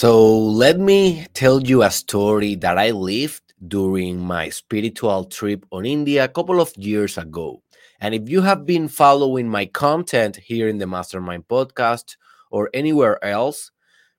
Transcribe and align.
So, 0.00 0.32
let 0.34 0.80
me 0.80 1.26
tell 1.34 1.60
you 1.60 1.82
a 1.82 1.90
story 1.90 2.54
that 2.54 2.78
I 2.78 2.90
lived 2.90 3.52
during 3.68 4.18
my 4.18 4.48
spiritual 4.48 5.26
trip 5.26 5.66
on 5.70 5.84
India 5.84 6.24
a 6.24 6.28
couple 6.28 6.58
of 6.58 6.74
years 6.74 7.18
ago. 7.18 7.62
And 8.00 8.14
if 8.14 8.26
you 8.26 8.40
have 8.40 8.64
been 8.64 8.88
following 8.88 9.46
my 9.46 9.66
content 9.66 10.36
here 10.36 10.68
in 10.68 10.78
the 10.78 10.86
Mastermind 10.86 11.48
podcast 11.48 12.16
or 12.50 12.70
anywhere 12.72 13.22
else, 13.22 13.72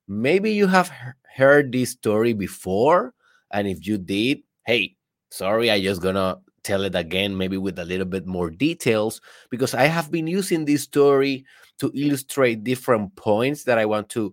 maybe 0.06 0.52
you 0.52 0.68
have 0.68 0.92
heard 1.34 1.72
this 1.72 1.90
story 1.90 2.32
before. 2.32 3.12
And 3.50 3.66
if 3.66 3.84
you 3.84 3.98
did, 3.98 4.44
hey, 4.64 4.94
sorry, 5.32 5.68
I 5.68 5.82
just 5.82 6.00
gonna 6.00 6.38
tell 6.62 6.84
it 6.84 6.94
again, 6.94 7.36
maybe 7.36 7.56
with 7.56 7.80
a 7.80 7.84
little 7.84 8.06
bit 8.06 8.24
more 8.24 8.50
details, 8.50 9.20
because 9.50 9.74
I 9.74 9.86
have 9.86 10.12
been 10.12 10.28
using 10.28 10.64
this 10.64 10.84
story 10.84 11.44
to 11.80 11.90
illustrate 11.92 12.62
different 12.62 13.16
points 13.16 13.64
that 13.64 13.78
I 13.78 13.86
want 13.86 14.10
to, 14.10 14.32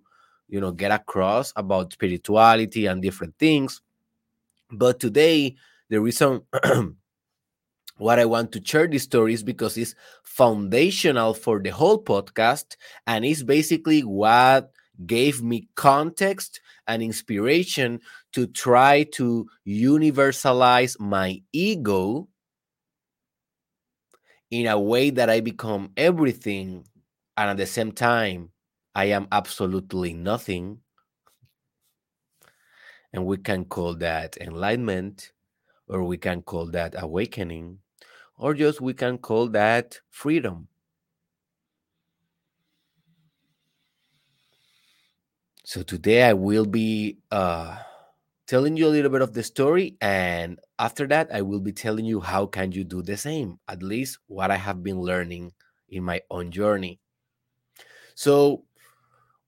you 0.50 0.60
know, 0.60 0.72
get 0.72 0.92
across 0.92 1.54
about 1.56 1.94
spirituality 1.94 2.88
and 2.88 3.02
different 3.02 3.38
things. 3.38 3.82
But 4.72 5.00
today, 5.00 5.56
the 5.90 6.02
reason 6.02 6.42
what 7.98 8.20
I 8.20 8.26
want 8.26 8.52
to 8.54 8.62
share 8.64 8.88
this 8.88 9.04
story 9.04 9.34
is 9.34 9.44
because 9.44 9.78
it's 9.78 9.96
foundational 10.24 11.34
for 11.34 11.60
the 11.60 11.70
whole 11.70 12.04
podcast 12.04 12.76
and 13.08 13.26
it's 13.26 13.44
basically 13.44 14.02
what 14.02 14.72
gave 15.06 15.42
me 15.42 15.68
context 15.76 16.62
and 16.88 17.02
inspiration 17.02 18.00
to 18.34 18.48
try 18.48 19.04
to 19.14 19.48
universalize 19.68 21.00
my 21.00 21.42
ego 21.54 22.28
in 24.52 24.66
a 24.66 24.80
way 24.80 25.10
that 25.12 25.30
I 25.30 25.40
become 25.42 25.92
everything 25.96 26.86
and 27.38 27.50
at 27.50 27.58
the 27.58 27.66
same 27.66 27.92
time 27.92 28.52
I 28.96 29.06
am 29.06 29.28
absolutely 29.32 30.14
nothing. 30.14 30.80
And 33.14 33.26
we 33.26 33.38
can 33.38 33.66
call 33.66 33.96
that 33.96 34.38
enlightenment, 34.38 35.32
or 35.88 36.04
we 36.04 36.18
can 36.18 36.42
call 36.42 36.68
that 36.68 36.94
awakening, 37.02 37.80
or 38.38 38.54
just 38.54 38.82
we 38.82 38.94
can 38.94 39.18
call 39.18 39.48
that 39.50 40.00
freedom. 40.10 40.68
So 45.66 45.84
today 45.84 46.24
I 46.24 46.34
will 46.34 46.66
be 46.66 47.18
uh, 47.32 47.78
telling 48.48 48.78
you 48.78 48.88
a 48.88 48.90
little 48.90 49.12
bit 49.12 49.22
of 49.22 49.34
the 49.34 49.44
story, 49.44 49.98
and 50.02 50.60
after 50.78 51.06
that 51.08 51.30
I 51.34 51.42
will 51.42 51.60
be 51.60 51.72
telling 51.72 52.06
you 52.06 52.20
how 52.20 52.46
can 52.46 52.72
you 52.72 52.84
do 52.84 53.02
the 53.02 53.18
same. 53.18 53.60
At 53.68 53.84
least 53.84 54.20
what 54.28 54.52
I 54.52 54.56
have 54.56 54.84
been 54.84 55.00
learning 55.00 55.54
in 55.90 56.04
my 56.04 56.22
own 56.30 56.52
journey. 56.52 57.00
So 58.16 58.66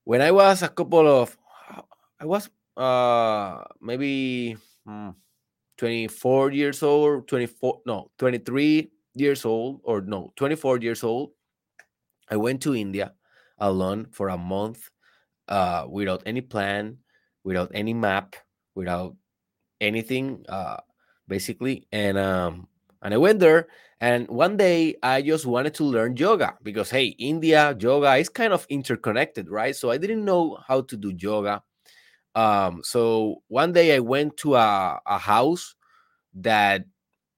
when 0.04 0.22
I 0.22 0.32
was 0.32 0.62
a 0.64 0.70
couple 0.70 1.08
of, 1.08 1.38
I 2.20 2.26
was 2.26 2.50
uh 2.78 3.64
maybe 3.82 4.56
hmm, 4.86 5.10
24 5.78 6.52
years 6.52 6.84
old, 6.84 7.28
24 7.28 7.82
no 7.86 8.12
23 8.18 8.92
years 9.16 9.46
old, 9.46 9.82
or 9.84 10.02
no 10.02 10.34
24 10.36 10.80
years 10.80 11.04
old. 11.04 11.32
I 12.30 12.38
went 12.38 12.62
to 12.64 12.76
India 12.76 13.14
alone 13.60 14.08
for 14.12 14.30
a 14.30 14.38
month 14.38 14.90
uh, 15.48 15.86
without 15.90 16.24
any 16.26 16.42
plan, 16.42 16.98
without 17.44 17.72
any 17.74 17.94
map, 17.94 18.36
without 18.76 19.16
anything, 19.82 20.46
uh, 20.50 20.78
basically. 21.28 21.88
And 21.92 22.18
um, 22.18 22.68
and 23.02 23.14
I 23.14 23.18
went 23.18 23.40
there, 23.40 23.68
and 24.02 24.28
one 24.30 24.58
day 24.58 24.96
I 25.04 25.22
just 25.24 25.46
wanted 25.46 25.76
to 25.76 25.86
learn 25.86 26.18
yoga 26.18 26.58
because 26.64 26.90
hey, 26.92 27.08
India 27.20 27.78
yoga 27.80 28.16
is 28.18 28.30
kind 28.30 28.54
of 28.54 28.66
interconnected, 28.70 29.50
right? 29.50 29.76
So 29.76 29.92
I 29.92 29.98
didn't 29.98 30.26
know 30.26 30.60
how 30.68 30.82
to 30.84 30.98
do 30.98 31.14
yoga. 31.18 31.64
Um, 32.36 32.82
so 32.84 33.44
one 33.48 33.74
day 33.74 33.96
I 33.96 34.00
went 34.00 34.38
to 34.38 34.56
a, 34.56 35.00
a 35.06 35.18
house 35.18 35.76
that 36.36 36.86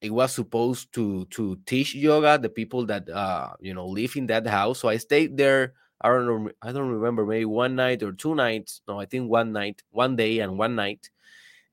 it 0.00 0.10
was 0.12 0.32
supposed 0.34 0.92
to 0.94 1.24
to 1.26 1.56
teach 1.66 1.94
yoga 1.94 2.38
the 2.38 2.48
people 2.48 2.86
that 2.86 3.08
uh 3.08 3.50
you 3.60 3.74
know 3.74 3.86
live 3.86 4.16
in 4.16 4.26
that 4.26 4.46
house 4.46 4.80
so 4.80 4.88
i 4.88 4.96
stayed 4.96 5.36
there 5.36 5.74
I 6.00 6.08
don't 6.08 6.26
know, 6.26 6.50
I 6.62 6.72
don't 6.72 6.90
remember, 6.90 7.24
maybe 7.24 7.46
one 7.46 7.76
night 7.76 8.02
or 8.02 8.12
two 8.12 8.34
nights. 8.34 8.82
No, 8.86 9.00
I 9.00 9.06
think 9.06 9.30
one 9.30 9.52
night, 9.52 9.82
one 9.90 10.16
day 10.16 10.40
and 10.40 10.58
one 10.58 10.74
night. 10.74 11.08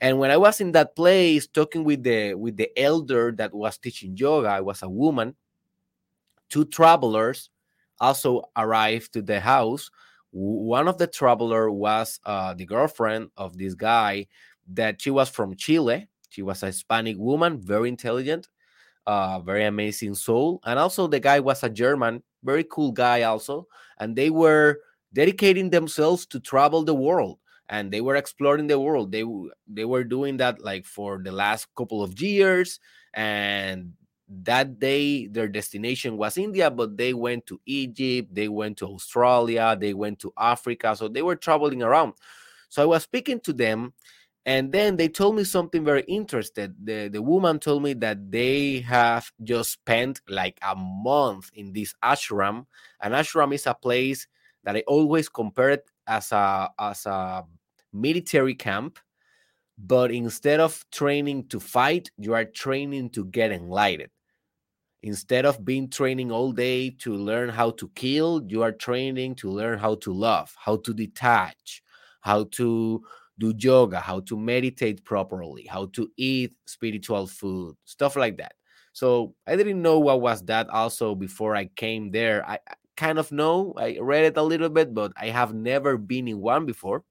And 0.01 0.17
when 0.19 0.31
I 0.31 0.37
was 0.37 0.59
in 0.59 0.71
that 0.73 0.95
place 0.95 1.47
talking 1.47 1.83
with 1.83 2.03
the 2.03 2.33
with 2.33 2.57
the 2.57 2.71
elder 2.77 3.31
that 3.37 3.53
was 3.53 3.77
teaching 3.77 4.17
yoga, 4.17 4.49
I 4.49 4.61
was 4.61 4.81
a 4.83 4.89
woman. 4.89 5.35
Two 6.49 6.65
travelers 6.65 7.49
also 7.99 8.43
arrived 8.57 9.13
to 9.13 9.21
the 9.21 9.39
house. 9.39 9.89
One 10.31 10.87
of 10.87 10.97
the 10.97 11.07
traveler 11.07 11.69
was 11.71 12.19
uh, 12.25 12.53
the 12.55 12.65
girlfriend 12.65 13.29
of 13.37 13.57
this 13.57 13.75
guy 13.75 14.27
that 14.73 15.01
she 15.01 15.11
was 15.11 15.29
from 15.29 15.55
Chile. 15.55 16.07
She 16.29 16.41
was 16.41 16.63
a 16.63 16.67
Hispanic 16.67 17.17
woman, 17.19 17.61
very 17.61 17.89
intelligent, 17.89 18.47
uh, 19.07 19.39
very 19.41 19.65
amazing 19.65 20.15
soul. 20.15 20.61
And 20.65 20.79
also 20.79 21.07
the 21.07 21.19
guy 21.19 21.39
was 21.39 21.63
a 21.63 21.69
German 21.69 22.23
very 22.43 22.63
cool 22.63 22.91
guy 22.91 23.23
also 23.23 23.67
and 23.99 24.15
they 24.15 24.29
were 24.29 24.79
dedicating 25.13 25.69
themselves 25.69 26.25
to 26.27 26.39
travel 26.39 26.83
the 26.83 26.93
world 26.95 27.37
and 27.71 27.89
they 27.89 28.01
were 28.01 28.17
exploring 28.17 28.67
the 28.67 28.79
world. 28.79 29.11
They 29.11 29.23
they 29.65 29.85
were 29.85 30.03
doing 30.03 30.37
that 30.37 30.61
like 30.61 30.85
for 30.85 31.19
the 31.23 31.31
last 31.31 31.67
couple 31.75 32.03
of 32.03 32.21
years 32.21 32.79
and 33.13 33.93
that 34.27 34.79
day 34.79 35.27
their 35.27 35.49
destination 35.49 36.15
was 36.15 36.37
india 36.37 36.71
but 36.71 36.95
they 36.95 37.13
went 37.13 37.45
to 37.45 37.59
egypt 37.65 38.33
they 38.33 38.47
went 38.47 38.77
to 38.77 38.85
australia 38.85 39.75
they 39.77 39.93
went 39.93 40.17
to 40.19 40.31
africa 40.37 40.95
so 40.95 41.09
they 41.09 41.21
were 41.21 41.35
traveling 41.35 41.83
around. 41.83 42.13
So 42.69 42.81
i 42.81 42.85
was 42.85 43.03
speaking 43.03 43.41
to 43.41 43.51
them 43.51 43.93
and 44.45 44.71
then 44.71 44.95
they 44.95 45.09
told 45.09 45.35
me 45.35 45.43
something 45.43 45.83
very 45.83 46.03
interesting 46.03 46.73
the, 46.81 47.09
the 47.09 47.21
woman 47.21 47.59
told 47.59 47.83
me 47.83 47.93
that 47.95 48.31
they 48.31 48.79
have 48.79 49.29
just 49.43 49.71
spent 49.71 50.21
like 50.29 50.57
a 50.61 50.75
month 50.75 51.49
in 51.53 51.73
this 51.73 51.93
ashram 52.01 52.65
an 53.01 53.11
ashram 53.11 53.53
is 53.53 53.67
a 53.67 53.73
place 53.73 54.27
that 54.63 54.77
i 54.77 54.83
always 54.87 55.27
compare 55.27 55.71
it 55.71 55.91
as 56.07 56.31
a 56.31 56.69
as 56.79 57.05
a 57.05 57.43
military 57.93 58.55
camp 58.55 58.99
but 59.77 60.11
instead 60.11 60.59
of 60.59 60.85
training 60.91 61.47
to 61.47 61.59
fight 61.59 62.11
you 62.17 62.33
are 62.33 62.45
training 62.45 63.09
to 63.09 63.25
get 63.25 63.51
enlightened 63.51 64.11
instead 65.03 65.45
of 65.45 65.65
being 65.65 65.89
training 65.89 66.31
all 66.31 66.51
day 66.51 66.89
to 66.89 67.13
learn 67.15 67.49
how 67.49 67.71
to 67.71 67.89
kill 67.95 68.41
you 68.47 68.61
are 68.61 68.71
training 68.71 69.33
to 69.35 69.49
learn 69.49 69.79
how 69.79 69.95
to 69.95 70.13
love 70.13 70.53
how 70.57 70.75
to 70.77 70.93
detach 70.93 71.81
how 72.21 72.43
to 72.45 73.03
do 73.39 73.53
yoga, 73.57 73.99
how 73.99 74.19
to 74.19 74.37
meditate 74.37 75.03
properly, 75.03 75.65
how 75.65 75.87
to 75.87 76.07
eat 76.15 76.53
spiritual 76.67 77.25
food, 77.25 77.75
stuff 77.85 78.15
like 78.15 78.37
that. 78.37 78.53
So 78.93 79.33
I 79.47 79.55
didn't 79.55 79.81
know 79.81 79.97
what 79.99 80.21
was 80.21 80.43
that 80.45 80.69
also 80.69 81.15
before 81.15 81.55
I 81.55 81.65
came 81.65 82.11
there. 82.11 82.47
I, 82.47 82.59
kind 82.97 83.17
of 83.17 83.31
know, 83.31 83.73
I 83.77 83.97
read 83.99 84.25
it 84.25 84.37
a 84.37 84.43
little 84.43 84.69
bit, 84.69 84.93
but 84.93 85.11
I 85.17 85.27
have 85.29 85.55
never 85.55 85.97
been 85.97 86.27
in 86.27 86.39
one 86.39 86.67
before. 86.67 87.03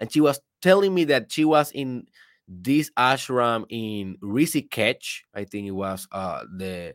And 0.00 0.12
she 0.12 0.20
was 0.20 0.40
telling 0.62 0.94
me 0.94 1.04
that 1.04 1.32
she 1.32 1.44
was 1.44 1.70
in 1.72 2.06
this 2.48 2.90
ashram 2.98 3.64
in 3.68 4.16
Rishikesh. 4.22 5.22
I 5.34 5.44
think 5.44 5.66
it 5.66 5.72
was 5.72 6.06
uh 6.12 6.44
the 6.56 6.94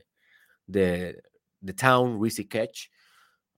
the 0.68 1.16
the 1.62 1.74
town 1.74 2.20
Rishikesh. 2.20 2.88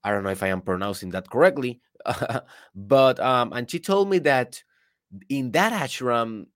I 0.04 0.12
don't 0.12 0.24
know 0.24 0.30
if 0.30 0.44
I 0.44 0.48
am 0.48 0.62
pronouncing 0.62 1.10
that 1.12 1.30
correctly, 1.30 1.82
but 2.76 3.20
um, 3.20 3.54
and 3.54 3.70
she 3.70 3.80
told 3.80 4.10
me 4.10 4.20
that 4.20 4.64
in 5.30 5.52
that 5.52 5.74
ashram 5.74 6.48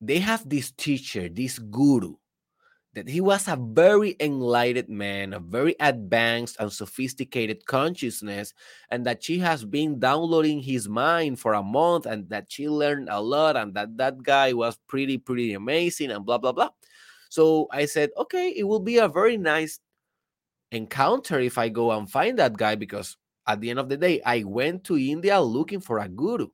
they 0.00 0.18
have 0.18 0.48
this 0.48 0.70
teacher, 0.72 1.28
this 1.28 1.58
guru, 1.58 2.14
that 2.94 3.08
he 3.08 3.20
was 3.20 3.46
a 3.46 3.56
very 3.56 4.16
enlightened 4.18 4.88
man, 4.88 5.32
a 5.32 5.38
very 5.38 5.76
advanced 5.80 6.56
and 6.58 6.72
sophisticated 6.72 7.64
consciousness, 7.66 8.52
and 8.90 9.06
that 9.06 9.22
she 9.22 9.38
has 9.38 9.64
been 9.64 10.00
downloading 10.00 10.60
his 10.60 10.88
mind 10.88 11.38
for 11.38 11.54
a 11.54 11.62
month, 11.62 12.06
and 12.06 12.28
that 12.30 12.50
she 12.50 12.68
learned 12.68 13.08
a 13.10 13.20
lot, 13.20 13.56
and 13.56 13.74
that 13.74 13.96
that 13.96 14.22
guy 14.22 14.52
was 14.52 14.78
pretty, 14.88 15.18
pretty 15.18 15.52
amazing, 15.54 16.10
and 16.10 16.26
blah 16.26 16.38
blah 16.38 16.52
blah. 16.52 16.70
So 17.28 17.68
I 17.70 17.86
said, 17.86 18.10
okay, 18.18 18.50
it 18.50 18.64
will 18.64 18.80
be 18.80 18.98
a 18.98 19.08
very 19.08 19.36
nice 19.36 19.78
encounter 20.72 21.38
if 21.38 21.58
I 21.58 21.68
go 21.68 21.92
and 21.92 22.10
find 22.10 22.38
that 22.38 22.56
guy 22.56 22.74
because 22.74 23.16
at 23.46 23.60
the 23.60 23.70
end 23.70 23.78
of 23.78 23.88
the 23.88 23.96
day, 23.96 24.20
I 24.24 24.44
went 24.44 24.84
to 24.84 24.98
India 24.98 25.40
looking 25.40 25.80
for 25.80 25.98
a 25.98 26.08
guru. 26.08 26.48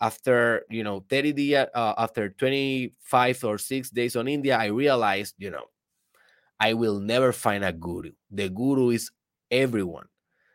After 0.00 0.64
you 0.70 0.84
know 0.84 1.04
30 1.10 1.32
days, 1.32 1.66
uh, 1.74 1.94
after 1.98 2.28
25 2.30 3.44
or 3.44 3.58
six 3.58 3.90
days 3.90 4.14
on 4.16 4.28
India, 4.28 4.56
I 4.56 4.66
realized 4.66 5.34
you 5.38 5.50
know 5.50 5.64
I 6.60 6.74
will 6.74 7.00
never 7.00 7.32
find 7.32 7.64
a 7.64 7.72
guru. 7.72 8.12
The 8.30 8.48
guru 8.48 8.90
is 8.90 9.10
everyone, 9.50 10.06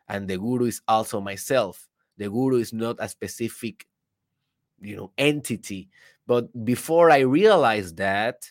and 0.08 0.28
the 0.28 0.38
guru 0.38 0.66
is 0.66 0.82
also 0.88 1.20
myself. 1.20 1.90
The 2.18 2.30
guru 2.30 2.58
is 2.58 2.72
not 2.72 2.98
a 3.00 3.10
specific 3.10 3.86
you 4.82 4.96
know 4.96 5.12
entity. 5.18 5.90
But 6.26 6.48
before 6.64 7.12
I 7.12 7.20
realized 7.20 7.98
that, 7.98 8.50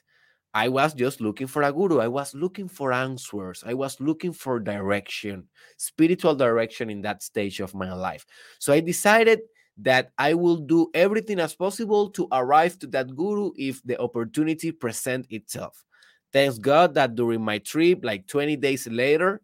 I 0.55 0.69
was 0.69 0.93
just 0.93 1.21
looking 1.21 1.47
for 1.47 1.63
a 1.63 1.73
guru. 1.73 2.01
I 2.01 2.09
was 2.09 2.35
looking 2.35 2.69
for 2.69 2.93
answers. 2.93 3.65
I 3.67 3.73
was 3.73 3.99
looking 4.01 4.33
for 4.33 4.61
direction, 4.61 5.49
spiritual 5.79 6.35
direction 6.35 6.91
in 6.91 7.01
that 7.03 7.23
stage 7.23 7.61
of 7.61 7.75
my 7.75 7.93
life. 7.95 8.27
So 8.59 8.73
I 8.73 8.81
decided 8.81 9.41
that 9.79 10.13
I 10.19 10.35
will 10.35 10.57
do 10.57 10.91
everything 10.95 11.41
as 11.41 11.55
possible 11.55 12.11
to 12.11 12.29
arrive 12.31 12.79
to 12.81 12.87
that 12.89 13.15
guru 13.17 13.53
if 13.57 13.83
the 13.83 14.01
opportunity 14.01 14.71
present 14.71 15.27
itself. 15.31 15.85
Thanks 16.33 16.59
God 16.59 16.95
that 16.95 17.15
during 17.15 17.43
my 17.43 17.59
trip, 17.59 18.01
like 18.03 18.27
20 18.27 18.57
days 18.57 18.87
later, 18.87 19.41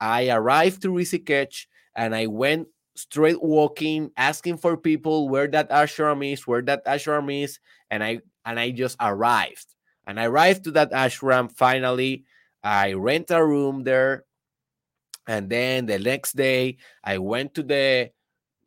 I 0.00 0.30
arrived 0.30 0.82
to 0.82 0.88
Rishikesh 0.88 1.66
and 1.96 2.14
I 2.14 2.26
went 2.26 2.68
straight 2.94 3.42
walking, 3.42 4.10
asking 4.16 4.58
for 4.58 4.76
people 4.76 5.28
where 5.28 5.48
that 5.48 5.70
ashram 5.70 6.32
is, 6.32 6.46
where 6.46 6.62
that 6.62 6.84
ashram 6.84 7.42
is, 7.42 7.58
and 7.90 8.02
I 8.02 8.20
and 8.44 8.58
I 8.58 8.70
just 8.70 8.96
arrived. 9.00 9.66
And 10.06 10.18
I 10.18 10.24
arrived 10.24 10.64
to 10.64 10.70
that 10.72 10.92
ashram 10.92 11.52
finally. 11.52 12.24
I 12.62 12.94
rent 12.94 13.30
a 13.30 13.44
room 13.44 13.84
there. 13.84 14.24
And 15.26 15.50
then 15.50 15.86
the 15.86 15.98
next 15.98 16.34
day, 16.36 16.78
I 17.04 17.18
went 17.18 17.54
to 17.54 17.62
the 17.62 18.10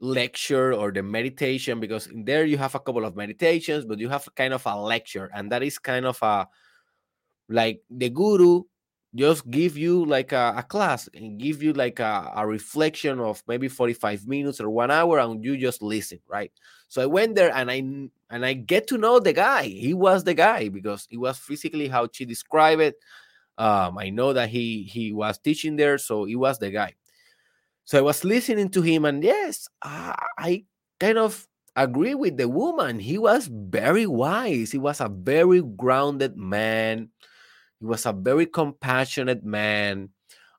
lecture 0.01 0.74
or 0.74 0.92
the 0.92 1.03
meditation 1.03 1.80
because 1.80 2.07
in 2.07 2.25
there 2.25 2.44
you 2.44 2.57
have 2.57 2.75
a 2.75 2.80
couple 2.80 3.06
of 3.06 3.15
meditations, 3.15 3.86
but 3.86 4.00
you 4.00 4.09
have 4.09 4.27
kind 4.36 4.53
of 4.53 4.65
a 4.65 4.75
lecture, 4.75 5.30
and 5.33 5.51
that 5.51 5.63
is 5.63 5.80
kind 5.80 6.06
of 6.06 6.18
a 6.21 6.48
like 7.48 7.81
the 7.89 8.09
guru 8.09 8.63
just 9.13 9.50
give 9.50 9.77
you 9.77 10.06
like 10.06 10.31
a, 10.31 10.53
a 10.57 10.63
class 10.63 11.09
and 11.13 11.38
give 11.38 11.62
you 11.62 11.74
like 11.74 12.00
a, 12.00 12.31
a, 12.36 12.48
reflection 12.48 13.19
of 13.19 13.44
maybe 13.45 13.68
45 13.68 14.25
minutes 14.25 14.62
or 14.62 14.69
one 14.69 14.89
hour 14.89 15.19
and 15.19 15.44
you 15.44 15.57
just 15.57 15.81
listen 15.81 16.19
right? 16.30 16.51
So 16.88 17.01
i 17.01 17.06
went 17.06 17.36
there 17.36 17.53
and 17.53 17.69
i 17.69 17.75
and 18.30 18.45
i 18.45 18.53
get 18.53 18.88
to 18.88 18.98
know 18.98 19.19
the 19.19 19.33
guy. 19.33 19.63
He 19.63 19.94
was 19.94 20.24
the 20.24 20.33
guy 20.33 20.69
because 20.69 21.07
it 21.12 21.18
was 21.18 21.38
physically 21.38 21.88
how 21.89 22.07
she 22.12 22.25
described 22.25 22.81
it. 22.81 22.95
Um 23.57 23.98
i 23.98 24.09
know 24.09 24.31
that 24.33 24.50
he 24.50 24.83
he 24.83 25.12
was 25.12 25.38
teaching 25.38 25.75
there 25.75 25.98
so 25.98 26.24
he 26.24 26.38
was 26.38 26.57
the 26.57 26.71
guy 26.71 26.95
so 27.83 27.98
i 27.98 28.01
was 28.01 28.24
listening 28.24 28.69
to 28.69 28.81
him 28.81 29.06
and 29.06 29.24
yes 29.24 29.68
i, 29.83 30.63
kind 31.00 31.18
of 31.18 31.48
agree 31.75 32.13
with 32.13 32.38
the 32.38 32.48
woman 32.48 33.00
he 33.00 33.18
was 33.18 33.48
very 33.48 34.06
wise 34.06 34.72
he 34.72 34.78
was 34.78 35.00
a 35.01 35.10
very 35.10 35.62
grounded 35.62 36.38
man 36.38 37.10
he 37.81 37.86
was 37.88 38.06
a 38.06 38.13
very 38.13 38.45
compassionate 38.45 39.44
man. 39.44 40.10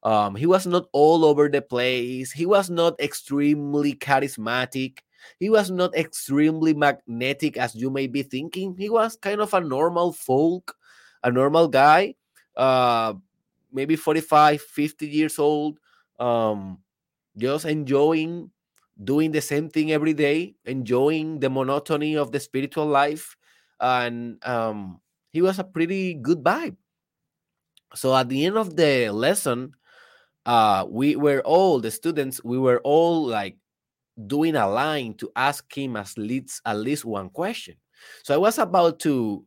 Um, 0.02 0.34
he 0.34 0.46
was 0.46 0.66
not 0.66 0.86
all 0.92 1.24
over 1.24 1.48
the 1.48 1.62
place. 1.62 2.32
He 2.32 2.44
was 2.46 2.69
not 2.69 2.98
extremely 3.00 3.94
charismatic. 3.94 4.98
He 5.38 5.48
was 5.48 5.70
not 5.70 5.94
extremely 5.94 6.75
magnetic 6.75 7.56
as 7.56 7.76
you 7.76 7.90
may 7.90 8.08
be 8.08 8.25
thinking. 8.25 8.75
He 8.76 8.90
was 8.90 9.16
kind 9.16 9.40
of 9.40 9.54
a 9.54 9.60
normal 9.60 10.12
folk, 10.12 10.75
a 11.22 11.30
normal 11.30 11.68
guy, 11.68 12.16
uh, 12.56 13.14
maybe 13.72 13.94
45, 13.94 14.60
50 14.60 15.06
years 15.06 15.38
old, 15.38 15.78
um, 16.18 16.78
just 17.37 17.64
enjoying 17.64 18.50
doing 19.02 19.32
the 19.32 19.40
same 19.40 19.69
thing 19.70 19.93
every 19.93 20.14
day, 20.14 20.55
enjoying 20.64 21.40
the 21.40 21.50
monotony 21.50 22.17
of 22.17 22.32
the 22.32 22.40
spiritual 22.40 22.87
life. 22.87 23.37
And 23.81 24.38
um, 24.46 25.00
he 25.32 25.43
was 25.43 25.58
a 25.58 25.64
pretty 25.64 26.14
good 26.14 26.43
vibe 26.44 26.76
so 27.94 28.14
at 28.17 28.29
the 28.29 28.44
end 28.46 28.56
of 28.56 28.76
the 28.76 29.11
lesson 29.11 29.73
uh 30.46 30.87
we 30.88 31.17
were 31.17 31.40
all 31.43 31.81
the 31.81 31.90
students 31.90 32.43
we 32.44 32.58
were 32.58 32.81
all 32.84 33.26
like 33.26 33.58
doing 34.28 34.56
a 34.56 34.69
line 34.69 35.14
to 35.14 35.31
ask 35.37 35.75
him 35.76 35.96
at 35.96 36.12
least 36.19 36.62
at 36.67 36.78
least 36.78 37.05
one 37.05 37.31
question 37.31 37.76
so 38.25 38.35
i 38.35 38.38
was 38.38 38.58
about 38.58 39.00
to 39.00 39.44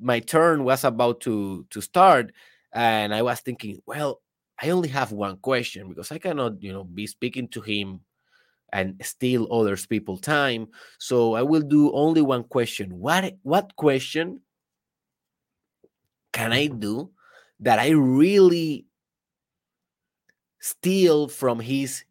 my 0.00 0.20
turn 0.20 0.64
was 0.64 0.84
about 0.84 1.20
to 1.20 1.66
to 1.70 1.80
start 1.82 2.32
and 2.74 3.14
i 3.14 3.22
was 3.22 3.40
thinking 3.40 3.80
well 3.86 4.20
i 4.60 4.70
only 4.70 4.88
have 4.88 5.12
one 5.12 5.36
question 5.38 5.88
because 5.88 6.12
i 6.12 6.18
cannot 6.18 6.62
you 6.62 6.72
know 6.72 6.84
be 6.84 7.06
speaking 7.06 7.48
to 7.48 7.60
him 7.60 8.00
and 8.72 9.00
steal 9.04 9.46
others 9.52 9.86
people 9.86 10.16
time 10.16 10.66
so 10.98 11.34
i 11.34 11.42
will 11.42 11.62
do 11.62 11.92
only 11.92 12.22
one 12.22 12.44
question 12.44 12.98
what 12.98 13.34
what 13.42 13.74
question 13.76 14.40
can 16.32 16.52
i 16.52 16.66
mm-hmm. 16.66 16.80
do 16.80 17.10
that 17.60 17.78
I 17.78 17.90
really 17.90 18.86
steal 20.60 21.28
from 21.28 21.60
his 21.60 22.04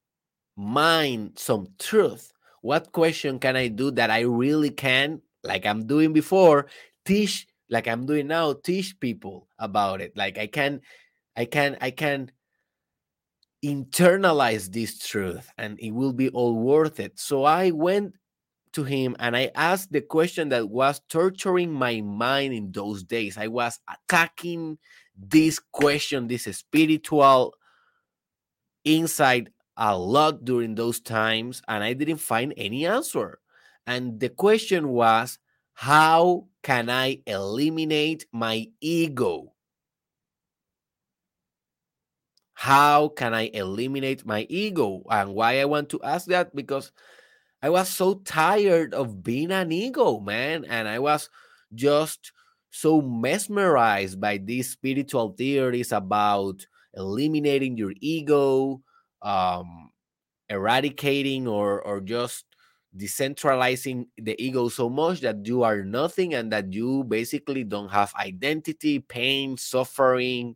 mind 0.55 1.33
some 1.37 1.67
truth. 1.79 2.33
What 2.61 2.91
question 2.91 3.39
can 3.39 3.55
I 3.55 3.67
do 3.67 3.91
that 3.91 4.09
I 4.09 4.21
really 4.21 4.69
can, 4.69 5.21
like 5.43 5.65
I'm 5.65 5.85
doing 5.85 6.13
before, 6.13 6.67
teach, 7.05 7.47
like 7.69 7.87
I'm 7.87 8.05
doing 8.05 8.27
now, 8.27 8.53
teach 8.53 8.99
people 8.99 9.47
about 9.59 10.01
it? 10.01 10.15
Like 10.15 10.37
I 10.37 10.47
can, 10.47 10.81
I 11.35 11.45
can, 11.45 11.77
I 11.81 11.91
can 11.91 12.31
internalize 13.63 14.71
this 14.71 14.99
truth 14.99 15.49
and 15.57 15.79
it 15.79 15.91
will 15.91 16.13
be 16.13 16.29
all 16.29 16.55
worth 16.55 16.99
it. 16.99 17.19
So 17.19 17.43
I 17.43 17.71
went 17.71 18.13
to 18.73 18.83
him 18.83 19.15
and 19.19 19.37
I 19.37 19.51
asked 19.55 19.91
the 19.91 20.01
question 20.01 20.49
that 20.49 20.69
was 20.69 21.01
torturing 21.09 21.71
my 21.71 22.01
mind 22.01 22.53
in 22.53 22.71
those 22.71 23.03
days. 23.03 23.37
I 23.37 23.47
was 23.47 23.79
attacking 23.87 24.77
this 25.17 25.59
question, 25.59 26.27
this 26.27 26.43
spiritual 26.43 27.53
insight 28.83 29.49
a 29.77 29.97
lot 29.97 30.45
during 30.45 30.75
those 30.75 30.99
times, 30.99 31.61
and 31.67 31.83
I 31.83 31.93
didn't 31.93 32.17
find 32.17 32.53
any 32.57 32.85
answer. 32.85 33.39
And 33.87 34.19
the 34.19 34.29
question 34.29 34.89
was, 34.89 35.39
how 35.73 36.47
can 36.61 36.89
I 36.89 37.21
eliminate 37.25 38.25
my 38.31 38.67
ego? 38.81 39.52
How 42.63 43.09
can 43.09 43.33
I 43.33 43.49
eliminate 43.53 44.25
my 44.25 44.47
ego? 44.49 45.03
And 45.09 45.33
why 45.35 45.59
I 45.59 45.65
want 45.65 45.89
to 45.89 46.01
ask 46.03 46.27
that? 46.27 46.55
Because 46.55 46.91
I 47.61 47.69
was 47.69 47.89
so 47.89 48.15
tired 48.25 48.93
of 48.93 49.23
being 49.23 49.51
an 49.51 49.71
ego, 49.71 50.19
man. 50.19 50.65
And 50.65 50.87
I 50.87 50.99
was 50.99 51.29
just 51.73 52.31
so 52.71 53.01
mesmerized 53.01 54.19
by 54.19 54.37
these 54.37 54.69
spiritual 54.71 55.33
theories 55.37 55.91
about 55.91 56.65
eliminating 56.95 57.77
your 57.77 57.93
ego, 58.01 58.81
um, 59.21 59.91
eradicating 60.49 61.47
or 61.47 61.81
or 61.81 62.01
just 62.01 62.45
decentralizing 62.95 64.05
the 64.17 64.35
ego 64.41 64.69
so 64.69 64.89
much 64.89 65.21
that 65.21 65.45
you 65.47 65.63
are 65.63 65.83
nothing 65.83 66.33
and 66.33 66.51
that 66.51 66.71
you 66.73 67.03
basically 67.05 67.63
don't 67.63 67.89
have 67.89 68.13
identity, 68.15 68.99
pain, 68.99 69.57
suffering. 69.57 70.55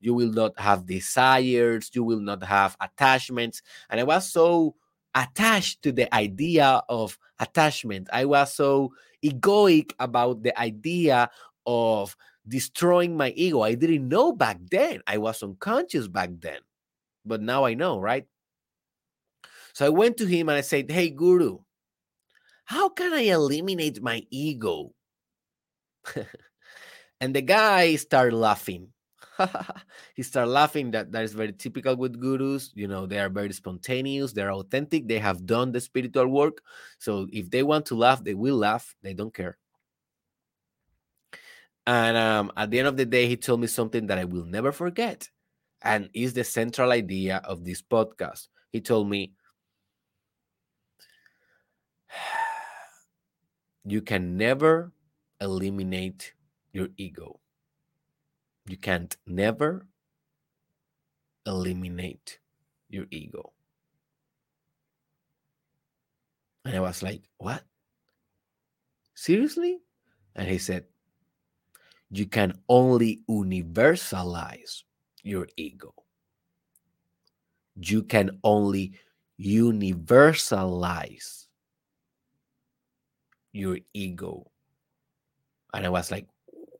You 0.00 0.14
will 0.14 0.30
not 0.30 0.58
have 0.58 0.86
desires. 0.86 1.90
You 1.94 2.04
will 2.04 2.20
not 2.20 2.42
have 2.44 2.76
attachments. 2.80 3.62
And 3.90 4.00
I 4.00 4.04
was 4.04 4.30
so 4.30 4.76
attached 5.14 5.82
to 5.82 5.92
the 5.92 6.12
idea 6.14 6.82
of 6.88 7.18
attachment. 7.40 8.08
I 8.12 8.24
was 8.26 8.54
so 8.54 8.92
egoic 9.24 9.92
about 9.98 10.42
the 10.42 10.58
idea 10.58 11.30
of 11.66 12.16
destroying 12.46 13.16
my 13.16 13.30
ego. 13.30 13.62
I 13.62 13.74
didn't 13.74 14.08
know 14.08 14.32
back 14.32 14.58
then. 14.70 15.00
I 15.06 15.18
was 15.18 15.42
unconscious 15.42 16.06
back 16.08 16.30
then. 16.38 16.60
But 17.24 17.42
now 17.42 17.64
I 17.64 17.74
know, 17.74 17.98
right? 17.98 18.26
So 19.72 19.84
I 19.84 19.90
went 19.90 20.16
to 20.18 20.26
him 20.26 20.48
and 20.48 20.56
I 20.56 20.62
said, 20.62 20.90
Hey, 20.90 21.10
Guru, 21.10 21.58
how 22.64 22.88
can 22.88 23.12
I 23.12 23.22
eliminate 23.22 24.02
my 24.02 24.22
ego? 24.30 24.92
and 27.20 27.34
the 27.34 27.42
guy 27.42 27.96
started 27.96 28.36
laughing. 28.36 28.88
he 30.14 30.22
started 30.22 30.50
laughing. 30.50 30.90
That 30.90 31.12
that 31.12 31.24
is 31.24 31.32
very 31.32 31.52
typical 31.52 31.96
with 31.96 32.20
gurus. 32.20 32.72
You 32.74 32.88
know, 32.88 33.06
they 33.06 33.18
are 33.18 33.28
very 33.28 33.52
spontaneous, 33.52 34.32
they're 34.32 34.52
authentic, 34.52 35.08
they 35.08 35.18
have 35.18 35.46
done 35.46 35.72
the 35.72 35.80
spiritual 35.80 36.28
work. 36.28 36.62
So 36.98 37.26
if 37.32 37.50
they 37.50 37.62
want 37.62 37.86
to 37.86 37.94
laugh, 37.96 38.22
they 38.22 38.34
will 38.34 38.56
laugh, 38.56 38.94
they 39.02 39.14
don't 39.14 39.34
care. 39.34 39.58
And 41.86 42.16
um, 42.16 42.52
at 42.56 42.70
the 42.70 42.80
end 42.80 42.88
of 42.88 42.96
the 42.96 43.06
day, 43.06 43.28
he 43.28 43.36
told 43.36 43.60
me 43.60 43.68
something 43.68 44.08
that 44.08 44.18
I 44.18 44.24
will 44.24 44.44
never 44.44 44.72
forget. 44.72 45.28
And 45.82 46.10
is 46.14 46.32
the 46.32 46.42
central 46.42 46.90
idea 46.90 47.40
of 47.44 47.64
this 47.64 47.80
podcast. 47.80 48.48
He 48.72 48.80
told 48.80 49.08
me, 49.08 49.32
You 53.84 54.02
can 54.02 54.36
never 54.36 54.92
eliminate 55.40 56.32
your 56.72 56.88
ego. 56.96 57.38
You 58.66 58.76
can't 58.76 59.16
never 59.26 59.86
eliminate 61.46 62.38
your 62.88 63.06
ego. 63.10 63.52
And 66.64 66.76
I 66.76 66.80
was 66.80 67.02
like, 67.02 67.22
What? 67.38 67.62
Seriously? 69.14 69.78
And 70.34 70.48
he 70.48 70.58
said, 70.58 70.84
you 72.10 72.26
can 72.26 72.52
only 72.68 73.22
universalize 73.28 74.82
your 75.22 75.48
ego. 75.56 75.92
You 77.74 78.02
can 78.02 78.38
only 78.44 78.92
universalize 79.40 81.46
your 83.52 83.78
ego. 83.92 84.50
And 85.74 85.84
I 85.84 85.88
was 85.88 86.10
like, 86.10 86.28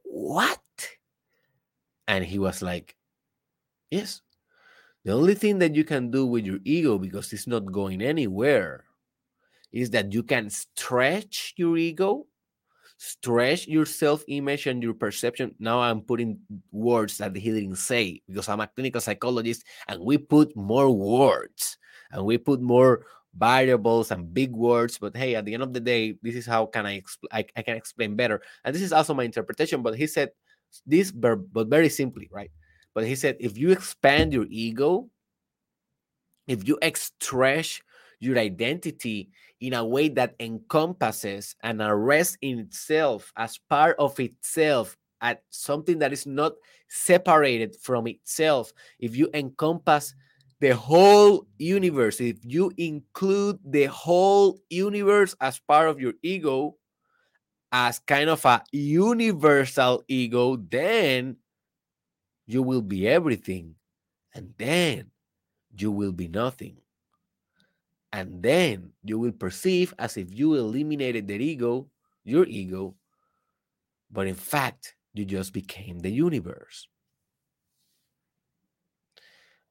What? 0.04 0.58
And 2.08 2.24
he 2.24 2.38
was 2.38 2.62
like, 2.62 2.96
Yes. 3.90 4.22
The 5.04 5.12
only 5.12 5.34
thing 5.34 5.60
that 5.60 5.76
you 5.76 5.84
can 5.84 6.10
do 6.10 6.26
with 6.26 6.44
your 6.44 6.58
ego, 6.64 6.98
because 6.98 7.32
it's 7.32 7.46
not 7.46 7.70
going 7.70 8.02
anywhere, 8.02 8.84
is 9.72 9.90
that 9.90 10.12
you 10.12 10.22
can 10.24 10.50
stretch 10.50 11.54
your 11.56 11.76
ego 11.76 12.26
stretch 12.98 13.66
your 13.66 13.84
self-image 13.84 14.66
and 14.66 14.82
your 14.82 14.94
perception 14.94 15.54
now 15.58 15.80
i'm 15.80 16.00
putting 16.00 16.38
words 16.72 17.18
that 17.18 17.36
he 17.36 17.50
didn't 17.52 17.76
say 17.76 18.20
because 18.26 18.48
i'm 18.48 18.60
a 18.60 18.66
clinical 18.66 19.00
psychologist 19.00 19.64
and 19.88 20.00
we 20.00 20.16
put 20.16 20.54
more 20.56 20.90
words 20.90 21.76
and 22.12 22.24
we 22.24 22.38
put 22.38 22.60
more 22.60 23.04
variables 23.36 24.10
and 24.10 24.32
big 24.32 24.50
words 24.52 24.96
but 24.96 25.14
hey 25.14 25.34
at 25.34 25.44
the 25.44 25.52
end 25.52 25.62
of 25.62 25.74
the 25.74 25.80
day 25.80 26.16
this 26.22 26.34
is 26.34 26.46
how 26.46 26.64
can 26.64 26.86
i 26.86 26.98
expl- 26.98 27.28
I, 27.30 27.44
I 27.54 27.60
can 27.60 27.76
explain 27.76 28.16
better 28.16 28.40
and 28.64 28.74
this 28.74 28.82
is 28.82 28.94
also 28.94 29.12
my 29.12 29.24
interpretation 29.24 29.82
but 29.82 29.94
he 29.94 30.06
said 30.06 30.30
this 30.86 31.10
but 31.12 31.38
very 31.68 31.88
simply 31.88 32.28
right? 32.32 32.50
But 32.94 33.06
he 33.06 33.14
said 33.14 33.36
if 33.40 33.58
you 33.58 33.70
expand 33.70 34.32
your 34.32 34.46
ego 34.48 35.10
if 36.46 36.66
you 36.66 36.78
stretch 36.94 37.82
your 38.20 38.38
identity 38.38 39.30
in 39.60 39.74
a 39.74 39.84
way 39.84 40.08
that 40.08 40.34
encompasses 40.40 41.56
and 41.62 41.80
arrests 41.80 42.36
in 42.40 42.58
itself 42.58 43.32
as 43.36 43.58
part 43.68 43.96
of 43.98 44.18
itself 44.20 44.96
at 45.20 45.42
something 45.50 45.98
that 45.98 46.12
is 46.12 46.26
not 46.26 46.52
separated 46.88 47.74
from 47.76 48.06
itself 48.06 48.72
if 49.00 49.16
you 49.16 49.28
encompass 49.34 50.14
the 50.60 50.74
whole 50.74 51.46
universe 51.58 52.20
if 52.20 52.36
you 52.42 52.70
include 52.76 53.58
the 53.64 53.84
whole 53.86 54.58
universe 54.70 55.34
as 55.40 55.58
part 55.58 55.88
of 55.88 56.00
your 56.00 56.12
ego 56.22 56.76
as 57.72 57.98
kind 58.00 58.30
of 58.30 58.44
a 58.44 58.62
universal 58.72 60.04
ego 60.08 60.56
then 60.56 61.36
you 62.46 62.62
will 62.62 62.82
be 62.82 63.06
everything 63.08 63.74
and 64.34 64.54
then 64.58 65.10
you 65.76 65.90
will 65.90 66.12
be 66.12 66.28
nothing 66.28 66.78
and 68.12 68.42
then 68.42 68.92
you 69.04 69.18
will 69.18 69.32
perceive 69.32 69.92
as 69.98 70.16
if 70.16 70.32
you 70.32 70.54
eliminated 70.54 71.28
the 71.28 71.34
ego, 71.34 71.90
your 72.24 72.46
ego, 72.46 72.96
but 74.10 74.26
in 74.26 74.34
fact, 74.34 74.94
you 75.12 75.24
just 75.24 75.52
became 75.52 75.98
the 75.98 76.10
universe. 76.10 76.88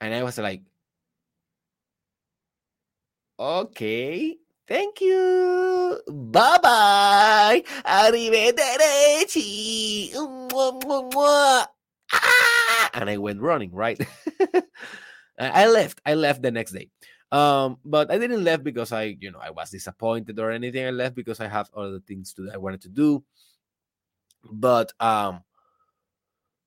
And 0.01 0.13
I 0.13 0.23
was 0.23 0.37
like, 0.37 0.61
okay, 3.39 4.37
thank 4.67 5.01
you. 5.01 5.99
Bye 6.07 6.59
bye. 6.61 7.63
Arrivederci. 7.85 9.35
Ah! 12.13 12.89
And 12.93 13.09
I 13.09 13.17
went 13.17 13.41
running, 13.41 13.71
right? 13.73 13.99
I 15.39 15.67
left. 15.67 16.01
I 16.05 16.13
left 16.13 16.41
the 16.41 16.51
next 16.51 16.71
day. 16.71 16.89
Um, 17.31 17.77
but 17.83 18.11
I 18.11 18.17
didn't 18.17 18.43
left 18.43 18.63
because 18.63 18.91
I, 18.91 19.17
you 19.19 19.31
know, 19.31 19.39
I 19.41 19.49
was 19.49 19.69
disappointed 19.69 20.39
or 20.39 20.51
anything. 20.51 20.85
I 20.85 20.91
left 20.91 21.15
because 21.15 21.39
I 21.39 21.47
have 21.47 21.69
other 21.75 21.99
things 21.99 22.33
to 22.33 22.49
I 22.53 22.57
wanted 22.57 22.81
to 22.81 22.89
do. 22.89 23.23
But 24.49 24.93
um, 24.99 25.41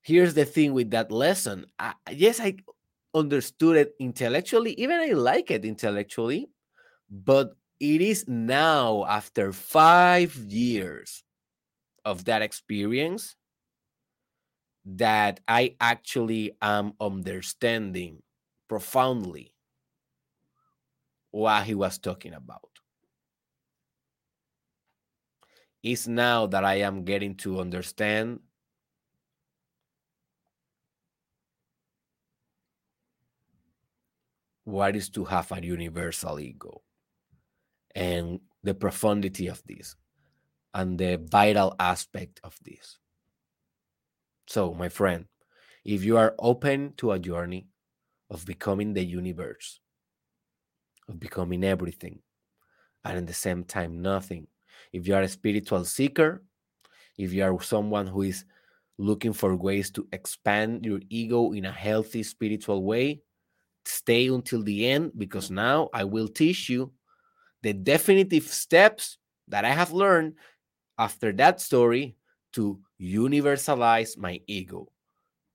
here's 0.03 0.35
the 0.35 0.45
thing 0.45 0.73
with 0.73 0.91
that 0.91 1.11
lesson. 1.11 1.67
I, 1.79 1.95
yes, 2.11 2.41
I 2.41 2.57
understood 3.15 3.77
it 3.77 3.95
intellectually. 4.01 4.73
Even 4.73 5.01
I 5.01 5.13
like 5.13 5.51
it 5.51 5.65
intellectually, 5.65 6.51
but 7.11 7.55
it 7.81 8.01
is 8.01 8.27
now 8.27 9.05
after 9.07 9.53
five 9.53 10.35
years 10.37 11.23
of 12.05 12.25
that 12.25 12.43
experience 12.43 13.37
that 14.85 15.41
I 15.47 15.77
actually 15.81 16.53
am 16.63 16.95
understanding 17.01 18.23
profoundly 18.69 19.53
what 21.31 21.65
he 21.65 21.75
was 21.75 21.99
talking 21.99 22.33
about. 22.35 22.71
It's 25.83 26.07
now 26.07 26.47
that 26.47 26.65
I 26.65 26.77
am 26.77 27.05
getting 27.05 27.35
to 27.39 27.61
understand 27.61 28.41
what 34.65 34.95
is 34.95 35.09
to 35.11 35.25
have 35.25 35.51
a 35.51 35.61
universal 35.65 36.39
ego 36.39 36.83
and 37.95 38.41
the 38.63 38.75
profundity 38.75 39.49
of 39.49 39.63
this 39.67 39.97
and 40.75 40.99
the 40.99 41.21
vital 41.31 41.75
aspect 41.79 42.41
of 42.45 42.57
this. 42.65 42.99
So, 44.47 44.75
my 44.75 44.89
friend, 44.89 45.27
if 45.85 46.05
you 46.05 46.17
are 46.17 46.35
open 46.39 46.95
to 46.99 47.13
a 47.13 47.19
journey 47.19 47.69
of 48.31 48.45
becoming 48.45 48.93
the 48.93 49.05
universe, 49.05 49.81
of 51.09 51.19
becoming 51.19 51.65
everything 51.65 52.21
and 53.05 53.19
at 53.19 53.27
the 53.27 53.35
same 53.35 53.65
time 53.65 54.03
nothing. 54.03 54.47
If 54.93 55.07
you 55.07 55.15
are 55.15 55.23
a 55.23 55.29
spiritual 55.29 55.85
seeker, 55.85 56.43
if 57.17 57.33
you 57.33 57.43
are 57.45 57.61
someone 57.63 58.07
who 58.07 58.23
is 58.23 58.45
looking 58.99 59.33
for 59.33 59.55
ways 59.57 59.91
to 59.93 60.07
expand 60.13 60.85
your 60.85 61.01
ego 61.09 61.53
in 61.53 61.65
a 61.65 61.73
healthy 61.73 62.23
spiritual 62.23 62.85
way, 62.85 63.23
stay 63.85 64.29
until 64.29 64.63
the 64.63 64.89
end 64.89 65.13
because 65.17 65.51
now 65.51 65.89
I 65.95 66.05
will 66.05 66.29
teach 66.29 66.69
you 66.69 66.93
the 67.63 67.73
definitive 67.73 68.45
steps 68.45 69.19
that 69.49 69.65
I 69.65 69.71
have 69.71 69.93
learned 69.93 70.35
after 70.99 71.33
that 71.33 71.61
story 71.61 72.17
to 72.53 72.81
universalize 73.01 74.17
my 74.17 74.41
ego 74.47 74.89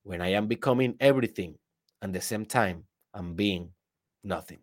when 0.02 0.20
I 0.20 0.32
am 0.32 0.46
becoming 0.46 0.96
everything 1.00 1.56
and 2.02 2.14
the 2.14 2.20
same 2.20 2.44
time 2.44 2.84
I'm 3.12 3.34
being 3.34 3.70
nothing. 4.22 4.58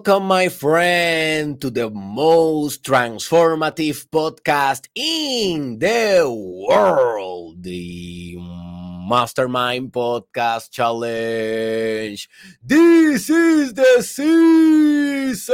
Welcome, 0.00 0.28
my 0.28 0.48
friend, 0.48 1.60
to 1.60 1.68
the 1.68 1.90
most 1.90 2.84
transformative 2.84 4.08
podcast 4.08 4.88
in 4.94 5.78
the 5.78 6.24
world, 6.66 7.62
the 7.62 8.36
Mastermind 8.38 9.92
Podcast 9.92 10.70
Challenge. 10.70 12.30
This 12.62 13.28
is 13.28 13.74
the 13.74 14.00
season 14.00 15.50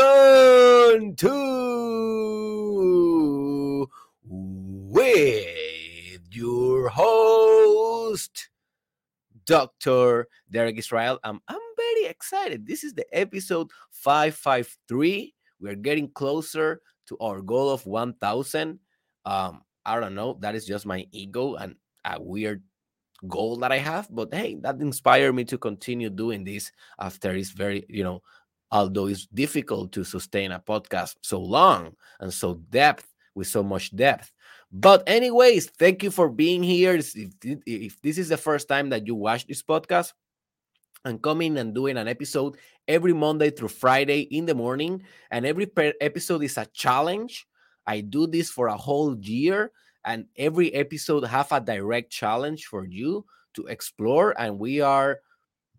two 1.17 2.07
with 4.23 6.21
your 6.31 6.89
host, 6.91 8.51
Dr. 9.45 10.29
Derek 10.49 10.79
Israel. 10.79 11.19
Um, 11.25 11.43
I'm, 11.49 11.57
I'm 11.57 11.66
excited. 12.05 12.67
This 12.67 12.85
is 12.85 12.95
the 12.95 13.07
episode 13.13 13.71
553. 13.91 15.35
We're 15.61 15.75
getting 15.75 16.11
closer 16.11 16.81
to 17.09 17.19
our 17.19 17.41
goal 17.41 17.71
of 17.71 17.87
1000. 17.87 18.79
Um, 19.25 19.63
I 19.85 20.01
don't 20.01 20.15
know. 20.15 20.37
That 20.41 20.55
is 20.55 20.67
just 20.67 20.87
my 20.87 21.07
ego 21.13 21.55
and 21.55 21.77
a 22.05 22.21
weird 22.21 22.63
goal 23.27 23.57
that 23.57 23.73
I 23.73 23.79
have. 23.79 24.09
But 24.11 24.33
hey, 24.35 24.57
that 24.61 24.81
inspired 24.81 25.33
me 25.33 25.45
to 25.45 25.59
continue 25.59 26.11
doing 26.11 26.45
this 26.45 26.71
after 26.99 27.35
it's 27.35 27.51
very, 27.51 27.85
you 27.89 28.05
know, 28.05 28.23
although 28.71 29.07
it's 29.07 29.27
difficult 29.27 29.93
to 29.93 30.05
sustain 30.05 30.53
a 30.53 30.61
podcast 30.61 31.17
so 31.23 31.41
long 31.41 31.95
and 32.21 32.33
so 32.33 32.55
depth 32.71 33.07
with 33.35 33.47
so 33.47 33.63
much 33.63 33.95
depth. 33.95 34.33
But 34.73 35.05
anyways, 35.07 35.71
thank 35.71 36.03
you 36.03 36.11
for 36.11 36.29
being 36.29 36.63
here. 36.63 36.97
If, 36.97 37.15
if 37.43 38.03
this 38.03 38.19
is 38.19 38.29
the 38.29 38.37
first 38.37 38.69
time 38.69 38.91
that 38.91 39.07
you 39.07 39.15
watch 39.15 39.47
this 39.47 39.63
podcast, 39.63 40.13
I'm 41.05 41.19
coming 41.19 41.59
and 41.59 41.75
doing 41.75 41.97
an 41.97 42.09
episode 42.09 42.57
every 42.89 43.13
Monday 43.13 43.51
through 43.51 43.69
Friday 43.69 44.23
in 44.23 44.47
the 44.47 44.55
morning, 44.55 45.03
and 45.31 45.47
every 45.47 45.71
episode 46.01 46.43
is 46.43 46.57
a 46.59 46.67
challenge. 46.67 47.47
I 47.87 48.01
do 48.01 48.27
this 48.27 48.51
for 48.51 48.67
a 48.69 48.77
whole 48.77 49.17
year, 49.19 49.73
and 50.05 50.27
every 50.37 50.75
episode 50.75 51.25
have 51.25 51.53
a 51.53 51.61
direct 51.61 52.11
challenge 52.11 52.67
for 52.67 52.85
you 52.85 53.25
to 53.55 53.67
explore. 53.67 54.35
And 54.41 54.59
we 54.59 54.81
are, 54.81 55.21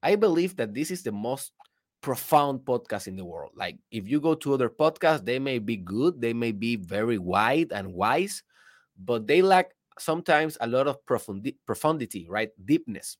I 0.01 0.15
believe 0.15 0.55
that 0.57 0.73
this 0.73 0.91
is 0.91 1.03
the 1.03 1.11
most 1.11 1.51
profound 2.01 2.61
podcast 2.61 3.07
in 3.07 3.15
the 3.15 3.25
world. 3.25 3.51
Like 3.55 3.77
if 3.91 4.07
you 4.07 4.21
go 4.21 4.35
to 4.35 4.53
other 4.53 4.69
podcasts, 4.69 5.25
they 5.25 5.39
may 5.39 5.59
be 5.59 5.75
good, 5.77 6.21
they 6.21 6.33
may 6.33 6.51
be 6.51 6.75
very 6.75 7.17
wide 7.17 7.71
and 7.71 7.93
wise, 7.93 8.43
but 8.97 9.27
they 9.27 9.41
lack 9.41 9.71
sometimes 9.99 10.57
a 10.61 10.67
lot 10.67 10.87
of 10.87 11.03
profundi- 11.05 11.57
profundity, 11.65 12.27
right? 12.29 12.49
Deepness. 12.63 13.17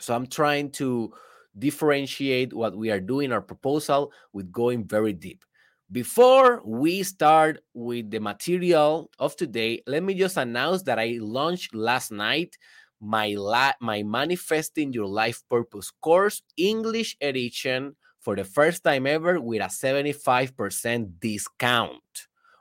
So 0.00 0.14
I'm 0.14 0.26
trying 0.26 0.70
to 0.72 1.12
differentiate 1.58 2.52
what 2.52 2.76
we 2.76 2.90
are 2.90 3.00
doing, 3.00 3.32
our 3.32 3.42
proposal, 3.42 4.12
with 4.32 4.52
going 4.52 4.86
very 4.86 5.12
deep. 5.12 5.44
Before 5.90 6.60
we 6.64 7.02
start 7.02 7.60
with 7.72 8.10
the 8.10 8.20
material 8.20 9.10
of 9.18 9.36
today, 9.36 9.82
let 9.86 10.02
me 10.02 10.14
just 10.14 10.36
announce 10.36 10.82
that 10.82 10.98
I 10.98 11.16
launched 11.20 11.74
last 11.74 12.12
night 12.12 12.56
my 13.00 13.34
la- 13.38 13.78
my 13.80 14.02
manifesting 14.02 14.92
your 14.92 15.06
life 15.06 15.42
purpose 15.48 15.90
course 16.02 16.42
English 16.56 17.16
edition 17.20 17.94
for 18.20 18.34
the 18.36 18.44
first 18.44 18.82
time 18.82 19.06
ever 19.06 19.40
with 19.40 19.62
a 19.62 19.70
75% 19.70 21.20
discount. 21.20 22.02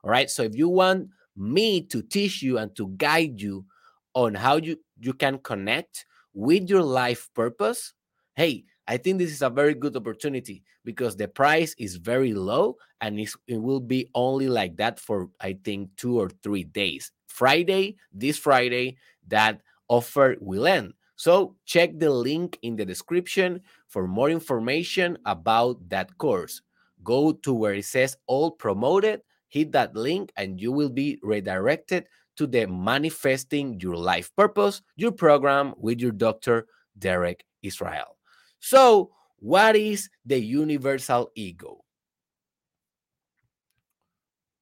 All 0.04 0.12
right? 0.12 0.30
So 0.30 0.44
if 0.44 0.56
you 0.56 0.70
want 0.70 1.10
me 1.36 1.82
to 1.88 2.02
teach 2.02 2.42
you 2.42 2.58
and 2.58 2.76
to 2.76 2.88
guide 2.98 3.42
you 3.42 3.66
on 4.14 4.36
how 4.36 4.58
you 4.58 4.78
you 5.00 5.14
can 5.14 5.38
connect 5.40 6.06
with 6.38 6.70
your 6.70 6.84
life 6.84 7.28
purpose, 7.34 7.94
hey, 8.36 8.64
I 8.88 8.98
think 8.98 9.18
this 9.18 9.32
is 9.32 9.42
a 9.42 9.50
very 9.50 9.74
good 9.74 9.98
opportunity 9.98 10.64
because 10.86 11.18
the 11.18 11.28
price 11.28 11.74
is 11.80 11.96
very 11.96 12.36
low 12.36 12.78
and 13.02 13.20
it 13.20 13.32
will 13.48 13.80
be 13.80 14.08
only 14.14 14.48
like 14.48 14.78
that 14.78 15.00
for, 15.00 15.30
I 15.42 15.58
think, 15.64 15.90
two 15.98 16.20
or 16.20 16.30
three 16.44 16.64
days. 16.64 17.12
Friday, 17.26 17.98
this 18.14 18.38
Friday, 18.38 18.98
that 19.28 19.62
offer 19.90 20.38
will 20.40 20.68
end. 20.68 20.94
So 21.16 21.56
check 21.66 21.98
the 21.98 22.12
link 22.12 22.60
in 22.62 22.76
the 22.76 22.86
description 22.86 23.62
for 23.88 24.08
more 24.08 24.30
information 24.30 25.18
about 25.26 25.90
that 25.90 26.16
course. 26.20 26.62
Go 27.04 27.32
to 27.32 27.54
where 27.54 27.74
it 27.74 27.86
says 27.86 28.16
all 28.28 28.52
promoted, 28.52 29.22
hit 29.50 29.72
that 29.72 29.96
link, 29.96 30.32
and 30.38 30.62
you 30.62 30.72
will 30.72 30.90
be 30.90 31.18
redirected 31.24 32.06
to 32.38 32.48
the 32.48 32.66
Manifesting 32.68 33.80
Your 33.80 33.96
Life 33.96 34.32
Purpose, 34.36 34.82
your 34.96 35.12
program 35.12 35.74
with 35.78 36.00
your 36.00 36.12
doctor, 36.12 36.68
Derek 36.98 37.44
Israel. 37.62 38.18
So, 38.60 39.12
what 39.40 39.76
is 39.76 40.10
the 40.26 40.40
universal 40.40 41.32
ego? 41.36 41.84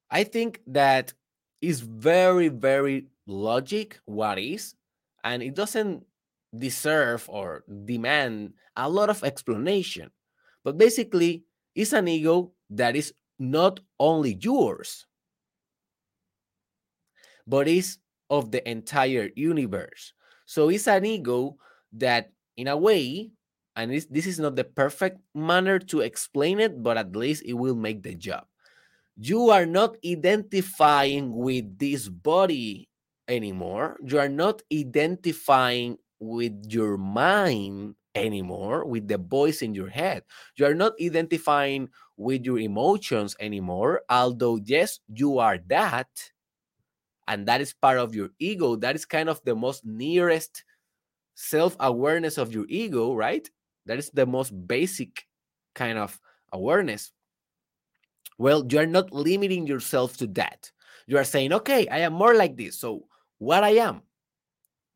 I 0.10 0.24
think 0.24 0.62
that 0.68 1.14
is 1.62 1.82
very, 1.82 2.50
very 2.50 3.08
logic 3.28 4.00
what 4.06 4.38
is, 4.38 4.76
and 5.24 5.42
it 5.42 5.56
doesn't 5.56 6.04
deserve 6.58 7.26
or 7.30 7.64
demand 7.86 8.54
a 8.76 8.90
lot 8.90 9.10
of 9.10 9.24
explanation. 9.24 10.12
But 10.64 10.78
basically, 10.78 11.44
it's 11.74 11.94
an 11.94 12.08
ego 12.08 12.52
that 12.70 12.96
is 12.96 13.14
not 13.40 13.80
only 14.00 14.38
yours, 14.40 15.06
but 17.48 17.68
is 17.68 17.98
of 18.30 18.52
the 18.52 18.68
entire 18.70 19.30
universe. 19.36 20.14
So 20.46 20.70
it's 20.70 20.88
an 20.88 21.06
ego 21.06 21.58
that, 21.94 22.32
in 22.58 22.68
a 22.68 22.78
way, 22.78 23.32
and 23.76 23.92
this, 23.92 24.06
this 24.06 24.26
is 24.26 24.40
not 24.40 24.56
the 24.56 24.64
perfect 24.64 25.20
manner 25.34 25.80
to 25.80 26.02
explain 26.02 26.60
it, 26.60 26.82
but 26.82 26.98
at 26.98 27.16
least 27.16 27.44
it 27.46 27.54
will 27.54 27.76
make 27.76 28.04
the 28.04 28.16
job. 28.16 28.46
You 29.18 29.50
are 29.50 29.66
not 29.66 29.98
identifying 30.06 31.36
with 31.36 31.78
this 31.78 32.10
body 32.10 32.90
anymore. 33.28 33.98
You 34.06 34.20
are 34.20 34.30
not 34.30 34.62
identifying 34.74 35.98
with 36.20 36.66
your 36.68 36.98
mind 36.98 37.96
anymore, 38.14 38.86
with 38.86 39.08
the 39.08 39.18
voice 39.18 39.62
in 39.62 39.74
your 39.74 39.90
head. 39.90 40.24
You 40.56 40.66
are 40.66 40.74
not 40.74 40.94
identifying 41.02 41.90
with 42.18 42.46
your 42.46 42.60
emotions 42.60 43.36
anymore, 43.40 44.02
although, 44.10 44.60
yes, 44.64 45.00
you 45.14 45.40
are 45.40 45.60
that. 45.68 46.08
And 47.28 47.48
that 47.48 47.62
is 47.62 47.74
part 47.74 47.98
of 47.98 48.14
your 48.14 48.30
ego. 48.40 48.76
That 48.76 48.96
is 48.96 49.06
kind 49.06 49.30
of 49.30 49.42
the 49.44 49.56
most 49.56 49.86
nearest 49.86 50.64
self 51.36 51.76
awareness 51.80 52.38
of 52.38 52.54
your 52.54 52.66
ego, 52.70 53.14
right? 53.14 53.50
That 53.86 54.00
is 54.00 54.10
the 54.12 54.26
most 54.26 54.52
basic 54.68 55.26
kind 55.74 55.98
of 55.98 56.20
awareness. 56.52 57.12
Well, 58.38 58.66
you 58.70 58.80
are 58.80 58.86
not 58.86 59.14
limiting 59.14 59.68
yourself 59.68 60.18
to 60.18 60.28
that. 60.28 60.72
You 61.08 61.18
are 61.18 61.24
saying, 61.24 61.54
okay, 61.54 61.88
I 61.88 62.00
am 62.00 62.14
more 62.14 62.36
like 62.36 62.58
this. 62.58 62.78
So, 62.78 63.08
what 63.38 63.64
I 63.64 63.72
am, 63.72 64.02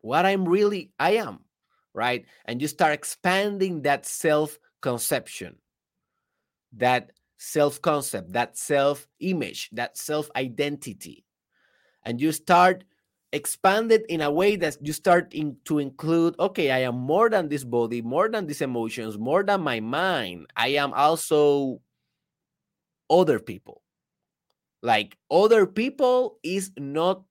what 0.01 0.25
I'm 0.25 0.47
really, 0.47 0.91
I 0.99 1.11
am, 1.17 1.39
right? 1.93 2.25
And 2.45 2.61
you 2.61 2.67
start 2.67 2.93
expanding 2.93 3.83
that 3.83 4.05
self 4.05 4.57
conception, 4.81 5.55
that 6.73 7.11
self 7.37 7.81
concept, 7.81 8.33
that 8.33 8.57
self 8.57 9.07
image, 9.19 9.69
that 9.73 9.97
self 9.97 10.29
identity. 10.35 11.25
And 12.03 12.21
you 12.21 12.31
start 12.31 12.83
expand 13.31 13.91
it 13.91 14.05
in 14.09 14.21
a 14.21 14.31
way 14.31 14.55
that 14.55 14.77
you 14.81 14.91
start 14.91 15.31
in, 15.35 15.55
to 15.63 15.77
include 15.77 16.33
okay 16.39 16.71
i 16.71 16.79
am 16.79 16.95
more 16.95 17.29
than 17.29 17.47
this 17.47 17.63
body 17.63 18.01
more 18.01 18.27
than 18.27 18.47
these 18.47 18.59
emotions 18.59 19.19
more 19.19 19.43
than 19.43 19.61
my 19.61 19.79
mind. 19.79 20.47
I 20.55 20.69
am 20.69 20.93
also 20.93 21.79
other 23.09 23.39
people. 23.39 23.81
Like 24.81 25.17
other 25.29 25.65
people 25.65 26.39
is 26.43 26.71
not 26.77 27.23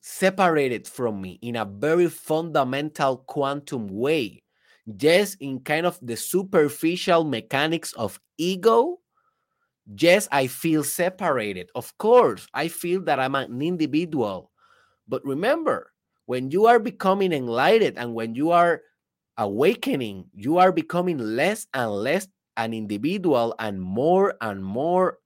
separated 0.00 0.88
from 0.88 1.20
me 1.20 1.38
in 1.42 1.56
a 1.56 1.64
very 1.64 2.08
fundamental 2.08 3.18
quantum 3.18 3.88
way. 3.88 4.42
Yes 4.86 5.36
in 5.38 5.60
kind 5.60 5.86
of 5.86 5.98
the 6.02 6.16
superficial 6.16 7.24
mechanics 7.24 7.92
of 7.92 8.18
ego 8.38 9.00
Yes, 9.86 10.28
I 10.30 10.46
feel 10.46 10.84
separated. 10.84 11.70
Of 11.74 11.96
course, 11.98 12.46
I 12.54 12.68
feel 12.68 13.02
that 13.02 13.18
I'm 13.18 13.34
an 13.34 13.60
individual. 13.60 14.50
But 15.08 15.24
remember, 15.24 15.92
when 16.26 16.50
you 16.50 16.66
are 16.66 16.80
becoming 16.80 17.32
enlightened 17.32 17.98
and 17.98 18.14
when 18.14 18.34
you 18.34 18.50
are 18.52 18.82
awakening, 19.38 20.30
you 20.34 20.58
are 20.58 20.72
becoming 20.72 21.18
less 21.18 21.66
and 21.74 21.90
less 21.92 22.28
an 22.56 22.74
individual 22.74 23.54
and 23.58 23.82
more 23.82 24.34
and 24.40 24.64
more 24.64 25.18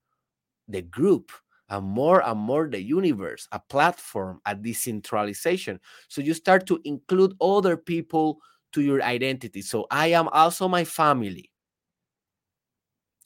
the 0.69 0.83
group 0.83 1.33
and 1.71 1.85
more 1.87 2.27
and 2.27 2.38
more 2.40 2.69
the 2.69 2.81
universe, 2.83 3.49
a 3.53 3.61
platform, 3.61 4.40
a 4.47 4.55
decentralization. 4.55 5.81
So 6.09 6.21
you 6.23 6.35
start 6.35 6.66
to 6.69 6.81
include 6.85 7.35
other 7.40 7.77
people 7.77 8.38
to 8.73 8.83
your 8.83 9.03
identity. 9.03 9.62
So 9.62 9.87
I 9.90 10.09
am 10.09 10.29
also 10.29 10.69
my 10.69 10.85
family. 10.85 11.51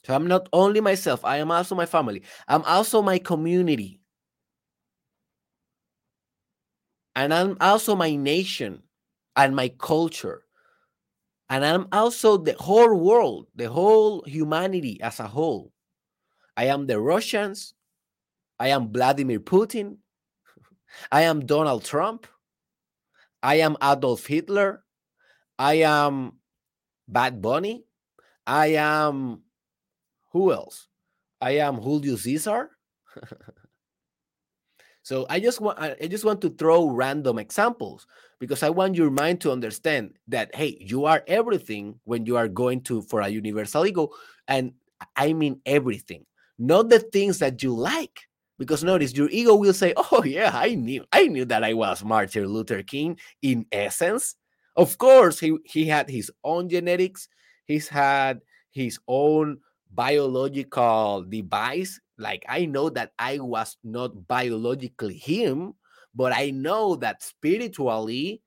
So 0.03 0.15
I'm 0.15 0.27
not 0.27 0.49
only 0.51 0.81
myself, 0.81 1.23
I 1.23 1.37
am 1.37 1.51
also 1.51 1.75
my 1.75 1.85
family. 1.85 2.23
I'm 2.47 2.63
also 2.63 3.01
my 3.01 3.19
community. 3.19 3.99
And 7.15 7.33
I'm 7.33 7.57
also 7.61 7.95
my 7.95 8.15
nation 8.15 8.83
and 9.35 9.55
my 9.55 9.69
culture. 9.69 10.43
And 11.49 11.65
I'm 11.65 11.87
also 11.91 12.37
the 12.37 12.55
whole 12.57 12.95
world, 12.95 13.47
the 13.55 13.69
whole 13.69 14.23
humanity 14.25 14.99
as 15.01 15.19
a 15.19 15.27
whole. 15.27 15.73
I 16.55 16.65
am 16.65 16.87
the 16.87 16.99
Russians. 16.99 17.73
I 18.59 18.69
am 18.69 18.91
Vladimir 18.91 19.39
Putin. 19.39 19.97
I 21.11 21.23
am 21.23 21.45
Donald 21.45 21.83
Trump. 21.83 22.25
I 23.43 23.55
am 23.55 23.75
Adolf 23.81 24.25
Hitler. 24.25 24.83
I 25.59 25.83
am 25.83 26.39
Bad 27.07 27.41
Bunny. 27.41 27.83
I 28.47 28.67
am 28.79 29.43
who 30.31 30.51
else? 30.51 30.87
I 31.39 31.57
am 31.57 31.75
Julio 31.77 32.15
Caesar. 32.15 32.69
so 35.03 35.25
I 35.29 35.39
just 35.39 35.59
want 35.59 35.79
I 35.79 36.07
just 36.07 36.23
want 36.23 36.41
to 36.41 36.49
throw 36.49 36.87
random 36.87 37.39
examples 37.39 38.07
because 38.39 38.63
I 38.63 38.69
want 38.69 38.95
your 38.95 39.11
mind 39.11 39.41
to 39.41 39.51
understand 39.51 40.17
that 40.29 40.55
hey, 40.55 40.77
you 40.79 41.05
are 41.05 41.23
everything 41.27 41.99
when 42.05 42.25
you 42.25 42.37
are 42.37 42.47
going 42.47 42.81
to 42.81 43.01
for 43.01 43.21
a 43.21 43.29
universal 43.29 43.85
ego, 43.85 44.09
and 44.47 44.73
I 45.15 45.33
mean 45.33 45.61
everything, 45.65 46.25
not 46.57 46.89
the 46.89 46.99
things 46.99 47.39
that 47.39 47.61
you 47.63 47.75
like. 47.75 48.27
Because 48.57 48.83
notice 48.83 49.15
your 49.15 49.29
ego 49.31 49.55
will 49.55 49.73
say, 49.73 49.93
"Oh 49.97 50.23
yeah, 50.23 50.51
I 50.53 50.75
knew, 50.75 51.03
I 51.11 51.25
knew 51.25 51.45
that 51.45 51.63
I 51.63 51.73
was 51.73 52.03
Martin 52.05 52.45
Luther 52.45 52.83
King 52.83 53.17
in 53.41 53.65
essence." 53.71 54.35
Of 54.75 54.99
course, 54.99 55.39
he 55.39 55.57
he 55.65 55.87
had 55.87 56.09
his 56.09 56.31
own 56.43 56.69
genetics. 56.69 57.27
He's 57.65 57.89
had 57.89 58.41
his 58.69 58.99
own 59.07 59.59
biological 59.93 61.25
device. 61.27 61.99
Like 62.17 62.45
I 62.47 62.65
know 62.65 62.89
that 62.89 63.11
I 63.19 63.39
was 63.39 63.77
not 63.83 64.27
biologically 64.27 65.17
him, 65.17 65.73
but 66.15 66.33
I 66.35 66.51
know 66.51 66.95
that 66.97 67.23
spiritually, 67.23 68.41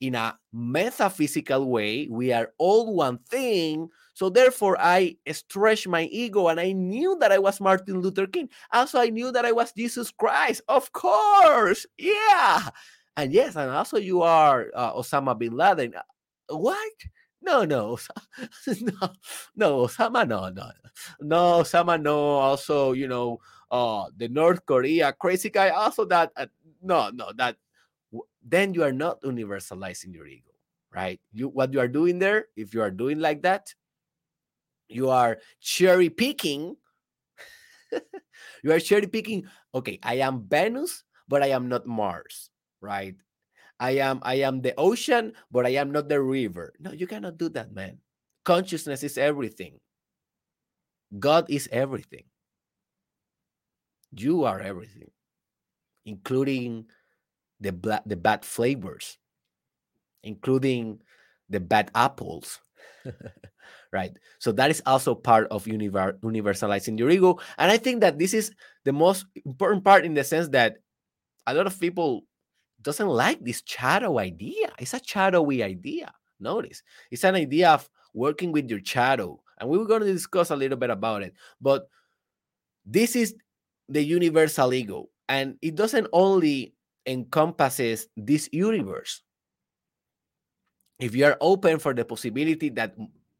in 0.00 0.14
a 0.14 0.34
metaphysical 0.52 1.68
way, 1.68 2.08
we 2.10 2.32
are 2.32 2.52
all 2.56 2.94
one 2.94 3.18
thing. 3.28 3.88
So 4.14 4.30
therefore, 4.30 4.76
I 4.80 5.16
stretched 5.30 5.88
my 5.88 6.04
ego 6.04 6.48
and 6.48 6.58
I 6.58 6.72
knew 6.72 7.16
that 7.20 7.32
I 7.32 7.38
was 7.38 7.60
Martin 7.60 8.00
Luther 8.00 8.26
King. 8.26 8.48
Also, 8.72 8.98
I 8.98 9.10
knew 9.10 9.30
that 9.32 9.44
I 9.44 9.52
was 9.52 9.72
Jesus 9.72 10.10
Christ. 10.10 10.62
Of 10.68 10.92
course. 10.92 11.84
Yeah. 11.98 12.70
And 13.16 13.32
yes, 13.32 13.56
and 13.56 13.70
also 13.70 13.98
you 13.98 14.22
are 14.22 14.68
uh, 14.74 14.94
Osama 14.94 15.38
bin 15.38 15.52
Laden. 15.52 15.92
What? 16.48 16.92
No, 17.42 17.64
no, 17.64 17.96
no, 18.66 19.12
no, 19.56 19.68
Osama, 19.86 20.28
no, 20.28 20.50
no, 20.50 20.70
no, 21.20 21.36
Osama, 21.62 22.00
no. 22.00 22.16
Also, 22.36 22.92
you 22.92 23.08
know, 23.08 23.40
uh, 23.70 24.06
the 24.16 24.28
North 24.28 24.64
Korea 24.66 25.12
crazy 25.12 25.48
guy. 25.48 25.70
Also, 25.70 26.04
that 26.04 26.32
uh, 26.36 26.46
no, 26.82 27.10
no, 27.10 27.32
that 27.36 27.56
then 28.44 28.74
you 28.74 28.82
are 28.82 28.92
not 28.92 29.22
universalizing 29.22 30.14
your 30.14 30.26
ego, 30.26 30.52
right? 30.94 31.20
You 31.32 31.48
what 31.48 31.72
you 31.72 31.80
are 31.80 31.88
doing 31.88 32.18
there, 32.18 32.46
if 32.56 32.74
you 32.74 32.82
are 32.82 32.90
doing 32.90 33.20
like 33.20 33.42
that, 33.42 33.74
you 34.88 35.08
are 35.08 35.38
cherry 35.60 36.10
picking. 36.10 36.76
you 38.62 38.72
are 38.72 38.80
cherry 38.80 39.06
picking. 39.06 39.46
Okay, 39.74 39.98
I 40.02 40.16
am 40.20 40.44
Venus, 40.48 41.04
but 41.26 41.42
I 41.42 41.48
am 41.56 41.68
not 41.68 41.86
Mars, 41.86 42.50
right? 42.80 43.14
I 43.80 43.92
am 44.04 44.20
I 44.22 44.44
am 44.44 44.60
the 44.60 44.74
ocean, 44.76 45.32
but 45.50 45.64
I 45.64 45.80
am 45.80 45.90
not 45.90 46.08
the 46.08 46.20
river. 46.20 46.74
No, 46.78 46.92
you 46.92 47.06
cannot 47.08 47.38
do 47.38 47.48
that, 47.50 47.72
man. 47.72 47.98
Consciousness 48.44 49.02
is 49.02 49.16
everything. 49.16 49.80
God 51.18 51.48
is 51.48 51.68
everything. 51.72 52.24
You 54.12 54.44
are 54.44 54.60
everything, 54.60 55.10
including 56.04 56.86
the 57.60 57.72
black, 57.72 58.02
the 58.04 58.16
bad 58.16 58.44
flavors, 58.44 59.18
including 60.22 61.00
the 61.48 61.60
bad 61.60 61.90
apples. 61.94 62.60
right. 63.92 64.12
So 64.38 64.52
that 64.52 64.70
is 64.70 64.82
also 64.86 65.14
part 65.14 65.48
of 65.50 65.64
univer- 65.64 66.18
universalizing 66.20 66.98
your 66.98 67.10
ego. 67.10 67.38
And 67.58 67.70
I 67.70 67.78
think 67.78 68.00
that 68.00 68.18
this 68.18 68.34
is 68.34 68.52
the 68.84 68.92
most 68.92 69.26
important 69.44 69.84
part 69.84 70.04
in 70.04 70.14
the 70.14 70.24
sense 70.24 70.48
that 70.50 70.76
a 71.46 71.54
lot 71.54 71.66
of 71.66 71.78
people 71.80 72.24
doesn't 72.82 73.08
like 73.08 73.44
this 73.44 73.62
shadow 73.64 74.18
idea. 74.18 74.72
It's 74.78 74.94
a 74.94 75.00
shadowy 75.04 75.62
idea. 75.62 76.12
Notice 76.38 76.82
it's 77.10 77.24
an 77.24 77.34
idea 77.34 77.70
of 77.70 77.88
working 78.14 78.52
with 78.52 78.70
your 78.70 78.80
shadow. 78.82 79.40
And 79.58 79.68
we 79.68 79.76
were 79.76 79.86
going 79.86 80.00
to 80.02 80.12
discuss 80.12 80.50
a 80.50 80.56
little 80.56 80.78
bit 80.78 80.90
about 80.90 81.22
it. 81.22 81.34
But 81.60 81.88
this 82.86 83.14
is 83.14 83.34
the 83.88 84.02
universal 84.02 84.72
ego. 84.72 85.10
And 85.28 85.56
it 85.60 85.74
doesn't 85.74 86.08
only 86.12 86.74
encompasses 87.06 88.08
this 88.16 88.48
universe. 88.52 89.22
If 90.98 91.14
you 91.14 91.26
are 91.26 91.36
open 91.40 91.78
for 91.78 91.94
the 91.94 92.04
possibility 92.04 92.70
that 92.70 92.94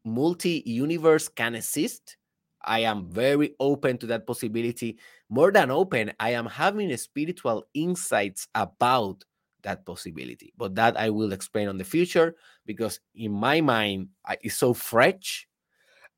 multi-universe 0.05 1.27
can 1.29 1.55
exist, 1.55 2.17
I 2.63 2.79
am 2.81 3.09
very 3.09 3.55
open 3.59 3.97
to 3.99 4.07
that 4.07 4.27
possibility. 4.27 4.99
More 5.29 5.51
than 5.51 5.71
open, 5.71 6.11
I 6.19 6.31
am 6.31 6.45
having 6.45 6.95
spiritual 6.97 7.65
insights 7.73 8.47
about 8.53 9.23
that 9.63 9.85
possibility. 9.85 10.53
But 10.57 10.75
that 10.75 10.97
I 10.97 11.09
will 11.09 11.33
explain 11.33 11.67
on 11.67 11.77
the 11.77 11.83
future 11.83 12.35
because 12.65 12.99
in 13.15 13.31
my 13.31 13.61
mind 13.61 14.09
it's 14.41 14.55
so 14.57 14.73
fresh 14.73 15.47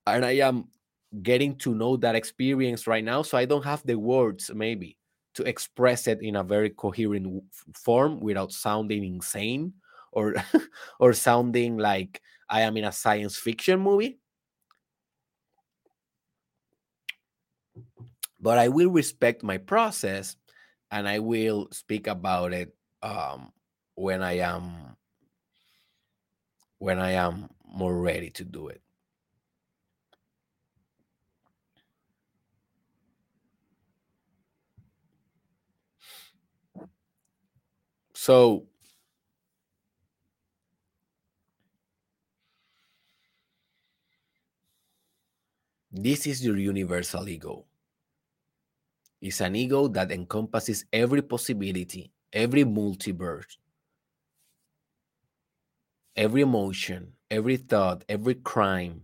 and 0.06 0.25
I 0.25 0.38
am 0.43 0.69
getting 1.21 1.56
to 1.58 1.75
know 1.75 1.97
that 1.97 2.15
experience 2.15 2.88
right 2.88 3.03
now. 3.03 3.21
So 3.21 3.38
I 3.38 3.45
don't 3.45 3.65
have 3.65 3.84
the 3.86 3.95
words 3.95 4.51
maybe 4.53 4.97
to 5.36 5.43
express 5.43 6.08
it 6.08 6.21
in 6.21 6.36
a 6.36 6.43
very 6.43 6.69
coherent 6.69 7.43
form 7.75 8.19
without 8.19 8.51
sounding 8.51 9.03
insane 9.03 9.73
or 10.12 10.36
or 10.99 11.13
sounding 11.13 11.77
like 11.77 12.21
I 12.49 12.62
am 12.62 12.77
in 12.77 12.86
a 12.86 12.91
science 12.91 13.38
fiction 13.38 13.79
movie. 13.79 14.19
But 18.39 18.58
I 18.58 18.67
will 18.67 18.89
respect 18.89 19.41
my 19.41 19.58
process 19.58 20.36
and 20.91 21.08
I 21.08 21.19
will 21.19 21.69
speak 21.71 22.08
about 22.08 22.53
it 22.53 22.75
um, 23.04 23.54
when 23.96 24.24
I 24.24 24.39
am 24.39 24.98
when 26.80 27.00
I 27.00 27.12
am 27.12 27.50
more 27.66 27.98
ready 28.00 28.30
to 28.32 28.44
do 28.44 28.68
it. 28.68 28.82
So 38.13 38.68
this 45.94 46.28
is 46.28 46.44
your 46.46 46.58
universal 46.58 47.30
ego. 47.30 47.66
It's 49.22 49.42
an 49.42 49.56
ego 49.56 49.88
that 49.88 50.12
encompasses 50.12 50.86
every 50.94 51.24
possibility, 51.24 52.12
every 52.34 52.63
multiverse, 52.63 53.58
every 56.15 56.41
emotion, 56.41 57.13
every 57.30 57.58
thought, 57.58 58.04
every 58.10 58.36
crime, 58.36 59.02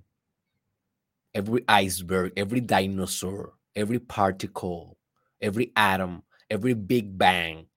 every 1.34 1.64
iceberg, 1.68 2.34
every 2.36 2.60
dinosaur, 2.60 3.54
every 3.76 4.00
particle, 4.00 4.98
every 5.42 5.72
atom, 5.76 6.24
every 6.50 6.74
big 6.74 7.18
bang, 7.18 7.68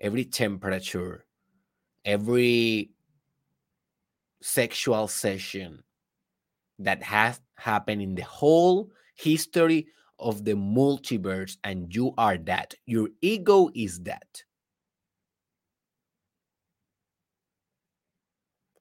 every 0.00 0.24
temperature, 0.24 1.24
every 2.04 2.90
sexual 4.42 5.08
session 5.08 5.82
that 6.78 7.02
has 7.02 7.40
happened 7.54 8.02
in 8.02 8.14
the 8.14 8.22
whole 8.24 8.90
history 9.14 9.86
of 10.18 10.44
the 10.44 10.52
multiverse, 10.52 11.56
and 11.64 11.94
you 11.94 12.12
are 12.18 12.38
that. 12.38 12.74
Your 12.86 13.08
ego 13.20 13.70
is 13.74 14.00
that. 14.00 14.42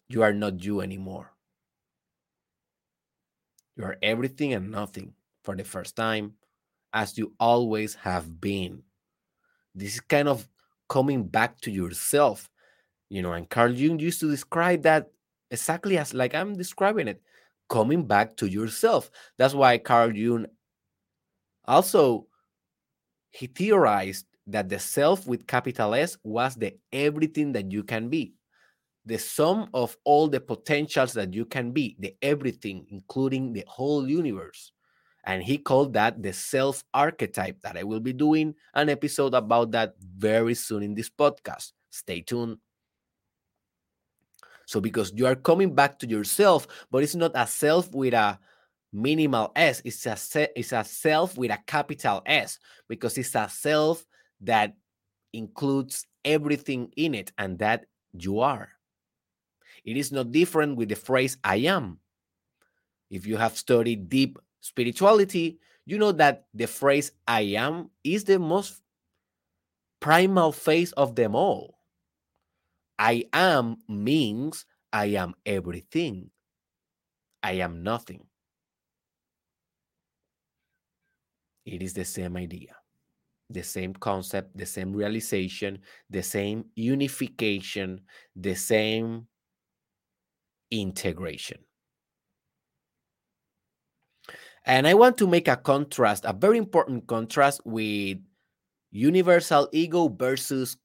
You 0.08 0.24
are 0.24 0.34
not 0.34 0.64
you 0.64 0.82
anymore. 0.82 1.32
You 3.76 3.86
are 3.86 3.98
everything 4.02 4.54
and 4.54 4.72
nothing 4.72 5.14
for 5.44 5.56
the 5.56 5.64
first 5.64 5.96
time, 5.96 6.36
as 6.94 7.18
you 7.18 7.34
always 7.40 7.96
have 7.96 8.40
been. 8.40 8.84
This 9.74 9.96
is 9.96 10.00
kind 10.00 10.30
of 10.30 10.48
coming 10.88 11.28
back 11.28 11.60
to 11.62 11.72
yourself 11.72 12.50
you 13.10 13.22
know 13.22 13.34
and 13.34 13.50
carl 13.50 13.72
jung 13.72 14.00
used 14.00 14.20
to 14.20 14.30
describe 14.30 14.82
that 14.84 15.10
exactly 15.52 15.98
as 15.98 16.14
like 16.14 16.34
i'm 16.36 16.56
describing 16.56 17.08
it 17.08 17.22
coming 17.70 18.06
back 18.06 18.36
to 18.36 18.48
yourself 18.48 19.10
that's 19.38 19.54
why 19.54 19.78
carl 19.78 20.16
jung 20.16 20.46
also 21.66 22.28
he 23.32 23.48
theorized 23.48 24.26
that 24.48 24.70
the 24.70 24.80
self 24.80 25.28
with 25.28 25.48
capital 25.48 25.96
s 25.96 26.18
was 26.24 26.56
the 26.56 26.76
everything 26.94 27.52
that 27.52 27.72
you 27.72 27.84
can 27.84 28.10
be 28.10 28.35
the 29.06 29.18
sum 29.18 29.70
of 29.74 29.98
all 30.04 30.28
the 30.28 30.40
potentials 30.40 31.14
that 31.14 31.34
you 31.34 31.46
can 31.46 31.72
be 31.72 31.96
the 32.00 32.16
everything 32.22 32.86
including 32.90 33.54
the 33.54 33.64
whole 33.68 34.08
universe 34.08 34.72
and 35.26 35.44
he 35.44 35.58
called 35.58 35.94
that 35.94 36.22
the 36.22 36.32
self 36.32 36.84
archetype 36.94 37.62
that 37.64 37.78
I 37.78 37.84
will 37.84 38.00
be 38.00 38.14
doing 38.14 38.54
an 38.74 38.90
episode 38.90 39.34
about 39.34 39.72
that 39.72 39.96
very 40.00 40.54
soon 40.54 40.84
in 40.84 40.94
this 40.94 41.10
podcast. 41.10 41.72
Stay 41.90 42.22
tuned. 42.22 42.60
So, 44.68 44.80
because 44.80 45.12
you 45.16 45.26
are 45.26 45.36
coming 45.36 45.74
back 45.74 46.00
to 46.00 46.08
yourself, 46.08 46.68
but 46.92 47.04
it's 47.04 47.16
not 47.16 47.32
a 47.36 47.46
self 47.48 47.92
with 47.94 48.14
a 48.14 48.40
minimal 48.94 49.52
s, 49.56 49.82
it's 49.84 50.06
a, 50.06 50.16
se- 50.16 50.54
it's 50.56 50.72
a 50.72 50.84
self 50.84 51.38
with 51.38 51.52
a 51.52 51.60
capital 51.68 52.22
S, 52.26 52.60
because 52.88 53.18
it's 53.18 53.36
a 53.36 53.48
self 53.50 54.06
that 54.42 54.74
includes 55.34 56.06
everything 56.24 56.92
in 56.96 57.14
it, 57.14 57.32
and 57.38 57.60
that 57.60 57.86
you 58.14 58.40
are. 58.40 58.75
It 59.86 59.98
is 59.98 60.12
not 60.12 60.32
different 60.32 60.76
with 60.76 60.90
the 60.90 60.96
phrase 60.96 61.38
I 61.44 61.58
am. 61.58 62.00
If 63.10 63.28
you 63.28 63.38
have 63.38 63.56
studied 63.56 64.10
deep 64.10 64.40
spirituality, 64.60 65.60
you 65.86 66.00
know 66.00 66.12
that 66.14 66.48
the 66.54 66.66
phrase 66.66 67.12
I 67.28 67.42
am 67.56 67.92
is 68.04 68.24
the 68.24 68.40
most 68.40 68.82
primal 70.00 70.52
phase 70.52 70.92
of 70.94 71.16
them 71.16 71.36
all. 71.36 71.78
I 72.98 73.26
am 73.32 73.78
means 73.88 74.66
I 74.92 75.08
am 75.18 75.36
everything. 75.46 76.32
I 77.44 77.54
am 77.54 77.84
nothing. 77.84 78.26
It 81.66 81.82
is 81.84 81.94
the 81.94 82.06
same 82.06 82.38
idea, 82.38 82.76
the 83.50 83.64
same 83.64 83.94
concept, 83.94 84.58
the 84.58 84.66
same 84.66 84.94
realization, 84.94 85.80
the 86.10 86.24
same 86.24 86.66
unification, 86.76 88.02
the 88.36 88.56
same 88.56 89.28
integration. 90.82 91.60
And 94.66 94.88
I 94.88 94.96
want 94.96 95.18
to 95.20 95.28
make 95.28 95.48
a 95.48 95.58
contrast, 95.58 96.26
a 96.26 96.34
very 96.34 96.58
important 96.58 97.06
contrast 97.08 97.62
with 97.66 98.18
universal 98.92 99.70
ego 99.72 100.08
versus 100.08 100.78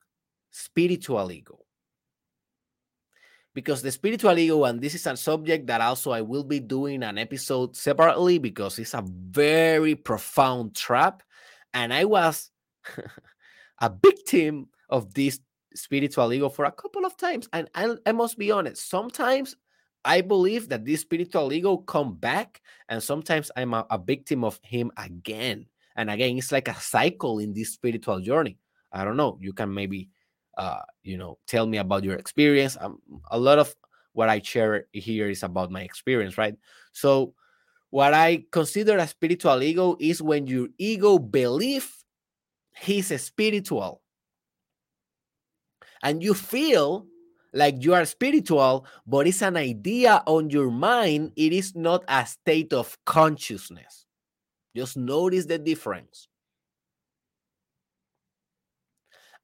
spiritual 0.51 1.33
ego. 1.33 1.59
Because 3.55 3.83
the 3.83 3.91
spiritual 3.91 4.39
ego, 4.39 4.65
and 4.65 4.81
this 4.81 4.95
is 4.95 5.07
a 5.07 5.17
subject 5.17 5.67
that 5.67 5.81
also 5.81 6.13
I 6.13 6.21
will 6.21 6.45
be 6.45 6.61
doing 6.61 7.03
an 7.03 7.19
episode 7.19 7.75
separately 7.75 8.39
because 8.39 8.79
it's 8.79 8.95
a 8.95 9.05
very 9.07 9.95
profound 9.95 10.77
trap. 10.77 11.23
And 11.73 11.93
I 11.93 12.05
was 12.05 12.51
a 13.81 13.91
victim 13.91 14.69
of 14.91 15.15
this 15.15 15.41
spiritual 15.75 16.33
ego 16.33 16.49
for 16.49 16.67
a 16.67 16.73
couple 16.73 17.07
of 17.07 17.17
times. 17.17 17.49
And 17.53 17.69
I, 17.75 17.97
I 18.05 18.13
must 18.13 18.39
be 18.39 18.51
honest, 18.51 18.89
sometimes 18.89 19.57
I 20.05 20.23
believe 20.23 20.69
that 20.71 20.85
this 20.85 21.03
spiritual 21.03 21.53
ego 21.53 21.77
come 21.77 22.15
back, 22.15 22.63
and 22.89 23.03
sometimes 23.03 23.51
I'm 23.57 23.75
a, 23.75 23.87
a, 23.91 23.99
victim 23.99 24.45
of 24.45 24.59
him 24.63 24.91
again 24.97 25.67
and 25.97 26.11
again. 26.11 26.39
It's 26.39 26.53
like 26.53 26.69
a 26.69 26.75
cycle 26.75 27.39
in 27.39 27.53
this 27.53 27.73
spiritual 27.73 28.21
journey. 28.21 28.57
I 28.93 29.05
don't 29.05 29.17
know. 29.17 29.39
You 29.41 29.53
can 29.53 29.73
maybe 29.73 30.09
uh, 30.61 30.83
you 31.03 31.17
know 31.17 31.39
tell 31.47 31.67
me 31.67 31.79
about 31.79 32.05
your 32.05 32.17
experience 32.17 32.77
um, 32.81 32.99
a 33.31 33.39
lot 33.39 33.59
of 33.59 33.75
what 34.13 34.29
i 34.29 34.41
share 34.43 34.87
here 34.93 35.31
is 35.31 35.43
about 35.43 35.71
my 35.71 35.81
experience 35.81 36.37
right 36.37 36.55
so 36.93 37.33
what 37.91 38.13
i 38.13 38.45
consider 38.53 38.99
a 38.99 39.07
spiritual 39.07 39.63
ego 39.63 39.97
is 39.99 40.21
when 40.21 40.47
your 40.47 40.69
ego 40.77 41.19
believe 41.19 41.89
he's 42.77 43.09
spiritual 43.23 44.03
and 46.03 46.23
you 46.23 46.35
feel 46.35 47.07
like 47.53 47.83
you 47.83 47.95
are 47.95 48.05
spiritual 48.05 48.87
but 49.07 49.27
it's 49.27 49.43
an 49.43 49.57
idea 49.57 50.23
on 50.27 50.51
your 50.51 50.71
mind. 50.71 51.33
It 51.37 51.53
is 51.53 51.75
not 51.75 52.05
a 52.09 52.27
state 52.27 52.73
of 52.73 52.97
consciousness. 53.05 54.07
Just 54.77 54.97
notice 54.97 55.47
the 55.47 55.59
difference. 55.59 56.29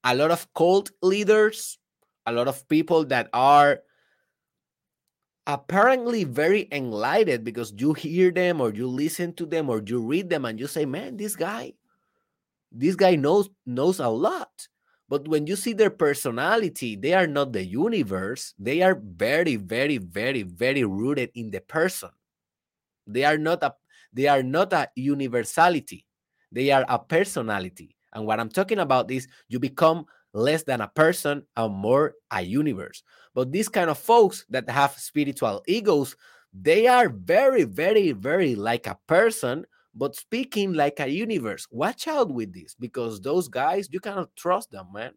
A 0.04 0.14
lot 0.14 0.30
of 0.30 0.46
cult 0.54 0.90
leaders, 1.02 1.78
a 2.26 2.32
lot 2.32 2.46
of 2.46 2.68
people 2.68 3.04
that 3.06 3.28
are 3.32 3.80
apparently 5.46 6.24
very 6.24 6.68
enlightened 6.72 7.44
because 7.44 7.72
you 7.76 7.92
hear 7.92 8.30
them 8.30 8.60
or 8.60 8.72
you 8.72 8.86
listen 8.86 9.32
to 9.34 9.46
them 9.46 9.70
or 9.70 9.82
you 9.84 10.00
read 10.00 10.28
them 10.28 10.44
and 10.44 10.58
you 10.58 10.66
say, 10.66 10.84
man, 10.84 11.16
this 11.16 11.36
guy, 11.36 11.72
this 12.70 12.94
guy 12.94 13.16
knows 13.16 13.48
knows 13.64 13.98
a 13.98 14.08
lot. 14.08 14.68
But 15.08 15.28
when 15.28 15.46
you 15.46 15.54
see 15.56 15.72
their 15.72 15.90
personality, 15.90 16.96
they 16.96 17.14
are 17.14 17.28
not 17.28 17.52
the 17.52 17.64
universe. 17.64 18.54
They 18.58 18.82
are 18.82 19.00
very, 19.00 19.56
very, 19.56 19.98
very, 19.98 20.42
very 20.42 20.84
rooted 20.84 21.30
in 21.34 21.50
the 21.50 21.60
person. 21.60 22.10
They 23.06 23.24
are 23.24 23.38
not 23.38 23.62
a 23.62 23.74
they 24.12 24.26
are 24.28 24.42
not 24.42 24.72
a 24.72 24.88
universality. 24.96 26.06
They 26.50 26.70
are 26.70 26.84
a 26.88 26.98
personality. 26.98 27.96
And 28.14 28.26
what 28.26 28.40
I'm 28.40 28.48
talking 28.48 28.78
about 28.78 29.10
is 29.10 29.28
you 29.48 29.58
become 29.58 30.06
less 30.32 30.62
than 30.62 30.80
a 30.80 30.88
person 30.88 31.44
and 31.56 31.74
more 31.74 32.14
a 32.30 32.40
universe. 32.40 33.02
But 33.34 33.52
these 33.52 33.68
kind 33.68 33.90
of 33.90 33.98
folks 33.98 34.46
that 34.48 34.68
have 34.70 34.92
spiritual 34.98 35.62
egos, 35.66 36.16
they 36.52 36.86
are 36.86 37.10
very, 37.10 37.64
very, 37.64 38.12
very 38.12 38.54
like 38.54 38.86
a 38.86 38.98
person, 39.06 39.66
but 39.96 40.14
speaking 40.14 40.74
like 40.74 41.00
a 41.00 41.08
universe. 41.08 41.66
Watch 41.70 42.06
out 42.06 42.30
with 42.30 42.52
this 42.52 42.76
because 42.78 43.20
those 43.20 43.48
guys, 43.48 43.88
you 43.90 44.00
cannot 44.00 44.36
trust 44.36 44.70
them, 44.70 44.88
man. 44.92 45.12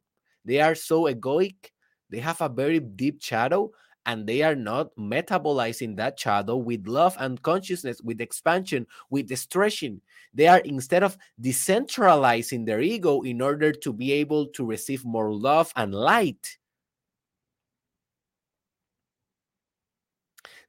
They 0.45 0.61
are 0.61 0.75
so 0.75 1.03
egoic. 1.03 1.71
They 2.09 2.19
have 2.19 2.41
a 2.41 2.49
very 2.49 2.79
deep 2.79 3.21
shadow 3.21 3.71
and 4.05 4.25
they 4.25 4.41
are 4.41 4.55
not 4.55 4.95
metabolizing 4.95 5.97
that 5.97 6.19
shadow 6.19 6.55
with 6.55 6.87
love 6.87 7.15
and 7.19 7.41
consciousness, 7.41 8.01
with 8.01 8.21
expansion, 8.21 8.87
with 9.09 9.35
stretching. 9.37 10.01
They 10.33 10.47
are 10.47 10.59
instead 10.59 11.03
of 11.03 11.17
decentralizing 11.41 12.65
their 12.65 12.81
ego 12.81 13.21
in 13.21 13.41
order 13.41 13.71
to 13.71 13.93
be 13.93 14.13
able 14.13 14.47
to 14.47 14.65
receive 14.65 15.03
more 15.03 15.33
love 15.33 15.71
and 15.75 15.93
light. 15.93 16.57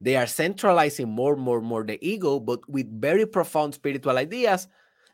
They 0.00 0.16
are 0.16 0.26
centralizing 0.26 1.08
more, 1.08 1.36
more, 1.36 1.60
more 1.60 1.84
the 1.84 1.98
ego, 2.00 2.40
but 2.40 2.60
with 2.68 2.88
very 3.00 3.26
profound 3.26 3.74
spiritual 3.74 4.16
ideas 4.16 4.66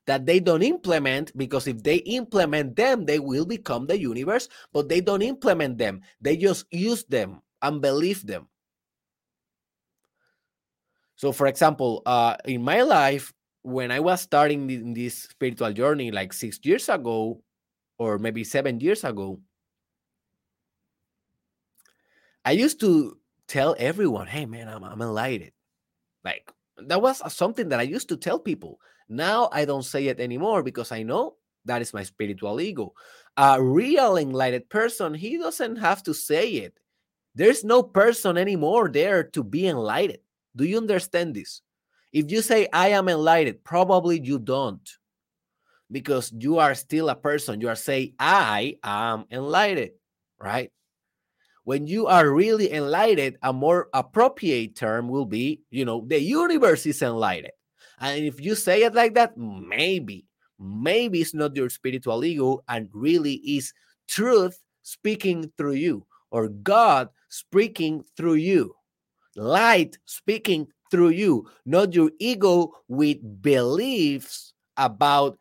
that 0.06 0.24
they 0.24 0.38
don't 0.38 0.62
implement 0.62 1.36
because 1.36 1.66
if 1.66 1.82
they 1.82 1.96
implement 1.96 2.76
them, 2.76 3.04
they 3.04 3.18
will 3.18 3.44
become 3.44 3.86
the 3.86 3.98
universe, 3.98 4.48
but 4.72 4.88
they 4.88 5.00
don't 5.00 5.22
implement 5.22 5.78
them. 5.78 6.00
They 6.20 6.36
just 6.36 6.66
use 6.70 7.04
them 7.04 7.42
and 7.62 7.82
believe 7.82 8.24
them. 8.24 8.46
So, 11.16 11.32
for 11.32 11.46
example, 11.48 12.02
uh, 12.06 12.36
in 12.44 12.62
my 12.62 12.82
life, 12.82 13.32
when 13.62 13.90
I 13.90 13.98
was 13.98 14.20
starting 14.20 14.70
in 14.70 14.94
this 14.94 15.24
spiritual 15.24 15.72
journey 15.72 16.12
like 16.12 16.32
six 16.32 16.60
years 16.62 16.88
ago, 16.88 17.42
or 17.98 18.18
maybe 18.18 18.44
seven 18.44 18.78
years 18.78 19.02
ago, 19.02 19.40
I 22.44 22.52
used 22.52 22.78
to 22.80 23.18
tell 23.48 23.74
everyone, 23.78 24.26
hey, 24.26 24.46
man, 24.46 24.68
I'm, 24.68 24.84
I'm 24.84 25.02
enlightened. 25.02 25.52
Like, 26.24 26.50
that 26.78 27.00
was 27.00 27.22
something 27.32 27.68
that 27.70 27.80
I 27.80 27.84
used 27.84 28.08
to 28.10 28.16
tell 28.16 28.38
people. 28.38 28.78
Now 29.08 29.48
I 29.52 29.64
don't 29.64 29.84
say 29.84 30.08
it 30.08 30.20
anymore 30.20 30.62
because 30.62 30.92
I 30.92 31.02
know 31.02 31.36
that 31.64 31.82
is 31.82 31.94
my 31.94 32.02
spiritual 32.02 32.60
ego. 32.60 32.92
A 33.36 33.62
real 33.62 34.16
enlightened 34.16 34.68
person, 34.68 35.14
he 35.14 35.38
doesn't 35.38 35.76
have 35.76 36.02
to 36.04 36.14
say 36.14 36.48
it. 36.50 36.78
There's 37.34 37.64
no 37.64 37.82
person 37.82 38.38
anymore 38.38 38.88
there 38.88 39.24
to 39.24 39.44
be 39.44 39.68
enlightened. 39.68 40.18
Do 40.54 40.64
you 40.64 40.78
understand 40.78 41.34
this? 41.34 41.60
If 42.12 42.30
you 42.30 42.40
say, 42.40 42.68
I 42.72 42.88
am 42.88 43.08
enlightened, 43.08 43.62
probably 43.62 44.20
you 44.20 44.38
don't 44.38 44.88
because 45.92 46.32
you 46.36 46.58
are 46.58 46.74
still 46.74 47.08
a 47.10 47.14
person. 47.14 47.60
You 47.60 47.68
are 47.68 47.76
saying, 47.76 48.14
I 48.18 48.78
am 48.82 49.26
enlightened, 49.30 49.90
right? 50.40 50.72
When 51.66 51.88
you 51.88 52.06
are 52.06 52.30
really 52.30 52.72
enlightened, 52.72 53.38
a 53.42 53.52
more 53.52 53.88
appropriate 53.92 54.76
term 54.76 55.08
will 55.08 55.26
be, 55.26 55.62
you 55.68 55.84
know, 55.84 56.04
the 56.06 56.20
universe 56.20 56.86
is 56.86 57.02
enlightened. 57.02 57.58
And 57.98 58.24
if 58.24 58.40
you 58.40 58.54
say 58.54 58.84
it 58.84 58.94
like 58.94 59.14
that, 59.14 59.36
maybe, 59.36 60.26
maybe 60.60 61.20
it's 61.20 61.34
not 61.34 61.56
your 61.56 61.68
spiritual 61.68 62.24
ego 62.24 62.62
and 62.68 62.88
really 62.92 63.42
is 63.42 63.72
truth 64.06 64.62
speaking 64.82 65.50
through 65.58 65.72
you 65.72 66.06
or 66.30 66.46
God 66.46 67.08
speaking 67.30 68.04
through 68.16 68.34
you, 68.34 68.76
light 69.34 69.98
speaking 70.04 70.68
through 70.92 71.18
you, 71.18 71.50
not 71.64 71.94
your 71.94 72.12
ego 72.20 72.74
with 72.86 73.18
beliefs 73.42 74.52
about 74.76 75.36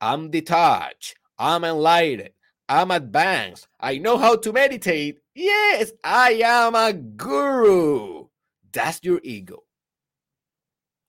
I'm 0.00 0.30
detached, 0.30 1.16
I'm 1.36 1.64
enlightened, 1.64 2.30
I'm 2.68 2.92
advanced, 2.92 3.66
I 3.80 3.98
know 3.98 4.18
how 4.18 4.36
to 4.36 4.52
meditate. 4.52 5.18
Yes, 5.34 5.92
I 6.02 6.40
am 6.44 6.74
a 6.74 6.92
guru. 6.92 8.26
That's 8.72 9.00
your 9.02 9.20
ego. 9.22 9.64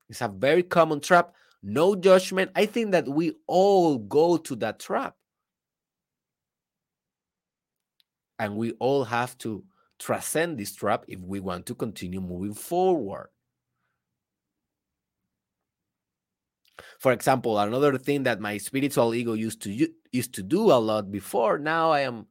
It's 0.09 0.21
a 0.21 0.27
very 0.27 0.63
common 0.63 0.99
trap. 0.99 1.33
No 1.61 1.95
judgment. 1.95 2.51
I 2.55 2.65
think 2.65 2.91
that 2.91 3.07
we 3.07 3.33
all 3.47 3.97
go 3.97 4.37
to 4.37 4.55
that 4.57 4.79
trap. 4.79 5.15
And 8.37 8.57
we 8.57 8.73
all 8.73 9.05
have 9.05 9.37
to 9.39 9.63
transcend 9.97 10.57
this 10.59 10.75
trap 10.75 11.05
if 11.07 11.19
we 11.19 11.39
want 11.39 11.65
to 11.67 11.75
continue 11.75 12.21
moving 12.21 12.53
forward. 12.53 13.29
For 16.99 17.13
example, 17.13 17.57
another 17.57 17.97
thing 17.97 18.23
that 18.23 18.41
my 18.41 18.57
spiritual 18.57 19.13
ego 19.15 19.33
used 19.33 19.61
to 19.63 19.87
used 20.11 20.33
to 20.33 20.43
do 20.43 20.71
a 20.71 20.79
lot 20.79 21.11
before, 21.11 21.57
now 21.57 21.91
I 21.91 22.01
am 22.01 22.27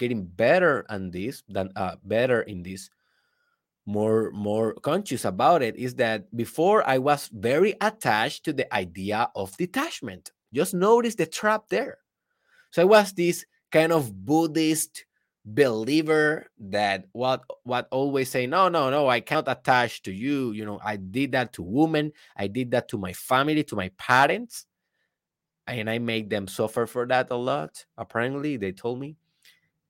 getting 0.00 0.24
better 0.24 0.84
on 0.88 1.12
this 1.12 1.44
than 1.46 1.70
uh, 1.76 1.94
better 2.02 2.42
in 2.42 2.64
this 2.64 2.90
more 3.86 4.30
more 4.32 4.74
conscious 4.80 5.24
about 5.24 5.62
it 5.62 5.76
is 5.76 5.94
that 5.96 6.24
before 6.34 6.86
I 6.88 6.98
was 6.98 7.28
very 7.32 7.74
attached 7.80 8.44
to 8.44 8.52
the 8.52 8.66
idea 8.74 9.28
of 9.36 9.56
detachment. 9.56 10.32
Just 10.52 10.74
notice 10.74 11.14
the 11.14 11.26
trap 11.26 11.68
there. 11.68 11.98
So 12.70 12.82
I 12.82 12.86
was 12.86 13.12
this 13.12 13.44
kind 13.70 13.92
of 13.92 14.10
Buddhist 14.24 15.04
believer 15.44 16.46
that 16.58 17.06
what 17.12 17.42
what 17.64 17.88
always 17.90 18.30
say 18.30 18.46
no 18.46 18.68
no 18.68 18.90
no 18.90 19.08
i 19.08 19.20
can't 19.20 19.48
attach 19.48 20.02
to 20.02 20.12
you 20.12 20.52
you 20.52 20.66
know 20.66 20.78
i 20.84 20.96
did 20.96 21.32
that 21.32 21.50
to 21.50 21.62
women 21.62 22.12
i 22.36 22.46
did 22.46 22.70
that 22.70 22.86
to 22.88 22.98
my 22.98 23.12
family 23.14 23.64
to 23.64 23.74
my 23.74 23.88
parents 23.96 24.66
and 25.66 25.88
i 25.88 25.98
made 25.98 26.28
them 26.28 26.46
suffer 26.46 26.84
for 26.84 27.06
that 27.06 27.30
a 27.30 27.34
lot 27.34 27.86
apparently 27.96 28.58
they 28.58 28.70
told 28.70 29.00
me 29.00 29.16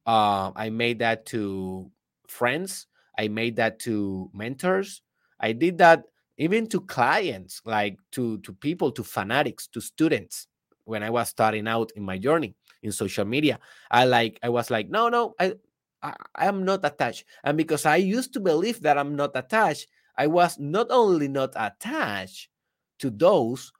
uh, 0.07 0.51
i 0.57 0.71
made 0.71 0.99
that 0.99 1.27
to 1.27 1.91
friends 2.29 2.87
i 3.19 3.29
made 3.29 3.57
that 3.57 3.79
to 3.79 4.31
mentors 4.33 5.03
i 5.41 5.53
did 5.53 5.79
that 5.79 6.05
even 6.39 6.67
to 6.67 6.81
clients 6.81 7.61
like 7.65 7.99
to 8.13 8.39
to 8.39 8.53
people 8.53 8.91
to 8.91 9.05
fanatics 9.05 9.67
to 9.67 9.81
students 9.81 10.47
when 10.85 11.03
i 11.03 11.11
was 11.11 11.29
starting 11.29 11.69
out 11.69 11.91
in 11.97 12.03
my 12.03 12.19
journey 12.19 12.55
in 12.83 12.93
social 12.93 13.25
media. 13.25 13.59
I 13.91 14.05
like 14.05 14.39
I 14.43 14.49
was 14.49 14.71
like, 14.71 14.89
no, 14.89 15.09
no, 15.09 15.35
I 15.39 15.55
I, 16.03 16.15
am 16.47 16.65
not 16.65 16.81
attached. 16.85 17.25
And 17.45 17.57
because 17.57 17.85
I 17.85 17.97
used 17.97 18.33
to 18.33 18.41
believe 18.41 18.81
that 18.83 18.97
I'm 18.97 19.17
not 19.17 19.33
attached, 19.35 19.87
I 20.17 20.27
was 20.27 20.59
not 20.59 20.87
only 20.91 21.29
not 21.29 21.53
attached 21.57 22.49
to 23.01 23.11
those, 23.11 23.73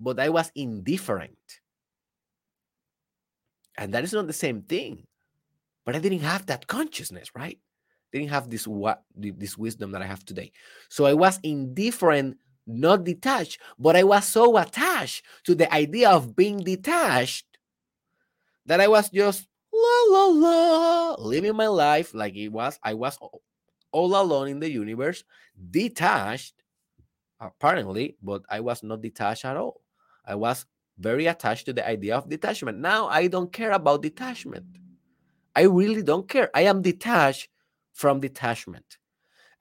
but 0.00 0.18
I 0.18 0.28
was 0.30 0.50
indifferent. 0.54 1.38
And 3.78 3.94
that 3.94 4.04
is 4.04 4.12
not 4.12 4.26
the 4.26 4.32
same 4.32 4.62
thing. 4.62 5.06
But 5.84 5.96
I 5.96 5.98
didn't 5.98 6.20
have 6.20 6.46
that 6.46 6.66
consciousness, 6.66 7.30
right? 7.34 7.58
Didn't 8.12 8.28
have 8.28 8.50
this 8.50 8.66
what 8.66 9.02
this 9.14 9.56
wisdom 9.56 9.92
that 9.92 10.02
I 10.02 10.06
have 10.06 10.24
today. 10.24 10.52
So 10.88 11.06
I 11.06 11.14
was 11.14 11.38
indifferent, 11.42 12.38
not 12.66 13.04
detached, 13.04 13.60
but 13.78 13.96
I 13.96 14.02
was 14.02 14.26
so 14.26 14.56
attached 14.56 15.24
to 15.44 15.54
the 15.54 15.72
idea 15.72 16.10
of 16.10 16.34
being 16.36 16.58
detached 16.58 17.46
that 18.66 18.80
I 18.80 18.88
was 18.88 19.10
just 19.10 19.46
la 19.72 20.02
la 20.10 20.24
la 20.26 21.14
living 21.18 21.56
my 21.56 21.68
life 21.68 22.12
like 22.14 22.34
it 22.36 22.48
was 22.48 22.78
I 22.82 22.94
was 22.94 23.18
all 23.92 24.16
alone 24.16 24.48
in 24.48 24.60
the 24.60 24.70
universe, 24.70 25.24
detached 25.70 26.54
apparently, 27.40 28.16
but 28.22 28.42
I 28.50 28.60
was 28.60 28.82
not 28.82 29.00
detached 29.00 29.44
at 29.44 29.56
all. 29.56 29.80
I 30.24 30.34
was 30.34 30.66
very 30.98 31.26
attached 31.26 31.66
to 31.66 31.72
the 31.72 31.86
idea 31.86 32.16
of 32.16 32.28
detachment. 32.28 32.78
Now 32.78 33.08
I 33.08 33.26
don't 33.26 33.52
care 33.52 33.72
about 33.72 34.02
detachment. 34.02 34.66
I 35.56 35.62
really 35.62 36.02
don't 36.02 36.28
care. 36.28 36.50
I 36.54 36.62
am 36.62 36.82
detached 36.82 37.48
from 37.92 38.20
detachment. 38.20 38.98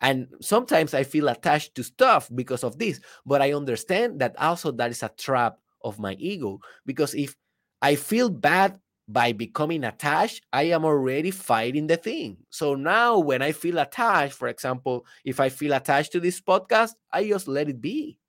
And 0.01 0.27
sometimes 0.41 0.93
I 0.93 1.03
feel 1.03 1.27
attached 1.27 1.75
to 1.75 1.83
stuff 1.83 2.29
because 2.33 2.63
of 2.63 2.79
this, 2.79 3.01
but 3.25 3.41
I 3.41 3.53
understand 3.53 4.21
that 4.21 4.35
also 4.39 4.71
that 4.71 4.91
is 4.91 5.03
a 5.03 5.11
trap 5.17 5.57
of 5.83 5.99
my 5.99 6.13
ego 6.13 6.59
because 6.85 7.13
if 7.13 7.35
I 7.81 7.95
feel 7.95 8.29
bad 8.29 8.79
by 9.09 9.33
becoming 9.33 9.83
attached, 9.83 10.45
I 10.53 10.63
am 10.63 10.85
already 10.85 11.31
fighting 11.31 11.87
the 11.87 11.97
thing. 11.97 12.37
So 12.49 12.75
now 12.75 13.17
when 13.19 13.41
I 13.41 13.51
feel 13.51 13.79
attached, 13.79 14.33
for 14.33 14.47
example, 14.47 15.05
if 15.25 15.39
I 15.39 15.49
feel 15.49 15.73
attached 15.73 16.13
to 16.13 16.19
this 16.21 16.39
podcast, 16.39 16.91
I 17.11 17.27
just 17.27 17.47
let 17.47 17.67
it 17.67 17.81
be. 17.81 18.19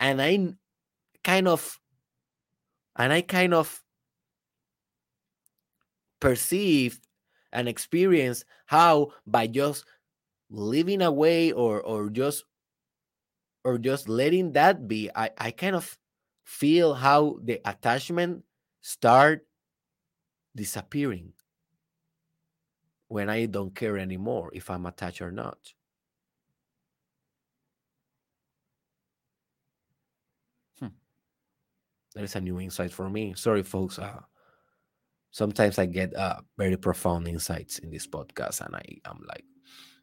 And 0.00 0.22
I 0.22 0.54
kind 1.22 1.48
of 1.48 1.78
and 2.96 3.12
I 3.12 3.20
kind 3.22 3.52
of 3.52 3.83
perceived 6.24 7.04
and 7.52 7.68
experienced 7.68 8.46
how 8.64 9.12
by 9.26 9.46
just 9.46 9.84
living 10.48 11.02
away 11.02 11.52
or 11.52 11.82
or 11.82 12.08
just 12.08 12.44
or 13.62 13.76
just 13.76 14.08
letting 14.08 14.52
that 14.52 14.88
be, 14.88 15.10
I, 15.14 15.30
I 15.36 15.50
kind 15.50 15.76
of 15.76 15.98
feel 16.44 16.94
how 16.94 17.38
the 17.42 17.60
attachment 17.64 18.44
start 18.80 19.46
disappearing 20.56 21.32
when 23.08 23.28
I 23.28 23.46
don't 23.46 23.74
care 23.74 23.98
anymore 23.98 24.50
if 24.54 24.70
I'm 24.70 24.86
attached 24.86 25.20
or 25.20 25.30
not. 25.30 25.58
Hmm. 30.80 30.88
That 32.14 32.24
is 32.24 32.36
a 32.36 32.40
new 32.40 32.60
insight 32.60 32.92
for 32.92 33.08
me. 33.10 33.34
Sorry, 33.36 33.62
folks. 33.62 33.98
Uh, 33.98 34.20
sometimes 35.34 35.80
I 35.80 35.86
get 35.86 36.14
uh, 36.14 36.38
very 36.56 36.76
profound 36.76 37.26
insights 37.26 37.80
in 37.80 37.90
this 37.90 38.06
podcast, 38.06 38.64
and 38.64 38.76
I 38.76 38.84
am 39.04 39.20
like, 39.28 39.44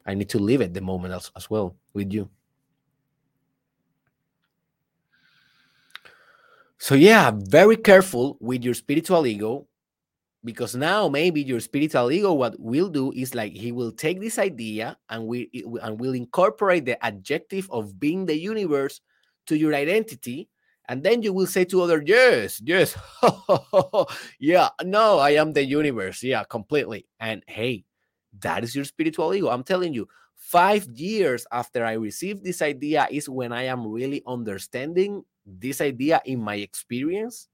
I 0.04 0.12
need 0.12 0.28
to 0.28 0.38
live 0.38 0.60
at 0.60 0.74
the 0.74 0.82
moment 0.82 1.14
as, 1.14 1.30
as 1.34 1.48
well 1.48 1.74
with 1.94 2.12
you. 2.12 2.28
So 6.76 6.94
yeah, 6.94 7.32
very 7.34 7.76
careful 7.78 8.36
with 8.40 8.62
your 8.62 8.74
spiritual 8.74 9.26
ego 9.26 9.66
because 10.44 10.74
now 10.74 11.08
maybe 11.08 11.40
your 11.40 11.60
spiritual 11.60 12.10
ego 12.12 12.34
what 12.34 12.58
will 12.58 12.88
do 12.88 13.12
is 13.12 13.34
like 13.34 13.52
he 13.52 13.72
will 13.72 13.92
take 13.92 14.20
this 14.20 14.38
idea 14.38 14.98
and 15.08 15.24
we 15.24 15.48
and 15.80 16.00
will 16.00 16.14
incorporate 16.14 16.84
the 16.84 17.02
adjective 17.02 17.70
of 17.70 17.98
being 18.00 18.26
the 18.26 18.36
universe 18.36 19.00
to 19.46 19.56
your 19.56 19.72
identity 19.72 20.48
and 20.88 21.02
then 21.02 21.22
you 21.22 21.32
will 21.32 21.46
say 21.46 21.64
to 21.64 21.80
other 21.80 22.02
yes 22.04 22.60
yes 22.64 22.96
yeah 24.38 24.68
no 24.84 25.18
i 25.18 25.30
am 25.30 25.52
the 25.52 25.64
universe 25.64 26.22
yeah 26.22 26.44
completely 26.44 27.06
and 27.20 27.42
hey 27.46 27.84
that 28.40 28.64
is 28.64 28.74
your 28.74 28.84
spiritual 28.84 29.34
ego 29.34 29.48
i'm 29.48 29.62
telling 29.62 29.92
you 29.92 30.08
five 30.34 30.86
years 30.94 31.46
after 31.52 31.84
i 31.84 31.92
received 31.92 32.42
this 32.42 32.62
idea 32.62 33.06
is 33.10 33.28
when 33.28 33.52
i 33.52 33.62
am 33.62 33.86
really 33.86 34.22
understanding 34.26 35.22
this 35.46 35.80
idea 35.80 36.20
in 36.24 36.40
my 36.40 36.56
experience 36.56 37.48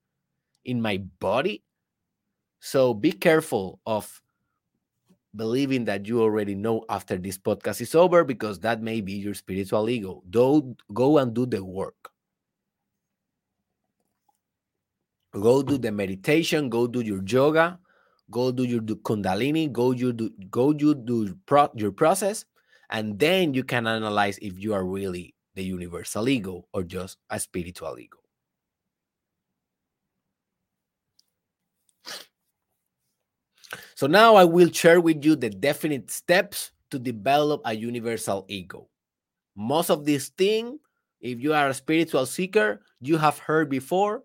in 0.64 0.80
my 0.80 0.98
body 1.20 1.62
so 2.60 2.94
be 2.94 3.12
careful 3.12 3.80
of 3.86 4.20
believing 5.36 5.84
that 5.84 6.06
you 6.06 6.20
already 6.20 6.54
know 6.54 6.84
after 6.88 7.16
this 7.16 7.38
podcast 7.38 7.80
is 7.80 7.94
over 7.94 8.24
because 8.24 8.58
that 8.60 8.82
may 8.82 9.00
be 9.00 9.12
your 9.12 9.34
spiritual 9.34 9.88
ego. 9.88 10.22
Don't 10.30 10.80
go 10.92 11.18
and 11.18 11.34
do 11.34 11.46
the 11.46 11.64
work. 11.64 12.10
Go 15.32 15.62
do 15.62 15.78
the 15.78 15.92
meditation, 15.92 16.68
go 16.68 16.86
do 16.86 17.00
your 17.00 17.22
yoga, 17.26 17.78
go 18.30 18.50
do 18.50 18.64
your 18.64 18.80
do 18.80 18.96
kundalini, 18.96 19.70
go 19.70 19.92
you 19.92 20.12
do 20.12 20.30
go 20.50 20.72
you 20.72 20.94
do 20.94 21.34
pro, 21.46 21.68
your 21.74 21.92
process, 21.92 22.44
and 22.90 23.18
then 23.18 23.52
you 23.54 23.62
can 23.62 23.86
analyze 23.86 24.38
if 24.40 24.58
you 24.58 24.72
are 24.74 24.84
really 24.84 25.34
the 25.54 25.62
universal 25.62 26.28
ego 26.28 26.66
or 26.72 26.82
just 26.82 27.18
a 27.30 27.38
spiritual 27.38 27.98
ego. 27.98 28.18
So 33.94 34.06
now 34.06 34.36
I 34.36 34.44
will 34.44 34.70
share 34.70 35.00
with 35.00 35.24
you 35.24 35.36
the 35.36 35.50
definite 35.50 36.10
steps 36.10 36.70
to 36.90 36.98
develop 36.98 37.60
a 37.64 37.74
universal 37.74 38.46
ego. 38.48 38.88
Most 39.56 39.90
of 39.90 40.04
these 40.04 40.28
things, 40.28 40.78
if 41.20 41.40
you 41.40 41.52
are 41.52 41.68
a 41.68 41.74
spiritual 41.74 42.24
seeker, 42.24 42.80
you 43.00 43.18
have 43.18 43.38
heard 43.38 43.68
before. 43.68 44.22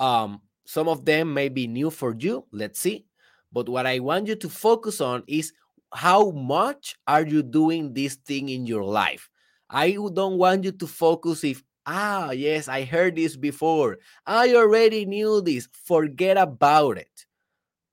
Um, 0.00 0.40
some 0.64 0.88
of 0.88 1.04
them 1.04 1.32
may 1.32 1.48
be 1.48 1.66
new 1.66 1.90
for 1.90 2.16
you. 2.18 2.46
Let's 2.50 2.80
see. 2.80 3.06
But 3.52 3.68
what 3.68 3.86
I 3.86 4.00
want 4.00 4.26
you 4.26 4.34
to 4.36 4.48
focus 4.48 5.00
on 5.00 5.22
is 5.26 5.52
how 5.92 6.30
much 6.30 6.96
are 7.06 7.26
you 7.26 7.42
doing 7.42 7.94
this 7.94 8.14
thing 8.16 8.48
in 8.48 8.66
your 8.66 8.84
life? 8.84 9.28
I 9.68 9.92
don't 9.92 10.38
want 10.38 10.64
you 10.64 10.72
to 10.72 10.86
focus 10.86 11.44
if 11.44 11.62
ah 11.86 12.30
yes, 12.30 12.66
I 12.66 12.84
heard 12.84 13.16
this 13.16 13.36
before. 13.36 13.98
I 14.26 14.54
already 14.54 15.04
knew 15.06 15.40
this. 15.40 15.68
Forget 15.72 16.36
about 16.36 16.98
it 16.98 17.26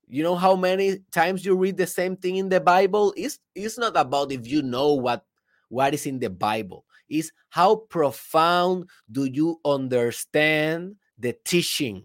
you 0.07 0.23
know 0.23 0.35
how 0.35 0.55
many 0.55 0.99
times 1.11 1.45
you 1.45 1.55
read 1.55 1.77
the 1.77 1.87
same 1.87 2.15
thing 2.15 2.37
in 2.37 2.49
the 2.49 2.59
bible 2.59 3.13
it's, 3.17 3.39
it's 3.53 3.77
not 3.77 3.95
about 3.95 4.31
if 4.31 4.47
you 4.47 4.61
know 4.61 4.93
what 4.93 5.25
what 5.69 5.93
is 5.93 6.05
in 6.05 6.19
the 6.19 6.29
bible 6.29 6.85
is 7.09 7.31
how 7.49 7.75
profound 7.75 8.89
do 9.11 9.25
you 9.25 9.59
understand 9.65 10.95
the 11.17 11.35
teaching. 11.45 12.03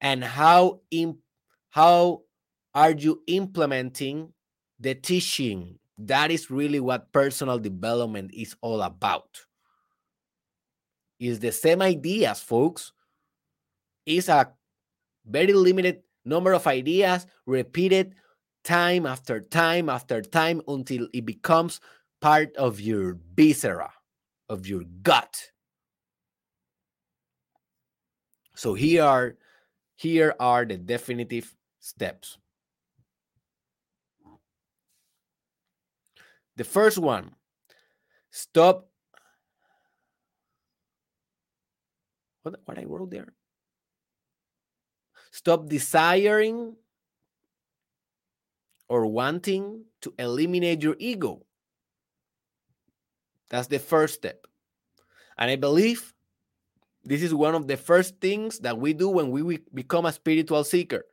And 0.00 0.22
how 0.22 0.80
in, 0.90 1.18
how 1.70 2.22
are 2.74 2.92
you 2.92 3.22
implementing 3.26 4.32
the 4.78 4.94
teaching? 4.94 5.78
That 5.98 6.30
is 6.30 6.50
really 6.50 6.80
what 6.80 7.12
personal 7.12 7.58
development 7.58 8.32
is 8.34 8.56
all 8.60 8.82
about. 8.82 9.28
Is 11.20 11.40
the 11.40 11.52
same 11.52 11.80
ideas 11.80 12.40
folks. 12.40 12.92
Is 14.04 14.28
a 14.28 14.52
very 15.24 15.52
limited 15.52 16.02
number 16.24 16.52
of 16.52 16.66
ideas 16.66 17.26
repeated 17.46 18.14
time 18.64 19.06
after 19.06 19.40
time 19.40 19.88
after 19.88 20.20
time 20.20 20.60
until 20.66 21.06
it 21.12 21.24
becomes 21.24 21.80
part 22.20 22.54
of 22.56 22.80
your 22.80 23.18
viscera, 23.34 23.92
of 24.48 24.66
your 24.66 24.82
gut. 25.02 25.50
So 28.54 28.74
here 28.74 29.02
are 29.02 29.36
here 29.96 30.34
are 30.38 30.64
the 30.64 30.76
definitive 30.76 31.54
steps. 31.80 32.38
The 36.56 36.64
first 36.64 36.98
one, 36.98 37.34
stop. 38.30 38.88
What, 42.42 42.60
what 42.64 42.78
I 42.78 42.84
wrote 42.84 43.10
there? 43.10 43.32
Stop 45.32 45.68
desiring 45.68 46.76
or 48.88 49.06
wanting 49.06 49.84
to 50.02 50.14
eliminate 50.18 50.82
your 50.82 50.94
ego. 51.00 51.44
That's 53.50 53.66
the 53.66 53.80
first 53.80 54.14
step. 54.14 54.46
And 55.36 55.50
I 55.50 55.56
believe 55.56 56.13
this 57.04 57.22
is 57.22 57.34
one 57.34 57.54
of 57.54 57.66
the 57.66 57.76
first 57.76 58.20
things 58.20 58.58
that 58.60 58.78
we 58.78 58.92
do 58.92 59.08
when 59.08 59.30
we 59.30 59.58
become 59.72 60.06
a 60.06 60.12
spiritual 60.12 60.64
seeker. 60.64 61.04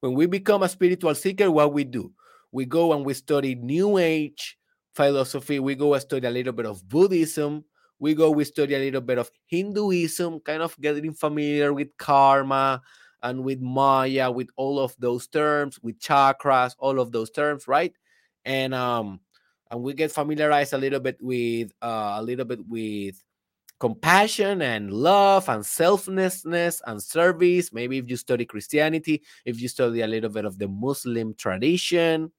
When 0.00 0.14
we 0.14 0.26
become 0.26 0.62
a 0.62 0.68
spiritual 0.68 1.14
seeker, 1.14 1.50
what 1.50 1.72
we 1.72 1.84
do? 1.84 2.12
We 2.52 2.66
go 2.66 2.92
and 2.92 3.04
we 3.04 3.14
study 3.14 3.54
New 3.54 3.98
Age 3.98 4.58
philosophy. 4.94 5.58
We 5.58 5.74
go 5.74 5.94
and 5.94 6.02
study 6.02 6.26
a 6.26 6.30
little 6.30 6.52
bit 6.52 6.66
of 6.66 6.86
Buddhism. 6.88 7.64
We 7.98 8.14
go, 8.14 8.30
we 8.30 8.44
study 8.44 8.74
a 8.74 8.78
little 8.78 9.00
bit 9.00 9.18
of 9.18 9.30
Hinduism, 9.46 10.40
kind 10.40 10.62
of 10.62 10.78
getting 10.80 11.12
familiar 11.12 11.72
with 11.72 11.96
karma, 11.96 12.82
and 13.22 13.42
with 13.42 13.60
Maya, 13.60 14.30
with 14.30 14.48
all 14.56 14.78
of 14.78 14.94
those 14.98 15.26
terms, 15.26 15.78
with 15.82 15.98
chakras, 15.98 16.74
all 16.78 17.00
of 17.00 17.10
those 17.10 17.30
terms, 17.30 17.66
right? 17.66 17.92
And 18.44 18.74
um, 18.74 19.20
and 19.70 19.82
we 19.82 19.94
get 19.94 20.12
familiarized 20.12 20.74
a 20.74 20.78
little 20.78 21.00
bit 21.00 21.16
with 21.20 21.72
uh, 21.80 22.16
a 22.18 22.22
little 22.22 22.44
bit 22.44 22.60
with 22.68 23.22
compassion 23.84 24.62
and 24.62 24.90
love 24.90 25.46
and 25.50 25.60
selflessness 25.60 26.80
and 26.86 27.02
service. 27.02 27.70
Maybe 27.70 27.98
if 27.98 28.08
you 28.08 28.16
study 28.16 28.46
Christianity, 28.46 29.20
if 29.44 29.60
you 29.60 29.68
study 29.68 30.00
a 30.00 30.06
little 30.06 30.30
bit 30.30 30.46
of 30.46 30.58
the 30.58 30.68
Muslim 30.68 31.34
tradition. 31.34 32.32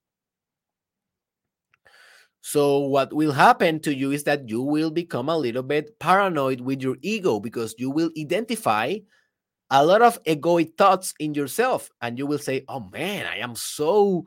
So, 2.40 2.78
what 2.78 3.12
will 3.12 3.30
happen 3.30 3.78
to 3.86 3.94
you 3.94 4.10
is 4.10 4.24
that 4.24 4.48
you 4.48 4.60
will 4.60 4.90
become 4.90 5.28
a 5.28 5.38
little 5.38 5.62
bit 5.62 5.96
paranoid 6.00 6.60
with 6.60 6.82
your 6.82 6.96
ego 7.02 7.38
because 7.38 7.76
you 7.78 7.90
will 7.90 8.10
identify 8.18 8.98
a 9.70 9.86
lot 9.86 10.02
of 10.02 10.20
egoic 10.24 10.76
thoughts 10.76 11.14
in 11.20 11.32
yourself 11.32 11.90
and 12.02 12.18
you 12.18 12.26
will 12.26 12.38
say 12.38 12.64
oh 12.68 12.78
man 12.92 13.26
i 13.26 13.38
am 13.38 13.56
so 13.56 14.22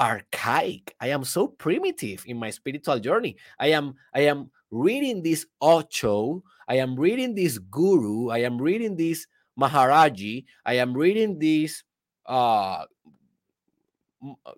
archaic. 0.00 0.94
I 1.00 1.08
am 1.08 1.24
so 1.24 1.48
primitive 1.48 2.24
in 2.26 2.38
my 2.38 2.50
spiritual 2.50 2.98
journey. 2.98 3.36
I 3.58 3.68
am 3.68 3.94
i 4.14 4.20
am 4.20 4.50
reading 4.70 5.22
this 5.22 5.46
Osho 5.60 6.42
i 6.68 6.74
am 6.76 6.96
reading 6.96 7.34
this 7.34 7.58
guru 7.58 8.30
i 8.30 8.38
am 8.38 8.58
reading 8.60 8.96
this 8.96 9.26
maharaji 9.60 10.44
i 10.66 10.74
am 10.74 10.94
reading 10.94 11.38
this 11.38 11.84
uh 12.26 12.84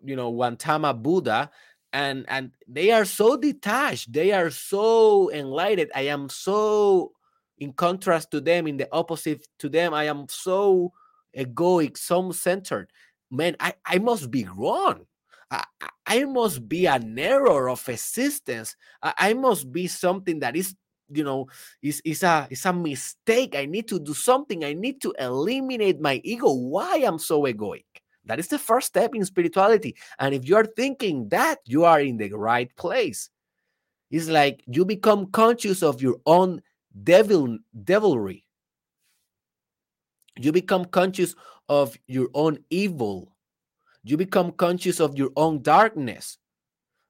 you 0.03 0.17
know 0.17 0.33
Gautama 0.33 0.95
Buddha 0.95 1.51
and 1.93 2.25
and 2.29 2.53
they 2.67 2.93
are 2.93 3.05
so 3.05 3.37
detached 3.37 4.13
they 4.13 4.33
are 4.33 4.51
so 4.51 5.31
enlightened. 5.33 5.91
I 5.95 6.09
am 6.09 6.29
so 6.29 7.13
in 7.59 7.73
contrast 7.73 8.31
to 8.31 8.41
them 8.41 8.67
in 8.67 8.77
the 8.77 8.89
opposite 8.93 9.47
to 9.59 9.69
them 9.69 9.93
i 9.93 10.05
am 10.05 10.27
so 10.29 10.93
egoic 11.37 11.99
so 11.99 12.33
centered. 12.33 12.91
Man 13.31 13.57
i 13.61 13.75
i 13.85 13.99
must 13.99 14.31
be 14.31 14.47
wrong 14.57 15.05
I, 15.51 15.65
I 16.07 16.25
must 16.25 16.69
be 16.69 16.87
an 16.87 17.19
error 17.19 17.69
of 17.69 17.89
existence. 17.89 18.77
I, 19.03 19.15
I 19.19 19.35
must 19.35 19.73
be 19.73 19.87
something 19.87 20.41
that 20.41 20.57
is 20.57 20.75
you 21.09 21.23
know 21.23 21.47
is 21.83 22.03
is 22.05 22.23
a 22.23 22.49
is 22.51 22.65
a 22.67 22.73
mistake. 22.73 23.55
I 23.55 23.67
need 23.67 23.89
to 23.89 24.01
do 24.01 24.15
something. 24.15 24.65
I 24.65 24.73
need 24.73 25.01
to 25.03 25.15
eliminate 25.19 26.01
my 26.01 26.21
ego. 26.25 26.53
Why 26.53 27.05
i'm 27.07 27.19
so 27.19 27.43
egoic? 27.43 27.85
That 28.25 28.41
is 28.41 28.49
the 28.49 28.59
first 28.59 28.89
step 28.89 29.15
in 29.15 29.25
spirituality. 29.25 29.95
And 30.19 30.35
if 30.35 30.49
you 30.49 30.57
are 30.57 30.67
thinking 30.67 31.29
that 31.29 31.59
you 31.65 31.85
are 31.85 32.01
in 32.01 32.17
the 32.17 32.33
right 32.33 32.75
place. 32.77 33.31
It's 34.11 34.29
like 34.29 34.63
you 34.67 34.85
become 34.85 35.27
conscious 35.33 35.83
of 35.83 36.01
your 36.01 36.17
own 36.27 36.63
devil 37.03 37.59
devilry. 37.85 38.45
You 40.39 40.53
become 40.53 40.85
conscious 40.85 41.35
of 41.69 41.97
your 42.07 42.29
own 42.35 42.59
evil 42.71 43.36
you 44.09 44.17
become 44.17 44.53
conscious 44.53 45.01
of 45.01 45.17
your 45.17 45.31
own 45.37 45.63
darkness 45.63 46.39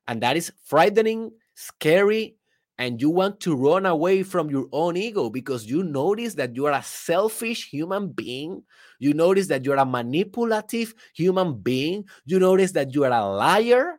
and 0.08 0.22
that 0.22 0.36
is 0.36 0.52
frightening 0.64 1.30
scary 1.54 2.36
and 2.78 3.00
you 3.00 3.08
want 3.08 3.40
to 3.40 3.56
run 3.56 3.86
away 3.86 4.22
from 4.22 4.50
your 4.50 4.66
own 4.70 4.96
ego 4.96 5.30
because 5.30 5.64
you 5.64 5.82
notice 5.82 6.34
that 6.34 6.54
you 6.54 6.66
are 6.66 6.72
a 6.72 6.82
selfish 6.82 7.70
human 7.70 8.08
being. 8.08 8.62
You 8.98 9.14
notice 9.14 9.46
that 9.46 9.64
you're 9.64 9.76
a 9.76 9.86
manipulative 9.86 10.94
human 11.14 11.54
being. 11.54 12.04
You 12.26 12.38
notice 12.38 12.72
that 12.72 12.94
you 12.94 13.04
are 13.04 13.12
a 13.12 13.24
liar, 13.24 13.98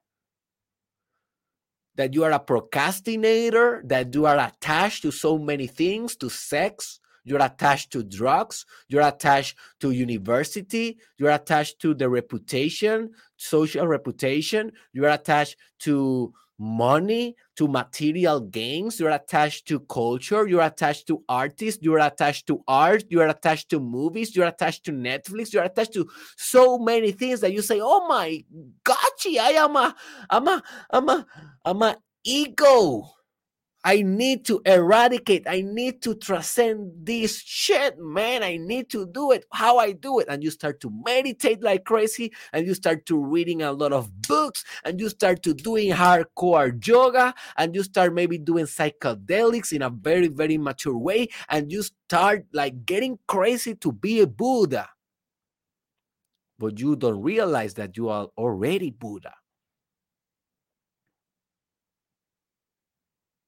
that 1.96 2.14
you 2.14 2.24
are 2.24 2.32
a 2.32 2.40
procrastinator, 2.40 3.82
that 3.88 4.14
you 4.14 4.28
are 4.28 4.38
attached 4.38 5.02
to 5.02 5.12
so 5.12 5.40
many 5.40 5.66
things, 5.66 6.16
to 6.18 6.30
sex. 6.30 7.00
You're 7.28 7.44
attached 7.44 7.92
to 7.92 8.04
drugs. 8.04 8.66
You're 8.88 9.08
attached 9.08 9.58
to 9.82 9.92
university. 9.92 10.98
You're 11.18 11.32
attached 11.32 11.80
to 11.82 11.94
the 11.94 12.10
reputation, 12.10 13.12
social 13.36 13.86
reputation. 13.86 14.72
You're 14.94 15.10
attached 15.10 15.58
to 15.80 16.34
money 16.60 17.36
to 17.56 17.68
material 17.68 18.40
gains 18.40 19.00
you're 19.00 19.12
attached 19.12 19.68
to 19.68 19.80
culture 19.82 20.48
you're 20.48 20.64
attached 20.64 21.06
to 21.06 21.24
artists 21.30 21.84
you're 21.84 22.00
attached 22.00 22.48
to 22.48 22.64
art 22.68 23.04
you're 23.10 23.28
attached 23.28 23.70
to 23.70 23.80
movies 23.80 24.36
you're 24.36 24.48
attached 24.48 24.84
to 24.84 24.92
netflix 24.92 25.54
you're 25.54 25.64
attached 25.64 25.94
to 25.94 26.10
so 26.36 26.80
many 26.80 27.12
things 27.12 27.42
that 27.42 27.54
you 27.54 27.62
say 27.62 27.80
oh 27.80 28.08
my 28.08 28.44
gotcha 28.84 29.40
i 29.40 29.52
am 29.52 29.76
a 29.76 29.96
i'm 30.32 30.48
a 30.48 30.64
i'm 30.90 31.10
a 31.10 31.26
i'm 31.64 31.82
a 31.84 31.96
ego 32.24 33.08
I 33.88 34.02
need 34.02 34.44
to 34.48 34.62
eradicate. 34.66 35.48
I 35.48 35.62
need 35.62 36.02
to 36.02 36.14
transcend 36.14 36.92
this 37.06 37.40
shit, 37.40 37.98
man. 37.98 38.44
I 38.44 38.58
need 38.58 38.90
to 38.90 39.08
do 39.08 39.32
it. 39.32 39.46
How 39.54 39.78
I 39.78 39.94
do 39.94 40.20
it. 40.20 40.28
And 40.28 40.44
you 40.44 40.52
start 40.52 40.82
to 40.82 40.92
meditate 41.06 41.64
like 41.64 41.86
crazy, 41.86 42.34
and 42.52 42.68
you 42.68 42.74
start 42.74 43.06
to 43.06 43.18
reading 43.18 43.62
a 43.62 43.72
lot 43.72 43.94
of 43.94 44.12
books, 44.24 44.66
and 44.84 45.00
you 45.00 45.08
start 45.08 45.42
to 45.44 45.54
doing 45.54 45.94
hardcore 45.94 46.86
yoga, 46.86 47.34
and 47.56 47.74
you 47.74 47.82
start 47.82 48.14
maybe 48.14 48.38
doing 48.38 48.66
psychedelics 48.66 49.72
in 49.72 49.82
a 49.82 49.90
very, 49.90 50.28
very 50.28 50.58
mature 50.58 50.98
way, 50.98 51.30
and 51.48 51.72
you 51.72 51.82
start 51.82 52.46
like 52.52 52.86
getting 52.86 53.18
crazy 53.26 53.74
to 53.76 53.94
be 53.94 54.20
a 54.20 54.28
Buddha. 54.28 54.90
But 56.60 56.78
you 56.78 56.98
don't 56.98 57.22
realize 57.22 57.76
that 57.76 57.96
you 57.96 58.10
are 58.10 58.28
already 58.38 58.92
Buddha. 58.92 59.36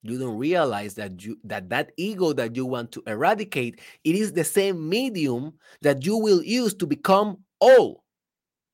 You 0.02 0.18
don't 0.18 0.38
realize 0.38 0.94
that 0.96 1.24
you 1.24 1.38
that 1.44 1.70
that 1.70 1.92
ego 1.98 2.32
that 2.34 2.56
you 2.56 2.66
want 2.66 2.92
to 2.94 3.04
eradicate 3.06 3.82
it 4.04 4.16
is 4.16 4.32
the 4.32 4.44
same 4.44 4.88
medium 4.88 5.54
that 5.82 6.06
you 6.06 6.16
will 6.16 6.42
use 6.42 6.74
to 6.74 6.88
become 6.88 7.38
all 7.60 8.04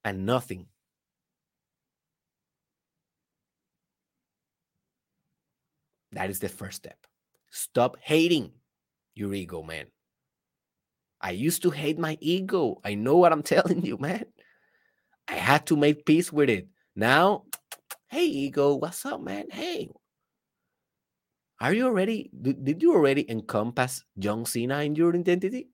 and 0.04 0.24
nothing. 0.24 0.66
That 6.12 6.30
is 6.30 6.38
the 6.38 6.48
first 6.48 6.76
step. 6.76 6.96
Stop 7.50 7.96
hating 8.00 8.52
your 9.14 9.34
ego 9.34 9.62
man. 9.62 9.86
I 11.20 11.30
used 11.30 11.62
to 11.62 11.70
hate 11.70 11.98
my 11.98 12.16
ego. 12.20 12.80
I 12.84 12.94
know 12.94 13.16
what 13.16 13.32
i'm 13.32 13.42
telling 13.54 13.84
you 13.84 13.98
man. 13.98 14.26
I 15.26 15.34
had 15.34 15.66
to 15.66 15.76
make 15.76 16.06
peace 16.06 16.32
with 16.32 16.48
it. 16.48 16.68
Now 16.94 17.44
hey 18.08 18.26
ego 18.26 18.76
what's 18.76 19.04
up 19.04 19.20
man? 19.20 19.46
Hey 19.50 19.90
are 21.60 21.72
you 21.72 21.86
already, 21.86 22.30
did 22.42 22.64
did 22.64 22.82
you 22.82 22.92
already 22.92 23.24
encompass 23.30 24.04
John 24.18 24.44
Cena 24.44 24.82
in 24.82 24.94
your 24.94 25.14
identity? 25.14 25.68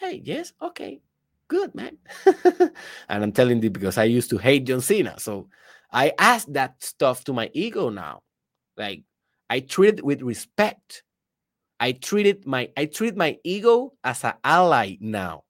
Hey, 0.00 0.20
yes, 0.24 0.52
okay, 0.60 1.00
good, 1.48 1.74
man. 1.74 1.96
and 3.08 3.22
I'm 3.22 3.32
telling 3.32 3.62
you 3.62 3.70
because 3.70 3.96
I 3.96 4.04
used 4.04 4.28
to 4.30 4.38
hate 4.38 4.66
John 4.66 4.80
Cena. 4.80 5.18
So 5.18 5.48
I 5.92 6.12
ask 6.18 6.48
that 6.50 6.82
stuff 6.82 7.24
to 7.24 7.32
my 7.32 7.50
ego 7.54 7.88
now. 7.90 8.22
Like 8.76 9.04
I 9.48 9.60
treat 9.60 9.98
it 9.98 10.04
with 10.04 10.22
respect. 10.22 11.02
I 11.78 11.92
treated 11.92 12.46
my 12.46 12.70
I 12.76 12.86
treat 12.86 13.16
my 13.16 13.38
ego 13.44 13.94
as 14.02 14.24
an 14.24 14.34
ally 14.42 14.96
now, 15.00 15.44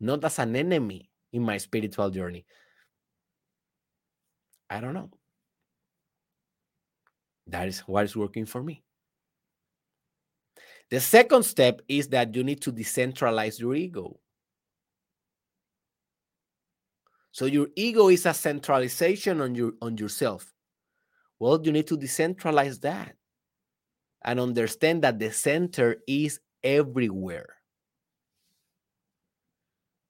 not 0.00 0.24
as 0.24 0.38
an 0.38 0.56
enemy 0.56 1.10
in 1.32 1.42
my 1.42 1.58
spiritual 1.58 2.10
journey. 2.10 2.46
I 4.70 4.80
don't 4.80 4.94
know. 4.94 5.10
That 7.46 7.68
is 7.68 7.80
what 7.80 8.04
is 8.04 8.16
working 8.16 8.46
for 8.46 8.62
me. 8.62 8.82
The 10.90 11.00
second 11.00 11.44
step 11.44 11.80
is 11.88 12.08
that 12.08 12.34
you 12.34 12.44
need 12.44 12.60
to 12.62 12.72
decentralize 12.72 13.58
your 13.58 13.74
ego. 13.74 14.20
So 17.32 17.46
your 17.46 17.68
ego 17.76 18.08
is 18.08 18.24
a 18.24 18.32
centralization 18.32 19.40
on 19.40 19.54
your 19.54 19.72
on 19.82 19.98
yourself. 19.98 20.52
Well, 21.38 21.60
you 21.62 21.72
need 21.72 21.86
to 21.88 21.98
decentralize 21.98 22.80
that 22.80 23.14
and 24.22 24.40
understand 24.40 25.02
that 25.02 25.18
the 25.18 25.30
center 25.30 25.96
is 26.08 26.40
everywhere 26.64 27.55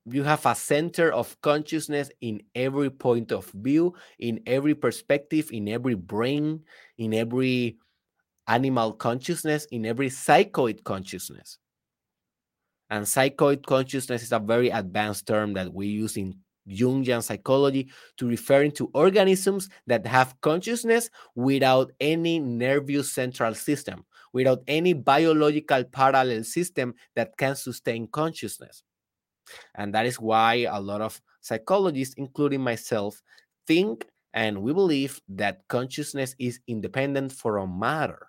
you 0.09 0.23
have 0.23 0.47
a 0.47 0.55
center 0.55 1.13
of 1.13 1.41
consciousness 1.41 2.11
in 2.21 2.43
every 2.55 2.91
point 2.91 3.33
of 3.33 3.47
view, 3.55 3.95
in 4.19 4.41
every 4.47 4.75
perspective, 4.75 5.51
in 5.53 5.69
every 5.69 5.95
brain, 5.95 6.63
in 6.99 7.13
every 7.13 7.79
animal 8.47 8.93
consciousness, 8.93 9.67
in 9.67 9.85
every 9.85 10.09
psychoid 10.09 10.85
consciousness. 10.85 11.59
And 12.89 13.05
psychoid 13.05 13.67
consciousness 13.67 14.23
is 14.23 14.31
a 14.31 14.39
very 14.39 14.71
advanced 14.71 15.27
term 15.27 15.55
that 15.55 15.75
we 15.75 15.89
use 15.89 16.17
in 16.17 16.39
Jungian 16.69 17.23
psychology 17.23 17.91
to 18.17 18.29
referring 18.29 18.73
to 18.73 18.91
organisms 18.95 19.69
that 19.87 20.07
have 20.07 20.41
consciousness 20.41 21.11
without 21.35 21.93
any 22.01 22.39
nervous 22.39 23.13
central 23.13 23.55
system, 23.55 24.05
without 24.33 24.63
any 24.69 24.93
biological 24.93 25.83
parallel 25.85 26.45
system 26.45 26.95
that 27.17 27.37
can 27.37 27.57
sustain 27.57 28.07
consciousness. 28.07 28.85
And 29.75 29.95
that 29.95 30.07
is 30.07 30.21
why 30.21 30.67
a 30.71 30.81
lot 30.81 31.01
of 31.01 31.21
psychologists, 31.41 32.15
including 32.17 32.61
myself, 32.61 33.23
think 33.67 34.07
and 34.37 34.63
we 34.63 34.73
believe 34.75 35.21
that 35.31 35.67
consciousness 35.69 36.35
is 36.39 36.61
independent 36.69 37.33
from 37.33 37.79
matter. 37.79 38.29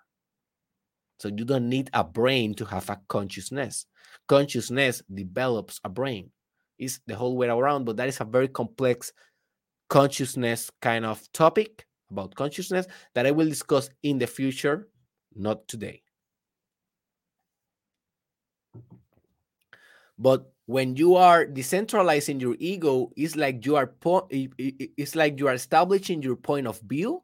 So 1.20 1.28
you 1.28 1.44
don't 1.44 1.68
need 1.68 1.90
a 1.92 2.02
brain 2.02 2.54
to 2.54 2.64
have 2.64 2.88
a 2.88 2.98
consciousness. 3.08 3.84
Consciousness 4.26 5.02
develops 5.12 5.80
a 5.84 5.90
brain. 5.90 6.30
It's 6.78 7.00
the 7.06 7.14
whole 7.14 7.36
way 7.36 7.48
around, 7.48 7.84
but 7.84 7.96
that 7.98 8.08
is 8.08 8.20
a 8.20 8.24
very 8.24 8.48
complex 8.48 9.12
consciousness 9.90 10.70
kind 10.80 11.04
of 11.04 11.20
topic 11.32 11.86
about 12.10 12.34
consciousness 12.34 12.86
that 13.14 13.26
I 13.26 13.30
will 13.30 13.48
discuss 13.48 13.90
in 14.02 14.18
the 14.18 14.26
future, 14.26 14.88
not 15.34 15.68
today. 15.68 16.02
But 20.18 20.50
when 20.68 20.94
you 20.96 21.16
are 21.16 21.46
decentralizing 21.46 22.38
your 22.38 22.54
ego 22.58 23.10
it's 23.16 23.36
like 23.36 23.64
you 23.64 23.74
are 23.74 23.86
po- 23.86 24.28
it's 24.30 25.16
like 25.16 25.38
you 25.38 25.48
are 25.48 25.54
establishing 25.54 26.20
your 26.20 26.36
point 26.36 26.66
of 26.66 26.78
view 26.82 27.22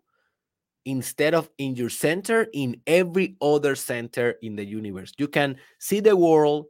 instead 0.86 1.34
of 1.34 1.50
in 1.58 1.76
your 1.76 1.90
center 1.90 2.46
in 2.54 2.80
every 2.86 3.36
other 3.42 3.74
center 3.74 4.36
in 4.40 4.56
the 4.56 4.64
universe. 4.64 5.12
You 5.18 5.28
can 5.28 5.56
see 5.78 6.00
the 6.00 6.16
world 6.16 6.66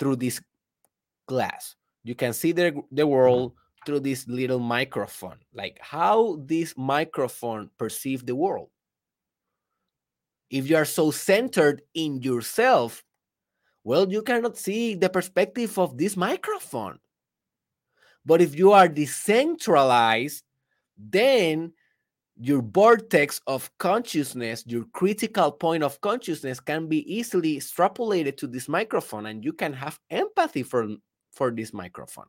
through 0.00 0.16
this 0.16 0.40
glass. 1.28 1.76
You 2.02 2.16
can 2.16 2.32
see 2.32 2.50
the, 2.50 2.82
the 2.90 3.06
world 3.06 3.52
mm-hmm. 3.52 3.86
through 3.86 4.00
this 4.00 4.26
little 4.26 4.60
microphone. 4.60 5.38
Like 5.54 5.78
how 5.80 6.42
this 6.44 6.74
microphone 6.76 7.70
perceive 7.78 8.26
the 8.26 8.34
world? 8.36 8.70
If 10.50 10.68
you 10.68 10.76
are 10.76 10.84
so 10.84 11.12
centered 11.12 11.82
in 11.94 12.20
yourself 12.22 13.04
well, 13.86 14.10
you 14.10 14.20
cannot 14.20 14.56
see 14.56 14.96
the 14.96 15.08
perspective 15.08 15.78
of 15.78 15.96
this 15.96 16.16
microphone. 16.16 16.98
But 18.24 18.42
if 18.42 18.58
you 18.58 18.72
are 18.72 18.88
decentralized, 18.88 20.42
then 20.98 21.72
your 22.36 22.62
vortex 22.62 23.40
of 23.46 23.70
consciousness, 23.78 24.64
your 24.66 24.86
critical 24.92 25.52
point 25.52 25.84
of 25.84 26.00
consciousness 26.00 26.58
can 26.58 26.88
be 26.88 27.06
easily 27.06 27.58
extrapolated 27.58 28.36
to 28.38 28.48
this 28.48 28.68
microphone 28.68 29.26
and 29.26 29.44
you 29.44 29.52
can 29.52 29.72
have 29.72 30.00
empathy 30.10 30.64
for, 30.64 30.88
for 31.30 31.52
this 31.52 31.72
microphone. 31.72 32.26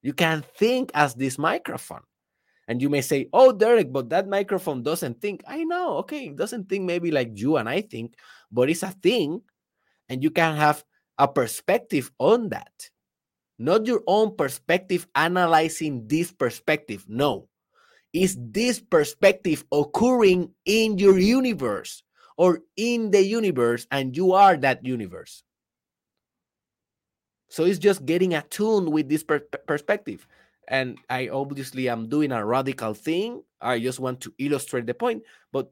You 0.00 0.14
can 0.14 0.42
think 0.56 0.90
as 0.94 1.12
this 1.14 1.36
microphone. 1.36 2.02
And 2.66 2.80
you 2.80 2.88
may 2.88 3.02
say, 3.02 3.28
Oh, 3.34 3.52
Derek, 3.52 3.92
but 3.92 4.08
that 4.08 4.26
microphone 4.26 4.82
doesn't 4.82 5.20
think. 5.20 5.44
I 5.46 5.64
know, 5.64 5.98
okay, 5.98 6.28
it 6.28 6.36
doesn't 6.36 6.70
think 6.70 6.84
maybe 6.84 7.10
like 7.10 7.32
you 7.34 7.58
and 7.58 7.68
I 7.68 7.82
think, 7.82 8.14
but 8.50 8.70
it's 8.70 8.82
a 8.82 8.90
thing. 8.90 9.42
And 10.08 10.22
you 10.22 10.30
can 10.30 10.56
have 10.56 10.84
a 11.18 11.28
perspective 11.28 12.10
on 12.18 12.50
that. 12.50 12.90
Not 13.58 13.86
your 13.86 14.02
own 14.06 14.36
perspective 14.36 15.06
analyzing 15.14 16.06
this 16.06 16.30
perspective. 16.30 17.04
No, 17.08 17.48
is 18.16 18.36
this 18.40 18.80
perspective 18.80 19.64
occurring 19.72 20.50
in 20.64 20.98
your 20.98 21.18
universe 21.18 22.02
or 22.38 22.60
in 22.76 23.10
the 23.10 23.22
universe 23.22 23.86
and 23.90 24.16
you 24.16 24.32
are 24.32 24.56
that 24.56 24.84
universe 24.84 25.42
so 27.48 27.64
it's 27.64 27.78
just 27.78 28.04
getting 28.06 28.34
attuned 28.34 28.88
with 28.88 29.08
this 29.08 29.22
per 29.22 29.40
perspective 29.66 30.26
and 30.68 30.98
i 31.10 31.28
obviously 31.28 31.88
am 31.88 32.08
doing 32.08 32.32
a 32.32 32.44
radical 32.44 32.94
thing 32.94 33.42
i 33.60 33.78
just 33.78 34.00
want 34.00 34.20
to 34.20 34.32
illustrate 34.38 34.86
the 34.86 34.94
point 34.94 35.22
but 35.52 35.70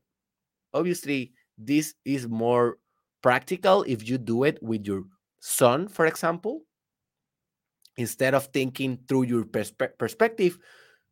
obviously 0.74 1.32
this 1.57 1.95
is 2.05 2.28
more 2.28 2.76
practical 3.25 3.83
if 3.89 4.07
you 4.09 4.18
do 4.18 4.45
it 4.45 4.62
with 4.62 4.87
your 4.87 5.03
son 5.41 5.89
for 5.89 6.05
example 6.05 6.62
instead 7.97 8.35
of 8.35 8.47
thinking 8.53 8.99
through 9.09 9.25
your 9.25 9.45
perspe 9.45 9.89
perspective 9.99 10.59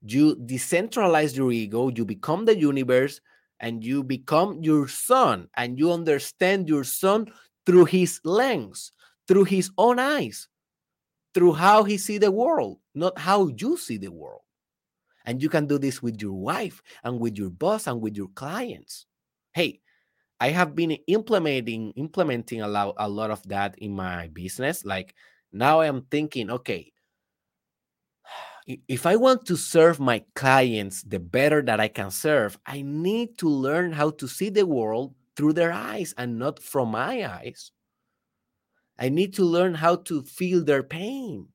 you 0.05 0.37
decentralize 0.37 1.37
your 1.37 1.53
ego, 1.53 1.89
you 1.89 2.05
become 2.05 2.45
the 2.45 2.59
universe, 2.59 3.21
and 3.61 3.85
you 3.85 4.03
become 4.03 4.59
your 4.63 4.89
son, 4.89 5.49
and 5.57 5.79
you 5.79 5.93
understand 5.93 6.69
your 6.69 6.85
son 6.85 7.27
through 7.65 7.85
his 7.85 8.21
lens, 8.25 8.91
through 9.29 9.45
his 9.45 9.71
own 9.79 9.99
eyes, 9.99 10.49
through 11.35 11.53
how 11.53 11.85
he 11.85 11.97
see 11.97 12.19
the 12.19 12.31
world, 12.31 12.79
not 12.95 13.17
how 13.19 13.47
you 13.57 13.77
see 13.77 13.97
the 13.97 14.11
world. 14.11 14.41
And 15.25 15.41
you 15.41 15.49
can 15.49 15.67
do 15.67 15.79
this 15.79 16.03
with 16.03 16.21
your 16.21 16.33
wife 16.33 16.83
and 17.05 17.21
with 17.21 17.39
your 17.39 17.51
boss 17.51 17.87
and 17.87 18.01
with 18.01 18.17
your 18.17 18.29
clients. 18.35 19.07
Hey, 19.55 19.81
I 20.43 20.49
have 20.51 20.75
been 20.75 20.91
implementing 21.07 21.93
implementing 21.93 22.63
a 22.63 22.67
lot, 22.67 22.97
a 22.99 23.09
lot 23.09 23.31
of 23.31 23.47
that 23.47 23.79
in 23.79 23.93
my 23.95 24.27
business. 24.27 24.85
Like 24.85 25.15
now 25.53 25.79
I 25.79 25.87
am 25.87 26.03
thinking, 26.11 26.51
okay, 26.51 26.91
if 28.67 29.07
I 29.07 29.15
want 29.15 29.47
to 29.47 29.57
serve 29.57 30.01
my 30.01 30.25
clients 30.35 31.05
the 31.05 31.21
better 31.21 31.63
that 31.63 31.79
I 31.79 31.87
can 31.87 32.11
serve, 32.11 32.59
I 32.67 32.83
need 32.83 33.39
to 33.39 33.49
learn 33.49 33.93
how 33.93 34.11
to 34.11 34.27
see 34.27 34.51
the 34.51 34.67
world 34.67 35.15
through 35.37 35.53
their 35.53 35.71
eyes 35.71 36.13
and 36.19 36.41
not 36.41 36.59
from 36.59 36.91
my 36.91 37.25
eyes. 37.25 37.71
I 38.99 39.11
need 39.11 39.35
to 39.35 39.45
learn 39.45 39.75
how 39.75 39.95
to 40.11 40.23
feel 40.23 40.65
their 40.65 40.83
pain. 40.83 41.51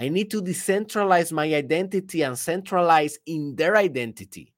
I 0.00 0.08
need 0.08 0.30
to 0.30 0.40
decentralize 0.40 1.30
my 1.30 1.52
identity 1.52 2.22
and 2.22 2.38
centralize 2.38 3.18
in 3.26 3.54
their 3.56 3.76
identity. 3.76 4.53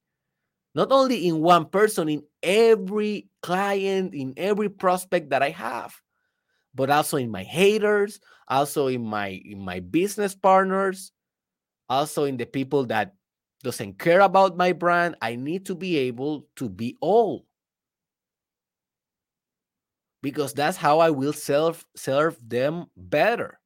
Not 0.76 0.92
only 0.92 1.26
in 1.26 1.40
one 1.40 1.64
person, 1.72 2.08
in 2.08 2.22
every 2.42 3.28
client, 3.40 4.12
in 4.12 4.34
every 4.36 4.68
prospect 4.68 5.30
that 5.30 5.42
I 5.42 5.50
have 5.50 5.96
but 6.76 6.90
also 6.90 7.16
in 7.16 7.30
my 7.30 7.42
haters, 7.42 8.20
also 8.46 8.86
in 8.86 9.02
my 9.02 9.40
in 9.44 9.58
my 9.58 9.80
business 9.80 10.36
partners, 10.36 11.10
also 11.88 12.24
in 12.24 12.36
the 12.36 12.44
people 12.44 12.84
that 12.86 13.14
doesn't 13.64 13.98
care 13.98 14.20
about 14.20 14.56
my 14.56 14.72
brand. 14.72 15.16
I 15.22 15.34
need 15.34 15.64
to 15.66 15.74
be 15.74 15.96
able 15.96 16.46
to 16.56 16.68
be 16.68 16.96
all. 17.00 17.46
Because 20.22 20.52
that's 20.52 20.76
how 20.76 21.00
I 21.00 21.10
will 21.10 21.32
serve 21.32 21.84
serve 21.96 22.36
them 22.46 22.86
better. 22.96 23.58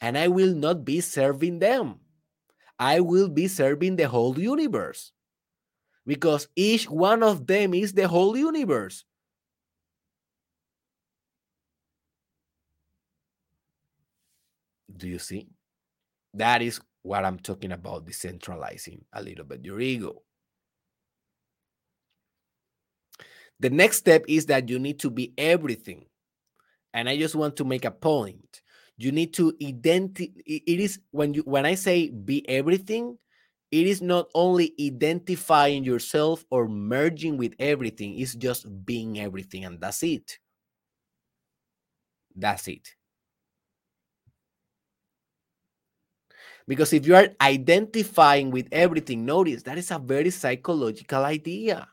And 0.00 0.18
I 0.18 0.28
will 0.28 0.54
not 0.54 0.84
be 0.84 1.00
serving 1.00 1.60
them. 1.60 2.03
I 2.78 3.00
will 3.00 3.28
be 3.28 3.48
serving 3.48 3.96
the 3.96 4.08
whole 4.08 4.38
universe. 4.38 5.12
Because 6.06 6.48
each 6.54 6.88
one 6.88 7.22
of 7.22 7.46
them 7.46 7.72
is 7.72 7.92
the 7.92 8.06
whole 8.06 8.36
universe. 8.36 9.04
Do 14.96 15.08
you 15.08 15.18
see? 15.18 15.48
That 16.34 16.62
is 16.62 16.80
what 17.02 17.24
I'm 17.24 17.38
talking 17.38 17.72
about 17.72 18.06
decentralizing 18.06 19.02
a 19.12 19.22
little 19.22 19.44
bit 19.44 19.64
your 19.64 19.80
ego. 19.80 20.22
The 23.60 23.70
next 23.70 23.98
step 23.98 24.24
is 24.28 24.46
that 24.46 24.68
you 24.68 24.78
need 24.78 24.98
to 25.00 25.10
be 25.10 25.32
everything. 25.38 26.06
And 26.92 27.08
I 27.08 27.16
just 27.16 27.34
want 27.34 27.56
to 27.56 27.64
make 27.64 27.84
a 27.84 27.90
point. 27.90 28.62
You 28.96 29.10
need 29.12 29.34
to 29.34 29.54
identify 29.62 30.26
it 30.46 30.80
is 30.80 31.00
when 31.10 31.34
you 31.34 31.42
when 31.42 31.66
I 31.66 31.74
say 31.74 32.10
be 32.10 32.48
everything, 32.48 33.18
it 33.72 33.86
is 33.86 34.00
not 34.00 34.28
only 34.34 34.72
identifying 34.80 35.82
yourself 35.84 36.44
or 36.50 36.68
merging 36.68 37.36
with 37.36 37.54
everything, 37.58 38.18
it's 38.18 38.34
just 38.34 38.66
being 38.86 39.18
everything 39.18 39.64
and 39.64 39.80
that's 39.80 40.02
it. 40.04 40.38
That's 42.36 42.68
it. 42.68 42.94
Because 46.66 46.92
if 46.92 47.06
you 47.06 47.14
are 47.16 47.28
identifying 47.40 48.50
with 48.50 48.68
everything, 48.72 49.24
notice 49.24 49.62
that 49.64 49.78
is 49.78 49.90
a 49.90 49.98
very 49.98 50.30
psychological 50.30 51.24
idea. 51.24 51.88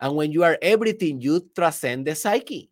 And 0.00 0.16
when 0.16 0.32
you 0.32 0.42
are 0.44 0.58
everything, 0.62 1.20
you 1.20 1.48
transcend 1.54 2.06
the 2.06 2.14
psyche. 2.14 2.70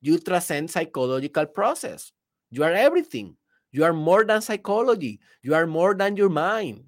You 0.00 0.18
transcend 0.18 0.70
psychological 0.70 1.46
process. 1.46 2.12
You 2.50 2.64
are 2.64 2.72
everything. 2.72 3.36
You 3.70 3.84
are 3.84 3.92
more 3.92 4.24
than 4.24 4.40
psychology. 4.40 5.20
You 5.42 5.54
are 5.54 5.66
more 5.66 5.94
than 5.94 6.16
your 6.16 6.30
mind. 6.30 6.84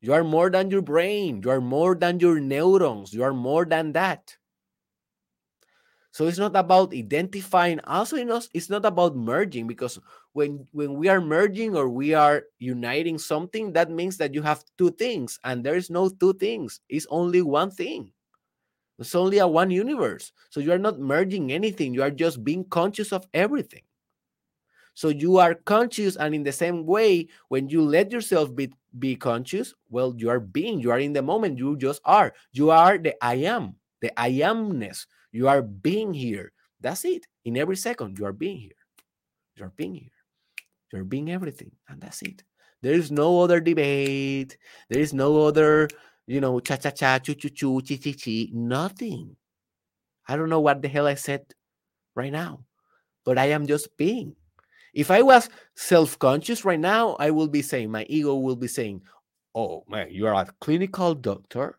You 0.00 0.12
are 0.12 0.24
more 0.24 0.50
than 0.50 0.70
your 0.70 0.82
brain. 0.82 1.42
You 1.44 1.50
are 1.50 1.60
more 1.60 1.94
than 1.94 2.20
your 2.20 2.40
neurons. 2.40 3.12
You 3.12 3.24
are 3.24 3.34
more 3.34 3.64
than 3.64 3.92
that. 3.92 4.36
So 6.12 6.26
it's 6.26 6.38
not 6.38 6.56
about 6.56 6.94
identifying. 6.94 7.78
Also, 7.84 8.16
it's 8.54 8.70
not 8.70 8.86
about 8.86 9.16
merging 9.16 9.66
because 9.66 10.00
when 10.32 10.66
when 10.72 10.94
we 10.94 11.08
are 11.08 11.20
merging 11.20 11.76
or 11.76 11.90
we 11.90 12.14
are 12.14 12.44
uniting 12.58 13.18
something, 13.18 13.72
that 13.74 13.90
means 13.90 14.16
that 14.16 14.32
you 14.32 14.40
have 14.40 14.64
two 14.78 14.90
things, 14.92 15.38
and 15.44 15.62
there 15.62 15.76
is 15.76 15.90
no 15.90 16.08
two 16.08 16.32
things. 16.32 16.80
It's 16.88 17.06
only 17.10 17.42
one 17.42 17.70
thing. 17.70 18.12
It's 18.98 19.14
only 19.16 19.38
a 19.38 19.48
one 19.48 19.70
universe. 19.72 20.32
So 20.50 20.60
you 20.60 20.72
are 20.72 20.78
not 20.78 21.00
merging 21.00 21.52
anything. 21.52 21.94
You 21.94 22.02
are 22.04 22.12
just 22.12 22.44
being 22.44 22.64
conscious 22.68 23.12
of 23.12 23.26
everything. 23.34 23.85
So 24.96 25.08
you 25.08 25.36
are 25.36 25.54
conscious, 25.54 26.16
and 26.16 26.34
in 26.34 26.42
the 26.42 26.56
same 26.56 26.86
way, 26.86 27.28
when 27.48 27.68
you 27.68 27.84
let 27.84 28.10
yourself 28.10 28.56
be 28.56 28.72
be 28.98 29.14
conscious, 29.14 29.74
well, 29.90 30.14
you 30.16 30.30
are 30.30 30.40
being. 30.40 30.80
You 30.80 30.90
are 30.90 30.98
in 30.98 31.12
the 31.12 31.20
moment. 31.20 31.58
You 31.58 31.76
just 31.76 32.00
are. 32.04 32.32
You 32.52 32.70
are 32.72 32.96
the 32.96 33.12
I 33.22 33.44
am. 33.44 33.76
The 34.00 34.10
I 34.18 34.32
amness 34.40 35.04
you 35.36 35.48
are 35.48 35.60
being 35.60 36.14
here. 36.14 36.50
That's 36.80 37.04
it. 37.04 37.26
In 37.44 37.58
every 37.58 37.76
second, 37.76 38.18
you 38.18 38.24
are 38.24 38.32
being 38.32 38.56
here. 38.56 38.80
You 39.56 39.66
are 39.66 39.72
being 39.76 39.94
here. 39.94 40.16
You're 40.92 41.04
being 41.04 41.30
everything. 41.30 41.72
And 41.88 42.00
that's 42.00 42.22
it. 42.22 42.42
There 42.80 42.94
is 42.94 43.10
no 43.10 43.42
other 43.42 43.60
debate. 43.60 44.56
There 44.88 45.00
is 45.00 45.12
no 45.12 45.44
other, 45.44 45.88
you 46.26 46.40
know, 46.40 46.58
cha 46.60 46.76
cha 46.76 46.90
cha, 46.90 47.18
choo 47.18 47.34
choo 47.34 47.50
choo, 47.50 47.80
chi 47.82 47.96
chi 47.96 48.12
chi. 48.12 48.48
Nothing. 48.52 49.36
I 50.26 50.36
don't 50.36 50.48
know 50.48 50.60
what 50.60 50.80
the 50.80 50.88
hell 50.88 51.06
I 51.06 51.14
said 51.14 51.44
right 52.14 52.32
now, 52.32 52.64
but 53.24 53.38
I 53.38 53.46
am 53.46 53.66
just 53.66 53.94
being. 53.96 54.36
If 54.96 55.10
I 55.10 55.20
was 55.20 55.50
self 55.74 56.18
conscious 56.18 56.64
right 56.64 56.80
now, 56.80 57.16
I 57.20 57.30
will 57.30 57.48
be 57.48 57.60
saying, 57.60 57.90
my 57.90 58.06
ego 58.08 58.34
will 58.36 58.56
be 58.56 58.66
saying, 58.66 59.02
Oh 59.54 59.84
man, 59.88 60.08
you 60.10 60.26
are 60.26 60.34
a 60.34 60.48
clinical 60.62 61.14
doctor 61.14 61.78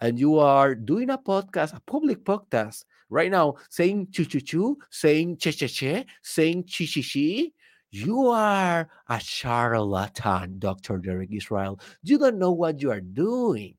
and 0.00 0.18
you 0.18 0.40
are 0.40 0.74
doing 0.74 1.10
a 1.10 1.18
podcast, 1.18 1.76
a 1.76 1.80
public 1.86 2.24
podcast 2.24 2.84
right 3.10 3.30
now, 3.30 3.54
saying 3.70 4.08
choo 4.10 4.24
choo 4.24 4.40
choo, 4.40 4.76
saying 4.90 5.36
che 5.36 5.52
che 5.52 5.68
che, 5.68 6.04
saying 6.22 6.64
chi 6.64 6.84
chi 6.86 7.00
chi, 7.00 7.52
you 7.92 8.26
are 8.26 8.88
a 9.08 9.20
charlatan, 9.20 10.58
Dr. 10.58 10.98
Derek 10.98 11.30
Israel. 11.30 11.78
You 12.02 12.18
don't 12.18 12.40
know 12.40 12.50
what 12.50 12.82
you 12.82 12.90
are 12.90 13.00
doing. 13.00 13.76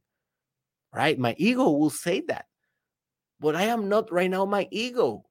Right? 0.93 1.19
My 1.19 1.35
ego 1.37 1.69
will 1.69 1.89
say 1.89 2.21
that. 2.29 2.45
But 3.41 3.57
I 3.57 3.63
am 3.63 3.89
not 3.89 4.09
right 4.09 4.31
now 4.31 4.45
my 4.45 4.69
ego. 4.71 5.25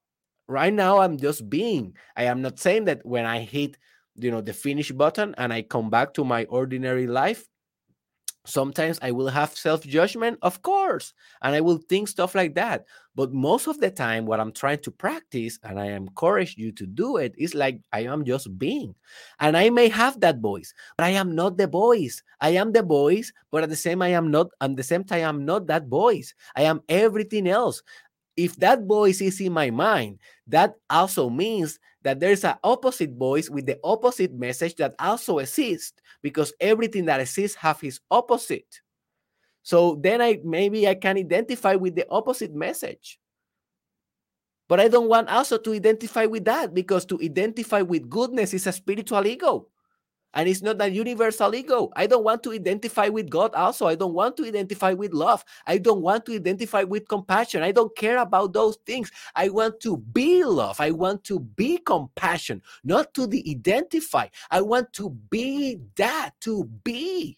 Right 0.49 0.73
now, 0.73 0.99
I'm 0.99 1.19
just 1.19 1.49
being. 1.51 1.95
I 2.17 2.25
am 2.25 2.43
not 2.43 2.59
saying 2.59 2.87
that 2.87 3.05
when 3.05 3.27
I 3.27 3.41
hit, 3.41 3.77
you 4.17 4.31
know, 4.31 4.41
the 4.41 4.53
finish 4.53 4.91
button 4.91 5.35
and 5.39 5.53
I 5.53 5.63
come 5.63 5.91
back 5.91 6.15
to 6.15 6.25
my 6.25 6.45
ordinary 6.47 7.07
life, 7.07 7.47
Sometimes 8.49 8.99
I 9.03 9.11
will 9.11 9.29
have 9.29 9.53
self 9.55 9.83
judgment, 9.85 10.39
of 10.41 10.63
course, 10.63 11.13
and 11.43 11.55
I 11.55 11.61
will 11.61 11.77
think 11.77 12.09
stuff 12.09 12.35
like 12.35 12.55
that. 12.55 12.87
But 13.15 13.35
most 13.35 13.67
of 13.67 13.79
the 13.79 13.91
time, 13.91 14.25
what 14.25 14.41
I'm 14.41 14.53
trying 14.53 14.79
to 14.79 14.91
practice, 14.91 15.59
and 15.63 15.79
I 15.79 15.89
encourage 15.89 16.57
you 16.57 16.73
to 16.73 16.87
do 16.87 17.19
it, 17.19 17.35
is 17.37 17.55
like 17.55 17.83
I 17.93 18.05
am 18.05 18.25
just 18.25 18.57
being. 18.59 18.95
And 19.39 19.55
I 19.55 19.69
may 19.69 19.89
have 19.91 20.21
that 20.21 20.41
voice, 20.41 20.73
but 20.97 21.05
I 21.05 21.11
am 21.11 21.35
not 21.35 21.59
the 21.59 21.67
voice. 21.67 22.23
I 22.41 22.51
am 22.51 22.73
the 22.73 22.83
voice, 22.83 23.33
but 23.51 23.65
at 23.65 23.69
the 23.69 23.77
same 23.77 24.01
I 24.01 24.09
am 24.09 24.31
not. 24.31 24.49
At 24.63 24.77
the 24.77 24.83
same 24.83 25.05
time, 25.05 25.29
I'm 25.29 25.45
not 25.45 25.67
that 25.67 25.89
voice. 25.89 26.33
I 26.57 26.63
am 26.63 26.81
everything 26.89 27.49
else. 27.49 27.83
If 28.39 28.55
that 28.59 28.85
voice 28.85 29.21
is 29.21 29.41
in 29.41 29.53
my 29.53 29.71
mind, 29.71 30.21
that 30.47 30.77
also 30.89 31.29
means 31.29 31.81
that 32.03 32.21
there's 32.21 32.45
an 32.45 32.55
opposite 32.63 33.11
voice 33.11 33.51
with 33.51 33.67
the 33.67 33.81
opposite 33.83 34.33
message 34.33 34.77
that 34.77 34.95
also 35.01 35.39
exists 35.39 36.01
because 36.23 36.53
everything 36.61 37.07
that 37.07 37.19
exists 37.21 37.57
have 37.57 37.83
its 37.83 37.99
opposite. 38.13 38.81
So 39.65 39.99
then 40.01 40.23
I 40.23 40.39
maybe 40.45 40.87
I 40.87 40.95
can 40.95 41.19
identify 41.19 41.75
with 41.75 41.97
the 41.97 42.07
opposite 42.11 42.55
message. 42.55 43.19
But 44.69 44.79
I 44.79 44.87
don't 44.87 45.09
want 45.09 45.29
also 45.31 45.59
to 45.59 45.73
identify 45.73 46.27
with 46.27 46.45
that 46.45 46.73
because 46.73 47.05
to 47.07 47.19
identify 47.21 47.83
with 47.83 48.09
goodness 48.09 48.55
is 48.55 48.69
a 48.69 48.73
spiritual 48.73 49.27
ego. 49.27 49.67
And 50.39 50.49
it's 50.49 50.63
not 50.63 50.81
a 50.81 50.89
universal 50.89 51.53
ego. 51.53 51.91
I 51.97 52.07
don't 52.07 52.23
want 52.23 52.45
to 52.45 52.53
identify 52.53 53.09
with 53.09 53.29
God 53.29 53.53
also. 53.57 53.89
I 53.89 53.97
don't 53.97 54.15
want 54.15 54.37
to 54.37 54.47
identify 54.47 54.93
with 54.93 55.13
love. 55.13 55.45
I 55.67 55.79
don't 55.79 56.01
want 56.01 56.27
to 56.27 56.35
identify 56.37 56.85
with 56.85 57.09
compassion. 57.09 57.65
I 57.65 57.73
don't 57.73 57.95
care 57.97 58.19
about 58.19 58.53
those 58.53 58.77
things. 58.87 59.11
I 59.35 59.49
want 59.49 59.81
to 59.81 59.97
be 59.97 60.45
love. 60.45 60.81
I 60.81 60.93
want 60.93 61.25
to 61.25 61.41
be 61.41 61.79
compassion, 61.79 62.63
not 62.85 63.15
to 63.15 63.27
the 63.27 63.43
identify. 63.51 64.29
I 64.49 64.61
want 64.61 64.93
to 64.93 65.11
be 65.11 65.81
that, 65.97 66.35
to 66.43 66.71
be, 66.85 67.37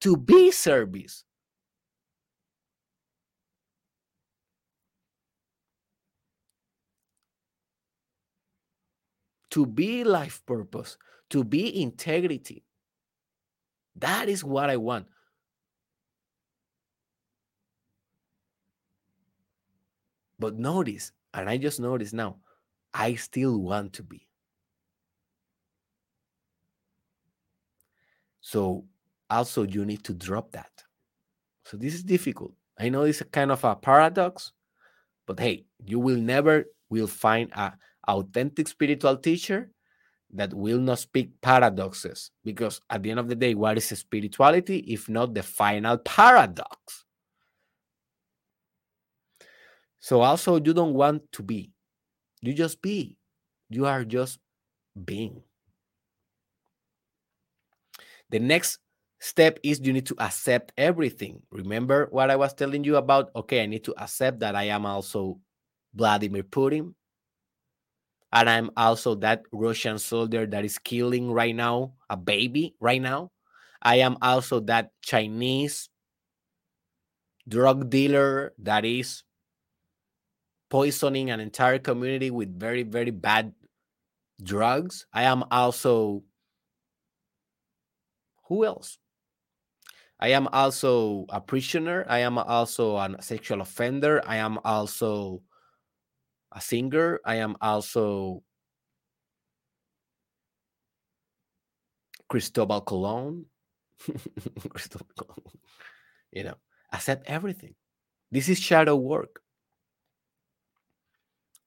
to 0.00 0.16
be 0.16 0.52
service. 0.52 1.24
To 9.50 9.66
be 9.66 10.04
life 10.04 10.40
purpose 10.46 10.96
to 11.30 11.44
be 11.44 11.82
integrity. 11.82 12.64
That 13.96 14.28
is 14.28 14.44
what 14.44 14.70
I 14.70 14.76
want. 14.76 15.06
But 20.38 20.56
notice, 20.56 21.12
and 21.34 21.48
I 21.48 21.58
just 21.58 21.80
noticed 21.80 22.14
now, 22.14 22.38
I 22.94 23.14
still 23.14 23.58
want 23.58 23.92
to 23.94 24.02
be. 24.02 24.26
So 28.40 28.84
also 29.28 29.62
you 29.62 29.84
need 29.84 30.02
to 30.04 30.14
drop 30.14 30.52
that. 30.52 30.70
So 31.64 31.76
this 31.76 31.94
is 31.94 32.02
difficult. 32.02 32.52
I 32.78 32.88
know 32.88 33.02
it's 33.02 33.20
a 33.20 33.26
kind 33.26 33.52
of 33.52 33.62
a 33.62 33.76
paradox, 33.76 34.52
but 35.26 35.38
hey, 35.38 35.66
you 35.84 36.00
will 36.00 36.16
never 36.16 36.64
will 36.88 37.06
find 37.06 37.50
a 37.52 37.74
authentic 38.08 38.66
spiritual 38.66 39.18
teacher 39.18 39.70
that 40.34 40.54
will 40.54 40.78
not 40.78 40.98
speak 40.98 41.40
paradoxes 41.40 42.30
because 42.44 42.80
at 42.90 43.02
the 43.02 43.10
end 43.10 43.20
of 43.20 43.28
the 43.28 43.34
day 43.34 43.54
what 43.54 43.76
is 43.76 43.86
spirituality 43.86 44.78
if 44.88 45.08
not 45.08 45.34
the 45.34 45.42
final 45.42 45.98
paradox? 45.98 47.04
So 49.98 50.22
also 50.22 50.56
you 50.56 50.72
don't 50.72 50.94
want 50.94 51.30
to 51.32 51.42
be. 51.42 51.72
You 52.40 52.54
just 52.54 52.80
be. 52.80 53.18
You 53.68 53.86
are 53.86 54.04
just 54.04 54.38
being. 55.04 55.42
The 58.30 58.38
next 58.38 58.78
step 59.18 59.58
is 59.62 59.80
you 59.80 59.92
need 59.92 60.06
to 60.06 60.16
accept 60.18 60.72
everything. 60.78 61.42
Remember 61.50 62.08
what 62.10 62.30
i 62.30 62.36
was 62.36 62.54
telling 62.54 62.84
you 62.84 62.96
about? 62.96 63.30
Okay 63.36 63.62
i 63.62 63.66
need 63.66 63.84
to 63.84 63.94
accept 64.02 64.40
that 64.40 64.56
i 64.56 64.64
am 64.64 64.86
also 64.86 65.38
vladimir 65.94 66.44
putin 66.44 66.94
and 68.32 68.48
I'm 68.48 68.70
also 68.76 69.14
that 69.16 69.42
Russian 69.52 69.98
soldier 69.98 70.46
that 70.46 70.64
is 70.64 70.78
killing 70.78 71.32
right 71.32 71.54
now 71.54 71.94
a 72.08 72.16
baby 72.16 72.74
right 72.80 73.02
now. 73.02 73.30
I 73.82 73.96
am 73.96 74.18
also 74.22 74.60
that 74.60 74.92
Chinese 75.02 75.88
drug 77.48 77.90
dealer 77.90 78.52
that 78.58 78.84
is 78.84 79.24
poisoning 80.68 81.30
an 81.30 81.40
entire 81.40 81.78
community 81.78 82.30
with 82.30 82.58
very, 82.58 82.84
very 82.84 83.10
bad 83.10 83.52
drugs. 84.42 85.06
I 85.12 85.24
am 85.24 85.44
also, 85.50 86.22
who 88.46 88.64
else? 88.64 88.98
I 90.20 90.28
am 90.28 90.46
also 90.52 91.24
a 91.30 91.40
prisoner. 91.40 92.04
I 92.08 92.20
am 92.20 92.38
also 92.38 92.96
a 92.96 93.16
sexual 93.20 93.62
offender. 93.62 94.22
I 94.26 94.36
am 94.36 94.58
also 94.64 95.42
a 96.52 96.60
singer. 96.60 97.20
I 97.24 97.36
am 97.36 97.56
also 97.60 98.42
Cristobal 102.28 102.80
Colon. 102.82 103.46
Cristobal 104.70 105.06
Colon. 105.16 105.58
You 106.32 106.44
know, 106.44 106.54
accept 106.92 107.28
everything. 107.28 107.74
This 108.30 108.48
is 108.48 108.58
shadow 108.58 108.96
work. 108.96 109.40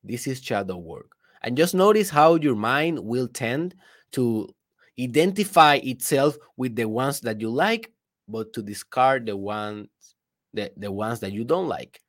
This 0.03 0.27
is 0.27 0.41
shadow 0.41 0.77
work. 0.77 1.11
And 1.41 1.57
just 1.57 1.75
notice 1.75 2.09
how 2.09 2.35
your 2.35 2.55
mind 2.55 2.99
will 2.99 3.27
tend 3.27 3.75
to 4.13 4.47
identify 4.99 5.75
itself 5.75 6.37
with 6.55 6.75
the 6.75 6.85
ones 6.85 7.19
that 7.21 7.41
you 7.41 7.49
like, 7.49 7.91
but 8.27 8.53
to 8.53 8.61
discard 8.61 9.25
the 9.25 9.35
ones 9.35 9.87
the, 10.53 10.71
the 10.77 10.91
ones 10.91 11.19
that 11.21 11.31
you 11.31 11.43
don't 11.43 11.67
like. 11.67 11.99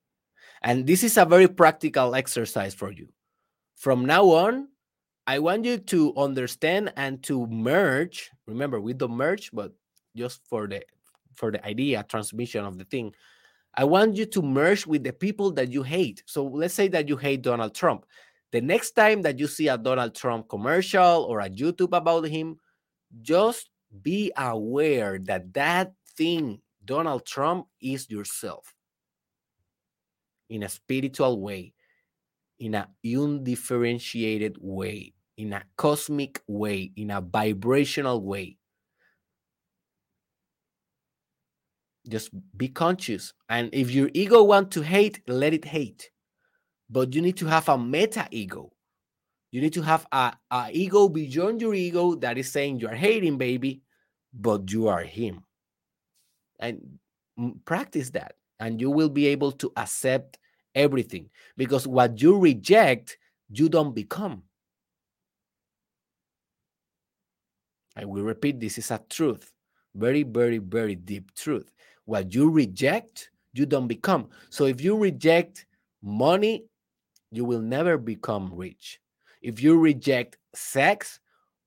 And 0.64 0.86
this 0.86 1.04
is 1.04 1.18
a 1.18 1.26
very 1.26 1.46
practical 1.46 2.14
exercise 2.14 2.72
for 2.72 2.90
you. 2.90 3.08
From 3.76 4.06
now 4.06 4.24
on, 4.30 4.68
I 5.26 5.38
want 5.38 5.66
you 5.66 5.76
to 5.76 6.14
understand 6.16 6.90
and 6.96 7.22
to 7.24 7.46
merge. 7.46 8.30
Remember, 8.46 8.80
we 8.80 8.94
don't 8.94 9.12
merge, 9.12 9.50
but 9.52 9.72
just 10.16 10.40
for 10.48 10.66
the 10.66 10.82
for 11.34 11.52
the 11.52 11.64
idea 11.66 12.02
transmission 12.08 12.64
of 12.64 12.78
the 12.78 12.84
thing. 12.84 13.12
I 13.74 13.84
want 13.84 14.16
you 14.16 14.24
to 14.24 14.40
merge 14.40 14.86
with 14.86 15.04
the 15.04 15.12
people 15.12 15.50
that 15.52 15.70
you 15.70 15.82
hate. 15.82 16.22
So 16.26 16.46
let's 16.46 16.74
say 16.74 16.88
that 16.88 17.08
you 17.08 17.16
hate 17.16 17.42
Donald 17.42 17.74
Trump. 17.74 18.06
The 18.52 18.60
next 18.60 18.92
time 18.92 19.20
that 19.22 19.38
you 19.38 19.48
see 19.48 19.68
a 19.68 19.76
Donald 19.76 20.14
Trump 20.14 20.48
commercial 20.48 21.26
or 21.28 21.40
a 21.40 21.50
YouTube 21.50 21.94
about 21.94 22.24
him, 22.24 22.56
just 23.20 23.68
be 24.00 24.32
aware 24.36 25.18
that 25.24 25.52
that 25.54 25.92
thing, 26.16 26.62
Donald 26.84 27.26
Trump, 27.26 27.66
is 27.82 28.08
yourself 28.08 28.72
in 30.48 30.62
a 30.62 30.68
spiritual 30.68 31.40
way, 31.40 31.72
in 32.58 32.74
a 32.74 32.88
undifferentiated 33.04 34.56
way, 34.60 35.14
in 35.36 35.52
a 35.52 35.62
cosmic 35.76 36.42
way, 36.46 36.92
in 36.96 37.10
a 37.10 37.20
vibrational 37.20 38.22
way. 38.22 38.56
Just 42.06 42.30
be 42.56 42.68
conscious. 42.68 43.32
And 43.48 43.70
if 43.72 43.90
your 43.90 44.10
ego 44.12 44.42
want 44.42 44.70
to 44.72 44.82
hate, 44.82 45.20
let 45.26 45.54
it 45.54 45.64
hate. 45.64 46.10
But 46.90 47.14
you 47.14 47.22
need 47.22 47.38
to 47.38 47.46
have 47.46 47.68
a 47.68 47.78
meta 47.78 48.28
ego. 48.30 48.72
You 49.50 49.60
need 49.62 49.72
to 49.74 49.82
have 49.82 50.06
a, 50.12 50.34
a 50.50 50.68
ego 50.72 51.08
beyond 51.08 51.60
your 51.60 51.74
ego 51.74 52.14
that 52.16 52.36
is 52.36 52.52
saying 52.52 52.80
you 52.80 52.88
are 52.88 52.94
hating, 52.94 53.38
baby, 53.38 53.82
but 54.32 54.70
you 54.70 54.88
are 54.88 55.02
him. 55.02 55.44
And 56.58 56.98
practice 57.64 58.10
that 58.10 58.34
and 58.64 58.80
you 58.80 58.90
will 58.90 59.10
be 59.10 59.26
able 59.26 59.52
to 59.52 59.70
accept 59.76 60.38
everything 60.74 61.28
because 61.58 61.86
what 61.86 62.18
you 62.22 62.38
reject, 62.38 63.18
you 63.50 63.68
don't 63.68 63.94
become. 63.94 64.42
I 67.94 68.06
will 68.06 68.22
repeat 68.22 68.58
this 68.58 68.78
is 68.78 68.90
a 68.90 69.02
truth, 69.10 69.52
very, 69.94 70.22
very, 70.22 70.56
very 70.56 70.94
deep 70.94 71.34
truth. 71.34 71.74
What 72.06 72.34
you 72.34 72.48
reject, 72.48 73.28
you 73.52 73.66
don't 73.66 73.86
become. 73.86 74.30
So 74.48 74.64
if 74.64 74.80
you 74.80 74.96
reject 74.96 75.66
money, 76.02 76.64
you 77.32 77.44
will 77.44 77.60
never 77.60 77.98
become 77.98 78.50
rich. 78.54 78.98
If 79.42 79.62
you 79.62 79.78
reject 79.78 80.38
sex, 80.54 81.20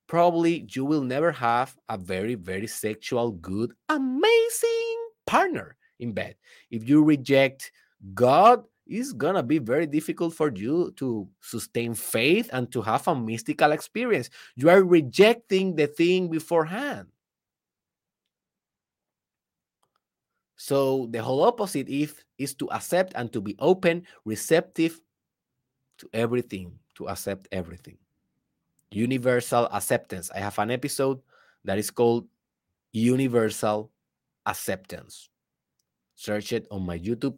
probably 0.08 0.66
you 0.72 0.84
will 0.84 1.04
never 1.04 1.32
have 1.32 1.78
a 1.90 1.98
very, 1.98 2.34
very 2.34 2.66
sexual, 2.66 3.34
good, 3.34 3.74
amazing 3.88 4.98
partner 5.28 5.77
in 6.00 6.14
bed. 6.14 6.36
If 6.70 6.88
you 6.88 7.04
reject 7.04 7.72
God, 8.14 8.64
it's 8.86 9.12
gonna 9.14 9.44
be 9.44 9.60
very 9.60 9.86
difficult 9.86 10.34
for 10.34 10.52
you 10.54 10.92
to 10.98 11.28
sustain 11.42 11.94
faith 11.94 12.50
and 12.54 12.72
to 12.72 12.82
have 12.82 13.08
a 13.08 13.16
mystical 13.16 13.72
experience. 13.72 14.30
You 14.56 14.70
are 14.70 14.84
rejecting 14.84 15.76
the 15.76 15.88
thing 15.88 16.30
beforehand. 16.30 17.08
So 20.56 21.08
the 21.12 21.22
whole 21.22 21.44
opposite 21.44 21.88
if 21.88 22.24
is 22.38 22.56
to 22.56 22.70
accept 22.72 23.14
and 23.16 23.32
to 23.34 23.42
be 23.42 23.56
open, 23.60 24.06
receptive 24.26 25.00
to 26.00 26.10
everything, 26.14 26.80
to 26.96 27.10
accept 27.10 27.48
everything. 27.52 27.98
Universal 28.92 29.68
acceptance. 29.72 30.32
I 30.34 30.40
have 30.40 30.58
an 30.60 30.72
episode 30.72 31.20
that 31.64 31.78
is 31.78 31.92
called 31.92 32.28
Universal 32.92 33.92
acceptance. 34.46 35.30
Search 36.18 36.52
it 36.52 36.66
on 36.72 36.82
my 36.82 36.98
YouTube 36.98 37.38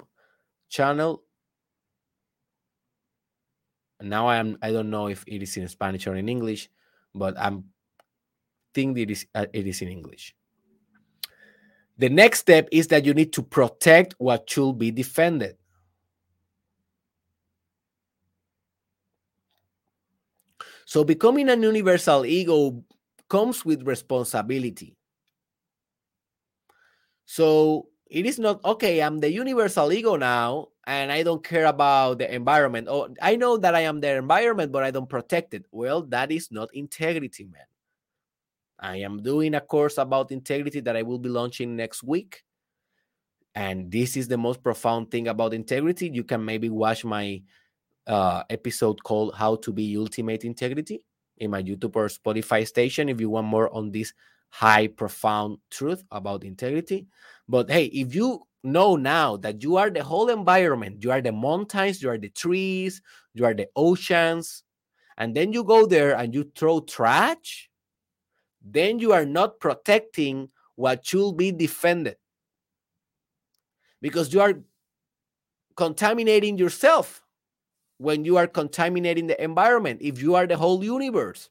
channel. 0.69 1.23
Now 4.01 4.27
I 4.27 4.37
am 4.37 4.57
I 4.61 4.71
don't 4.71 4.89
know 4.89 5.07
if 5.07 5.25
it 5.27 5.43
is 5.43 5.57
in 5.57 5.67
Spanish 5.67 6.07
or 6.07 6.15
in 6.15 6.29
English, 6.29 6.69
but 7.13 7.37
I'm 7.37 7.65
think 8.73 8.97
it 8.97 9.11
is 9.11 9.27
uh, 9.35 9.51
it 9.51 9.67
is 9.67 9.81
in 9.81 9.89
English. 9.89 10.33
The 11.97 12.07
next 12.07 12.39
step 12.39 12.69
is 12.71 12.87
that 12.87 13.03
you 13.03 13.13
need 13.13 13.33
to 13.33 13.43
protect 13.43 14.15
what 14.17 14.49
should 14.49 14.79
be 14.79 14.91
defended. 14.91 15.57
So 20.85 21.03
becoming 21.03 21.49
an 21.49 21.61
universal 21.61 22.25
ego 22.25 22.81
comes 23.27 23.65
with 23.65 23.83
responsibility. 23.83 24.95
So 27.25 27.89
it 28.09 28.25
is 28.25 28.39
not 28.39 28.63
okay, 28.65 29.01
I'm 29.01 29.19
the 29.19 29.31
universal 29.31 29.91
ego 29.93 30.15
now 30.15 30.69
and 30.87 31.11
I 31.11 31.21
don't 31.21 31.43
care 31.43 31.65
about 31.65 32.17
the 32.17 32.33
environment. 32.33 32.87
Oh, 32.89 33.13
I 33.21 33.35
know 33.35 33.57
that 33.57 33.75
I 33.75 33.81
am 33.81 34.01
the 34.01 34.15
environment, 34.15 34.71
but 34.71 34.83
I 34.83 34.89
don't 34.89 35.09
protect 35.09 35.53
it. 35.53 35.65
Well, 35.71 36.01
that 36.07 36.31
is 36.31 36.51
not 36.51 36.73
integrity, 36.73 37.45
man. 37.45 37.69
I 38.79 38.97
am 38.97 39.21
doing 39.21 39.53
a 39.53 39.61
course 39.61 39.99
about 39.99 40.31
integrity 40.31 40.79
that 40.79 40.95
I 40.95 41.03
will 41.03 41.19
be 41.19 41.29
launching 41.29 41.75
next 41.75 42.01
week. 42.01 42.43
And 43.53 43.91
this 43.91 44.17
is 44.17 44.27
the 44.27 44.37
most 44.37 44.63
profound 44.63 45.11
thing 45.11 45.27
about 45.27 45.53
integrity. 45.53 46.09
You 46.09 46.23
can 46.23 46.43
maybe 46.43 46.69
watch 46.69 47.05
my 47.05 47.43
uh, 48.07 48.43
episode 48.49 49.03
called 49.03 49.35
How 49.35 49.57
to 49.57 49.71
Be 49.71 49.95
Ultimate 49.97 50.43
Integrity 50.43 51.03
in 51.37 51.51
my 51.51 51.61
YouTube 51.61 51.95
or 51.95 52.07
Spotify 52.07 52.65
station 52.65 53.09
if 53.09 53.21
you 53.21 53.29
want 53.29 53.47
more 53.47 53.71
on 53.73 53.91
this 53.91 54.13
high, 54.49 54.87
profound 54.87 55.57
truth 55.69 56.03
about 56.11 56.43
integrity. 56.43 57.07
But 57.47 57.69
hey, 57.69 57.85
if 57.85 58.13
you 58.15 58.41
know 58.63 58.95
now 58.95 59.37
that 59.37 59.63
you 59.63 59.77
are 59.77 59.89
the 59.89 60.03
whole 60.03 60.29
environment, 60.29 61.03
you 61.03 61.11
are 61.11 61.21
the 61.21 61.31
mountains, 61.31 62.01
you 62.01 62.09
are 62.09 62.17
the 62.17 62.29
trees, 62.29 63.01
you 63.33 63.45
are 63.45 63.53
the 63.53 63.67
oceans, 63.75 64.63
and 65.17 65.35
then 65.35 65.53
you 65.53 65.63
go 65.63 65.85
there 65.85 66.15
and 66.15 66.33
you 66.33 66.51
throw 66.55 66.81
trash, 66.81 67.69
then 68.61 68.99
you 68.99 69.13
are 69.13 69.25
not 69.25 69.59
protecting 69.59 70.49
what 70.75 71.05
should 71.05 71.35
be 71.37 71.51
defended 71.51 72.15
because 74.01 74.33
you 74.33 74.41
are 74.41 74.53
contaminating 75.75 76.57
yourself 76.57 77.21
when 77.97 78.23
you 78.23 78.37
are 78.37 78.47
contaminating 78.47 79.27
the 79.27 79.41
environment, 79.43 80.01
if 80.01 80.21
you 80.21 80.35
are 80.35 80.47
the 80.47 80.57
whole 80.57 80.83
universe. 80.83 81.49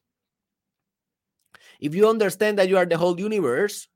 If 1.79 1.95
you 1.95 2.09
understand 2.09 2.59
that 2.59 2.69
you 2.69 2.77
are 2.77 2.85
the 2.85 2.97
whole 2.97 3.19
universe, 3.19 3.87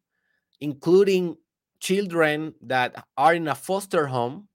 including 0.61 1.37
children 1.79 2.53
that 2.61 3.05
are 3.17 3.33
in 3.33 3.47
a 3.47 3.55
foster 3.55 4.07
home, 4.07 4.47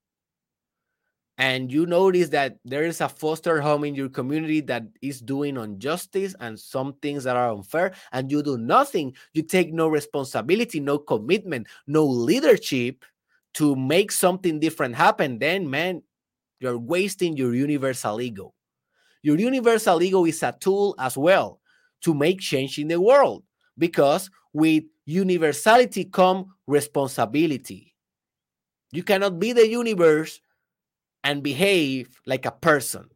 and 1.37 1.71
you 1.71 1.85
notice 1.85 2.29
that 2.29 2.57
there 2.65 2.83
is 2.83 2.99
a 2.99 3.07
foster 3.07 3.61
home 3.61 3.85
in 3.85 3.95
your 3.95 4.09
community 4.09 4.59
that 4.61 4.83
is 5.01 5.21
doing 5.21 5.55
injustice 5.55 6.35
and 6.41 6.59
some 6.59 6.93
things 7.01 7.23
that 7.23 7.37
are 7.37 7.51
unfair, 7.51 7.93
and 8.11 8.29
you 8.31 8.43
do 8.43 8.57
nothing, 8.57 9.15
you 9.33 9.43
take 9.43 9.71
no 9.71 9.87
responsibility, 9.87 10.79
no 10.81 10.97
commitment, 10.97 11.67
no 11.87 12.03
leadership 12.03 13.05
to 13.53 13.75
make 13.75 14.11
something 14.11 14.59
different 14.59 14.95
happen, 14.95 15.39
then, 15.39 15.69
man, 15.69 16.03
you're 16.59 16.77
wasting 16.77 17.37
your 17.37 17.55
universal 17.55 18.19
ego. 18.19 18.53
Your 19.21 19.37
universal 19.37 20.01
ego 20.01 20.25
is 20.25 20.43
a 20.43 20.55
tool 20.59 20.93
as 20.99 21.17
well 21.17 21.58
to 22.01 22.13
make 22.13 22.39
change 22.39 22.77
in 22.77 22.87
the 22.87 22.99
world 22.99 23.43
because 23.77 24.29
with 24.53 24.83
universality 25.05 26.05
come 26.05 26.53
responsibility. 26.67 27.95
You 28.91 29.03
cannot 29.03 29.39
be 29.39 29.53
the 29.53 29.67
universe 29.67 30.41
and 31.23 31.43
behave 31.43 32.19
like 32.25 32.45
a 32.45 32.51
person. 32.51 33.09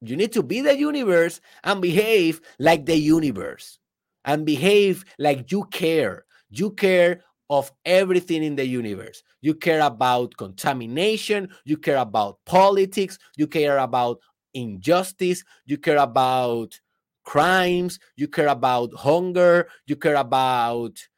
You 0.00 0.16
need 0.16 0.32
to 0.32 0.42
be 0.42 0.60
the 0.60 0.76
universe 0.76 1.40
and 1.64 1.82
behave 1.82 2.40
like 2.58 2.86
the 2.86 2.96
universe 2.96 3.78
and 4.24 4.46
behave 4.46 5.04
like 5.18 5.50
you 5.52 5.64
care. 5.64 6.24
You 6.48 6.70
care 6.70 7.22
of 7.50 7.72
everything 7.84 8.42
in 8.42 8.56
the 8.56 8.66
universe. 8.66 9.22
You 9.42 9.54
care 9.54 9.80
about 9.80 10.36
contamination, 10.36 11.50
you 11.64 11.76
care 11.76 11.98
about 11.98 12.38
politics, 12.46 13.18
you 13.36 13.46
care 13.46 13.78
about 13.78 14.20
injustice, 14.54 15.42
you 15.66 15.76
care 15.76 15.98
about 15.98 16.78
crimes, 17.24 17.98
you 18.16 18.28
care 18.28 18.48
about 18.48 18.94
hunger, 18.94 19.68
you 19.86 19.96
care 19.96 20.16
about 20.16 21.08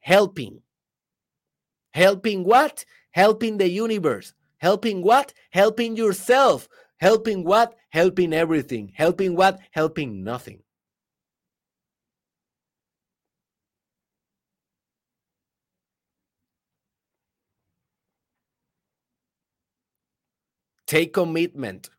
helping. 0.00 0.62
Helping 1.94 2.44
what? 2.44 2.84
Helping 3.12 3.56
the 3.58 3.68
universe. 3.68 4.34
Helping 4.58 5.02
what? 5.02 5.32
Helping 5.50 5.96
yourself. 5.96 6.68
Helping 6.98 7.44
what? 7.44 7.74
Helping 7.90 8.32
everything. 8.32 8.92
Helping 8.94 9.34
what? 9.36 9.58
Helping 9.70 10.22
nothing. 10.22 10.62
Take 20.86 21.12
commitment. 21.12 21.90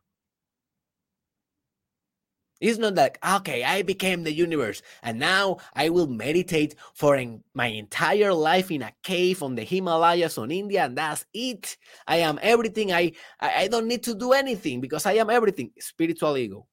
It's 2.60 2.78
not 2.78 2.96
like, 2.96 3.18
okay, 3.24 3.62
I 3.62 3.82
became 3.82 4.24
the 4.24 4.32
universe 4.32 4.82
and 5.02 5.18
now 5.18 5.58
I 5.74 5.90
will 5.90 6.08
meditate 6.08 6.74
for 6.92 7.16
in 7.16 7.44
my 7.54 7.66
entire 7.66 8.34
life 8.34 8.72
in 8.72 8.82
a 8.82 8.92
cave 9.02 9.42
on 9.42 9.54
the 9.54 9.62
Himalayas 9.62 10.38
on 10.38 10.50
India 10.50 10.84
and 10.84 10.98
that's 10.98 11.24
it. 11.32 11.76
I 12.06 12.16
am 12.16 12.38
everything. 12.42 12.92
I, 12.92 13.12
I, 13.38 13.62
I 13.62 13.68
don't 13.68 13.86
need 13.86 14.02
to 14.04 14.14
do 14.14 14.32
anything 14.32 14.80
because 14.80 15.06
I 15.06 15.12
am 15.14 15.30
everything. 15.30 15.70
Spiritual 15.78 16.36
ego. 16.36 16.66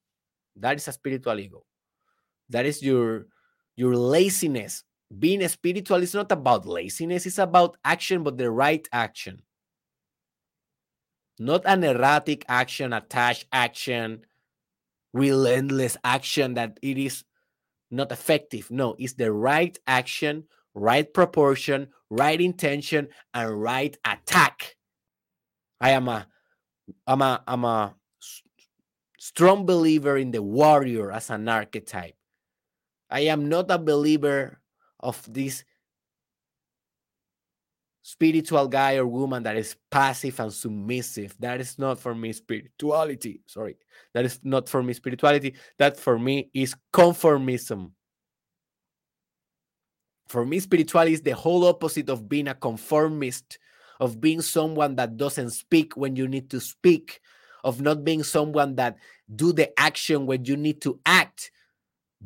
That 0.56 0.78
is 0.78 0.88
a 0.88 0.92
spiritual 0.92 1.40
ego. 1.40 1.66
That 2.50 2.66
is 2.66 2.82
your 2.82 3.28
your 3.76 3.96
laziness. 3.96 4.84
Being 5.20 5.48
spiritual 5.48 6.02
is 6.02 6.16
not 6.16 6.32
about 6.32 6.66
laziness, 6.66 7.28
it's 7.28 7.38
about 7.38 7.78
action, 7.86 8.24
but 8.24 8.38
the 8.38 8.50
right 8.50 8.88
action 8.92 9.44
not 11.40 11.62
an 11.66 11.84
erratic 11.84 12.46
action, 12.48 12.94
attached 12.94 13.46
action, 13.52 14.26
relentless 15.16 15.96
action 16.04 16.56
that 16.56 16.78
it 16.82 16.98
is 16.98 17.24
not 17.90 18.12
effective. 18.12 18.70
No, 18.70 18.96
it's 19.00 19.14
the 19.14 19.32
right 19.32 19.78
action, 19.88 20.44
right 20.76 21.08
proportion, 21.12 21.88
right 22.10 22.40
intention, 22.40 23.08
and 23.34 23.62
right 23.62 23.96
attack. 24.04 24.76
I 25.80 25.92
am 25.92 26.10
a 26.10 26.28
I'm 27.08 27.22
a 27.22 27.42
I'm 27.48 27.64
a 27.64 27.96
strong 29.18 29.66
believer 29.66 30.18
in 30.18 30.32
the 30.32 30.44
warrior 30.44 31.12
as 31.12 31.30
an 31.30 31.48
archetype. 31.48 32.16
I 33.10 33.32
am 33.32 33.48
not 33.48 33.72
a 33.72 33.80
believer 33.80 34.60
of 35.00 35.24
this 35.32 35.64
spiritual 38.08 38.68
guy 38.68 38.98
or 38.98 39.08
woman 39.08 39.42
that 39.42 39.58
is 39.58 39.76
passive 39.90 40.40
and 40.40 40.54
submissive. 40.54 41.36
That 41.40 41.60
is 41.60 41.80
not 41.80 42.00
for 42.00 42.14
me 42.14 42.34
spirituality. 42.34 43.42
Sorry. 43.48 43.78
That 44.14 44.26
is 44.26 44.40
not 44.44 44.70
for 44.70 44.84
me 44.84 44.94
spirituality. 44.94 45.56
That 45.80 45.98
for 45.98 46.20
me 46.20 46.52
is 46.54 46.76
conformism. 46.94 47.90
For 50.28 50.46
me, 50.46 50.60
spirituality 50.60 51.14
is 51.14 51.22
the 51.24 51.32
whole 51.32 51.66
opposite 51.66 52.10
of 52.10 52.30
being 52.30 52.48
a 52.48 52.54
conformist, 52.54 53.58
of 54.00 54.22
being 54.22 54.42
someone 54.42 54.96
that 54.98 55.18
doesn't 55.18 55.50
speak 55.50 55.98
when 55.98 56.16
you 56.16 56.28
need 56.28 56.52
to 56.52 56.60
speak, 56.60 57.22
of 57.64 57.82
not 57.82 58.04
being 58.04 58.22
someone 58.22 58.76
that 58.76 58.98
do 59.36 59.52
the 59.52 59.78
action 59.80 60.28
when 60.28 60.46
you 60.46 60.58
need 60.58 60.80
to 60.82 61.00
act, 61.08 61.50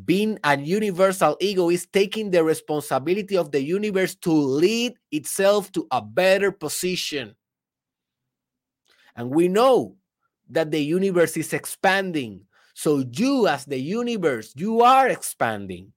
being 0.06 0.40
a 0.44 0.58
universal 0.58 1.36
ego 1.40 1.70
is 1.70 1.88
taking 1.88 2.32
the 2.32 2.44
responsibility 2.44 3.38
of 3.38 3.52
the 3.52 3.62
universe 3.62 4.16
to 4.16 4.32
lead 4.32 4.94
itself 5.12 5.72
to 5.74 5.88
a 5.92 6.02
better 6.02 6.52
position. 6.52 7.36
And 9.16 9.30
we 9.30 9.48
know 9.48 9.96
that 10.50 10.72
the 10.72 10.80
universe 10.80 11.36
is 11.38 11.54
expanding. 11.54 12.42
So, 12.74 13.04
you, 13.12 13.48
as 13.48 13.66
the 13.66 13.80
universe, 13.80 14.54
you 14.56 14.82
are 14.82 15.10
expanding. 15.10 15.92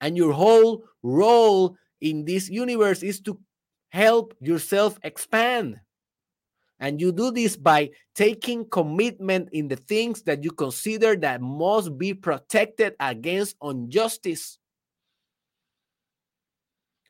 And 0.00 0.16
your 0.16 0.32
whole 0.32 0.84
role 1.02 1.76
in 2.00 2.24
this 2.24 2.48
universe 2.48 3.02
is 3.02 3.20
to 3.20 3.38
help 3.90 4.34
yourself 4.40 4.98
expand. 5.04 5.80
And 6.84 7.00
you 7.00 7.12
do 7.12 7.30
this 7.30 7.56
by 7.56 7.92
taking 8.14 8.68
commitment 8.68 9.48
in 9.52 9.68
the 9.68 9.76
things 9.76 10.20
that 10.24 10.44
you 10.44 10.50
consider 10.50 11.16
that 11.16 11.40
must 11.40 11.96
be 11.96 12.12
protected 12.12 12.94
against 13.00 13.56
injustice. 13.62 14.58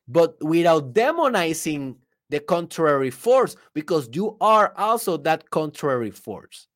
But 0.07 0.41
without 0.41 0.93
demonizing 0.93 1.97
the 2.29 2.39
contrary 2.39 3.09
force, 3.11 3.57
because 3.73 4.07
you 4.13 4.37
are 4.39 4.73
also 4.77 5.17
that 5.17 5.49
contrary 5.49 6.11
force. 6.11 6.67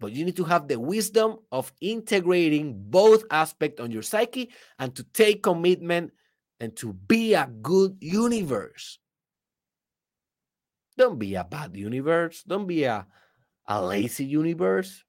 But 0.00 0.10
you 0.10 0.24
need 0.24 0.36
to 0.36 0.44
have 0.44 0.66
the 0.66 0.80
wisdom 0.80 1.36
of 1.52 1.72
integrating 1.80 2.74
both 2.76 3.22
aspects 3.30 3.80
on 3.80 3.92
your 3.92 4.02
psyche 4.02 4.50
and 4.80 4.92
to 4.96 5.04
take 5.04 5.44
commitment 5.44 6.10
and 6.58 6.74
to 6.78 6.92
be 6.92 7.34
a 7.34 7.48
good 7.62 7.98
universe. 8.00 8.98
Don't 11.00 11.18
be 11.18 11.34
a 11.34 11.44
bad 11.44 11.74
universe. 11.74 12.42
Don't 12.46 12.66
be 12.66 12.84
a, 12.84 13.06
a 13.66 13.82
lazy 13.82 14.26
universe. 14.26 15.02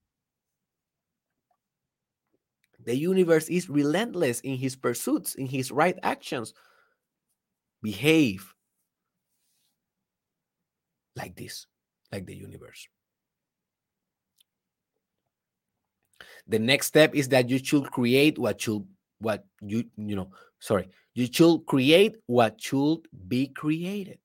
The 2.85 2.95
universe 2.95 3.49
is 3.49 3.69
relentless 3.69 4.39
in 4.39 4.55
his 4.55 4.77
pursuits, 4.77 5.35
in 5.35 5.47
his 5.47 5.69
right 5.69 5.99
actions. 6.01 6.53
Behave 7.83 8.53
like 11.17 11.35
this, 11.35 11.67
like 12.09 12.25
the 12.25 12.37
universe. 12.37 12.87
The 16.47 16.59
next 16.59 16.87
step 16.87 17.15
is 17.15 17.27
that 17.29 17.49
you 17.49 17.59
should 17.61 17.91
create 17.91 18.39
what 18.39 18.61
should 18.61 18.87
what 19.19 19.43
you 19.59 19.83
you 19.97 20.15
know, 20.15 20.29
sorry, 20.59 20.87
you 21.15 21.27
should 21.29 21.65
create 21.65 22.15
what 22.27 22.61
should 22.61 22.99
be 23.27 23.47
created. 23.47 24.19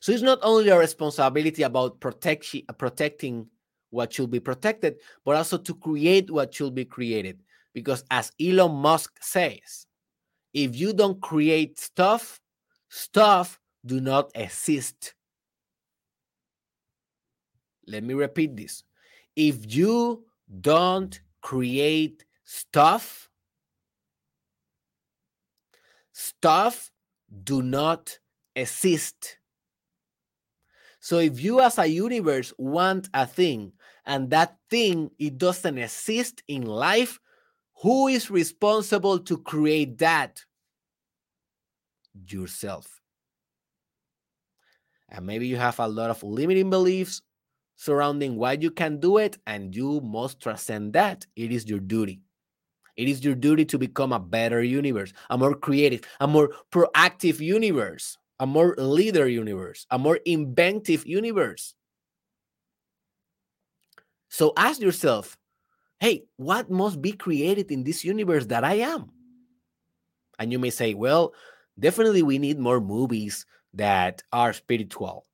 So 0.00 0.12
it's 0.12 0.22
not 0.22 0.38
only 0.42 0.68
a 0.68 0.78
responsibility 0.78 1.62
about 1.62 2.00
protection, 2.00 2.62
protecting 2.78 3.48
what 3.90 4.12
should 4.12 4.30
be 4.30 4.40
protected, 4.40 4.96
but 5.24 5.36
also 5.36 5.58
to 5.58 5.74
create 5.74 6.30
what 6.30 6.54
should 6.54 6.74
be 6.74 6.84
created. 6.84 7.40
Because 7.72 8.04
as 8.10 8.32
Elon 8.40 8.72
Musk 8.72 9.16
says, 9.22 9.86
if 10.52 10.76
you 10.76 10.92
don't 10.92 11.20
create 11.20 11.78
stuff, 11.78 12.40
stuff 12.88 13.60
do 13.84 14.00
not 14.00 14.30
exist. 14.34 15.14
Let 17.86 18.04
me 18.04 18.14
repeat 18.14 18.56
this. 18.56 18.84
If 19.36 19.74
you 19.74 20.24
don't 20.60 21.18
create 21.40 22.24
stuff, 22.44 23.30
stuff 26.12 26.90
do 27.44 27.62
not 27.62 28.18
exist. 28.54 29.37
So 31.08 31.20
if 31.20 31.40
you 31.40 31.62
as 31.62 31.78
a 31.78 31.86
universe 31.86 32.52
want 32.58 33.08
a 33.14 33.26
thing 33.26 33.72
and 34.04 34.28
that 34.28 34.58
thing 34.68 35.10
it 35.18 35.38
doesn't 35.38 35.78
exist 35.78 36.42
in 36.48 36.66
life, 36.66 37.18
who 37.80 38.08
is 38.08 38.30
responsible 38.30 39.18
to 39.20 39.38
create 39.38 39.96
that? 40.00 40.44
Yourself. 42.28 43.00
And 45.08 45.24
maybe 45.24 45.46
you 45.46 45.56
have 45.56 45.80
a 45.80 45.88
lot 45.88 46.10
of 46.10 46.22
limiting 46.22 46.68
beliefs 46.68 47.22
surrounding 47.76 48.36
why 48.36 48.58
you 48.60 48.70
can 48.70 49.00
do 49.00 49.16
it, 49.16 49.38
and 49.46 49.74
you 49.74 50.02
must 50.02 50.42
transcend 50.42 50.92
that. 50.92 51.24
It 51.36 51.52
is 51.52 51.66
your 51.66 51.80
duty. 51.80 52.20
It 52.98 53.08
is 53.08 53.24
your 53.24 53.34
duty 53.34 53.64
to 53.64 53.78
become 53.78 54.12
a 54.12 54.20
better 54.20 54.62
universe, 54.62 55.14
a 55.30 55.38
more 55.38 55.54
creative, 55.54 56.02
a 56.20 56.26
more 56.26 56.50
proactive 56.70 57.40
universe 57.40 58.18
a 58.40 58.46
more 58.46 58.74
leader 58.76 59.28
universe, 59.28 59.86
a 59.90 59.98
more 59.98 60.16
inventive 60.24 61.06
universe. 61.06 61.74
So 64.28 64.52
ask 64.56 64.80
yourself, 64.80 65.36
hey, 66.00 66.24
what 66.36 66.70
must 66.70 67.02
be 67.02 67.12
created 67.12 67.70
in 67.70 67.82
this 67.84 68.04
universe 68.04 68.46
that 68.46 68.64
I 68.64 68.74
am? 68.74 69.10
And 70.38 70.52
you 70.52 70.58
may 70.58 70.70
say, 70.70 70.94
well, 70.94 71.34
definitely 71.78 72.22
we 72.22 72.38
need 72.38 72.58
more 72.58 72.80
movies 72.80 73.46
that 73.74 74.22
are 74.32 74.52
spiritual 74.52 75.26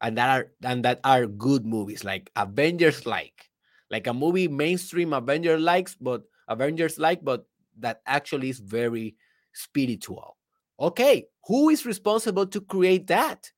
and 0.00 0.18
that 0.18 0.28
are 0.28 0.52
and 0.62 0.84
that 0.84 1.00
are 1.04 1.26
good 1.26 1.66
movies 1.66 2.04
like 2.04 2.30
Avengers 2.36 3.06
like 3.06 3.50
like 3.90 4.06
a 4.06 4.14
movie 4.14 4.46
mainstream 4.46 5.12
Avengers 5.12 5.60
likes 5.60 5.96
but 6.00 6.22
Avengers 6.48 6.98
like 6.98 7.24
but 7.24 7.44
that 7.78 8.00
actually 8.06 8.50
is 8.50 8.60
very 8.60 9.16
spiritual 9.52 10.36
Okay, 10.82 11.28
who 11.46 11.70
is 11.70 11.86
responsible 11.86 12.46
to 12.46 12.60
create 12.60 13.06
that? 13.08 13.50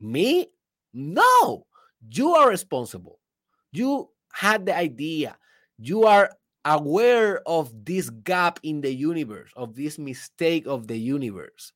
Me? 0.00 0.48
No, 0.92 1.66
you 2.10 2.30
are 2.34 2.48
responsible. 2.48 3.18
You 3.72 4.10
had 4.32 4.66
the 4.66 4.76
idea. 4.76 5.36
You 5.78 6.04
are 6.04 6.30
aware 6.64 7.40
of 7.46 7.72
this 7.84 8.10
gap 8.10 8.60
in 8.62 8.80
the 8.80 8.92
universe, 8.92 9.50
of 9.56 9.74
this 9.74 9.98
mistake 9.98 10.66
of 10.66 10.86
the 10.86 10.98
universe. 10.98 11.72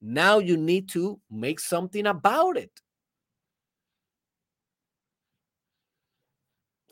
Now 0.00 0.38
you 0.38 0.56
need 0.56 0.88
to 0.90 1.20
make 1.30 1.60
something 1.60 2.06
about 2.06 2.56
it. 2.56 2.80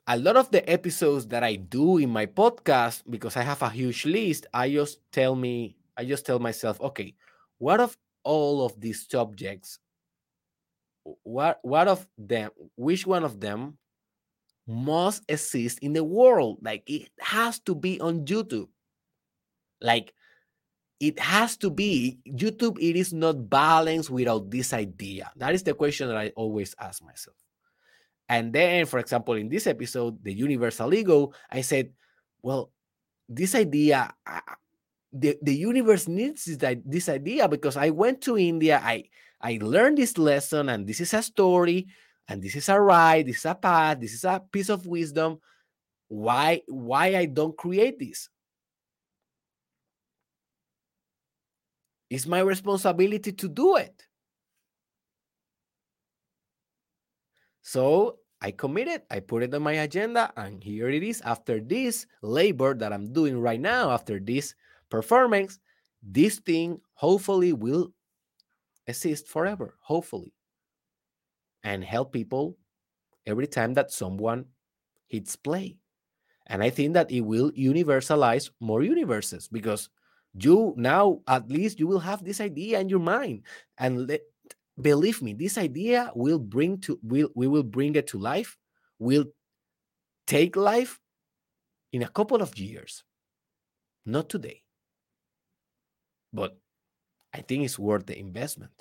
A 0.06 0.18
lot 0.18 0.36
of 0.36 0.50
the 0.50 0.68
episodes 0.68 1.28
that 1.28 1.44
I 1.44 1.54
do 1.54 1.98
in 1.98 2.10
my 2.10 2.26
podcast, 2.26 3.02
because 3.08 3.36
I 3.36 3.42
have 3.42 3.62
a 3.62 3.70
huge 3.70 4.04
list, 4.04 4.46
I 4.52 4.70
just 4.70 4.98
tell 5.12 5.36
me, 5.36 5.76
I 5.96 6.04
just 6.04 6.26
tell 6.26 6.40
myself, 6.40 6.80
okay, 6.80 7.14
what 7.58 7.80
of 7.80 7.96
all 8.24 8.64
of 8.64 8.80
these 8.80 9.06
subjects 9.08 9.78
what 11.22 11.58
what 11.62 11.88
of 11.88 12.06
them 12.18 12.50
which 12.76 13.06
one 13.06 13.24
of 13.24 13.40
them 13.40 13.78
must 14.66 15.22
exist 15.28 15.78
in 15.80 15.92
the 15.92 16.04
world? 16.04 16.58
Like 16.62 16.82
it 16.86 17.10
has 17.20 17.58
to 17.60 17.74
be 17.74 18.00
on 18.00 18.24
youtube. 18.24 18.68
Like 19.80 20.14
it 21.00 21.18
has 21.18 21.56
to 21.58 21.70
be 21.70 22.18
youtube 22.28 22.78
it 22.78 22.96
is 22.96 23.12
not 23.12 23.48
balanced 23.48 24.10
without 24.10 24.50
this 24.50 24.72
idea. 24.72 25.30
That 25.36 25.54
is 25.54 25.62
the 25.62 25.74
question 25.74 26.08
that 26.08 26.16
i 26.16 26.28
always 26.36 26.74
ask 26.78 27.02
myself. 27.02 27.36
And 28.28 28.52
then 28.52 28.86
for 28.86 28.98
example 28.98 29.34
in 29.34 29.48
this 29.48 29.66
episode 29.66 30.22
the 30.22 30.32
universal 30.32 30.92
ego 30.94 31.32
i 31.50 31.62
said 31.62 31.90
well 32.42 32.70
this 33.28 33.54
idea 33.54 34.12
the, 35.12 35.36
the 35.42 35.54
universe 35.54 36.08
needs 36.08 36.44
this, 36.44 36.76
this 36.84 37.08
idea 37.08 37.48
because 37.48 37.76
I 37.76 37.90
went 37.90 38.20
to 38.22 38.38
India, 38.38 38.80
I 38.82 39.04
I 39.40 39.58
learned 39.61 39.98
this 39.98 40.18
lesson, 40.18 40.68
and 40.68 40.86
this 40.86 41.00
is 41.00 41.14
a 41.14 41.22
story, 41.22 41.86
and 42.28 42.42
this 42.42 42.54
is 42.54 42.68
a 42.68 42.78
ride, 42.78 43.26
this 43.26 43.38
is 43.38 43.46
a 43.46 43.54
path, 43.54 44.00
this 44.00 44.12
is 44.12 44.24
a 44.24 44.42
piece 44.52 44.68
of 44.68 44.86
wisdom. 44.86 45.38
Why 46.08 46.62
why 46.68 47.16
I 47.16 47.26
don't 47.26 47.56
create 47.56 47.98
this? 47.98 48.28
It's 52.11 52.26
my 52.26 52.40
responsibility 52.40 53.32
to 53.32 53.48
do 53.48 53.76
it. 53.76 54.06
So 57.62 58.18
I 58.42 58.50
committed, 58.50 59.02
I 59.11 59.20
put 59.20 59.44
it 59.44 59.54
on 59.54 59.62
my 59.62 59.74
agenda, 59.74 60.32
and 60.36 60.62
here 60.62 60.90
it 60.90 61.02
is 61.04 61.20
after 61.20 61.61
this 61.61 62.06
labor 62.20 62.74
that 62.74 62.92
I'm 62.92 63.12
doing 63.12 63.38
right 63.38 63.61
now, 63.61 63.90
after 63.92 64.18
this 64.18 64.54
performance, 64.91 65.59
this 66.03 66.38
thing 66.38 66.80
hopefully 66.95 67.53
will 67.53 67.93
exist 68.86 69.28
forever, 69.28 69.74
hopefully, 69.80 70.34
and 71.62 71.84
help 71.84 72.12
people 72.12 72.57
every 73.26 73.47
time 73.47 73.74
that 73.74 73.91
someone 73.91 74.47
hits 75.09 75.36
play. 75.36 75.76
And 76.47 76.62
I 76.62 76.70
think 76.70 76.95
that 76.95 77.11
it 77.11 77.20
will 77.20 77.53
universalize 77.53 78.51
more 78.61 78.82
universes 78.82 79.49
because 79.49 79.88
you 80.34 80.74
now 80.76 81.20
at 81.28 81.49
least 81.51 81.78
you 81.78 81.86
will 81.86 82.01
have 82.01 82.24
this 82.24 82.41
idea 82.41 82.80
in 82.80 82.88
your 82.88 83.01
mind 83.01 83.43
and 83.78 84.09
let, 84.09 84.20
believe 84.80 85.22
me 85.22 85.32
this 85.32 85.59
idea 85.59 86.11
will 86.14 86.38
bring 86.38 86.78
to 86.78 86.99
will 87.03 87.28
we 87.34 87.47
will 87.47 87.62
bring 87.64 87.95
it 87.97 88.07
to 88.07 88.18
life 88.18 88.57
will 88.99 89.24
take 90.26 90.57
life 90.57 91.01
in 91.93 92.03
a 92.03 92.09
couple 92.09 92.41
of 92.41 92.57
years 92.57 93.03
not 94.07 94.28
today 94.28 94.62
but 96.32 96.56
I 97.34 97.40
think 97.40 97.64
it's 97.64 97.78
worth 97.78 98.06
the 98.06 98.18
investment. 98.18 98.72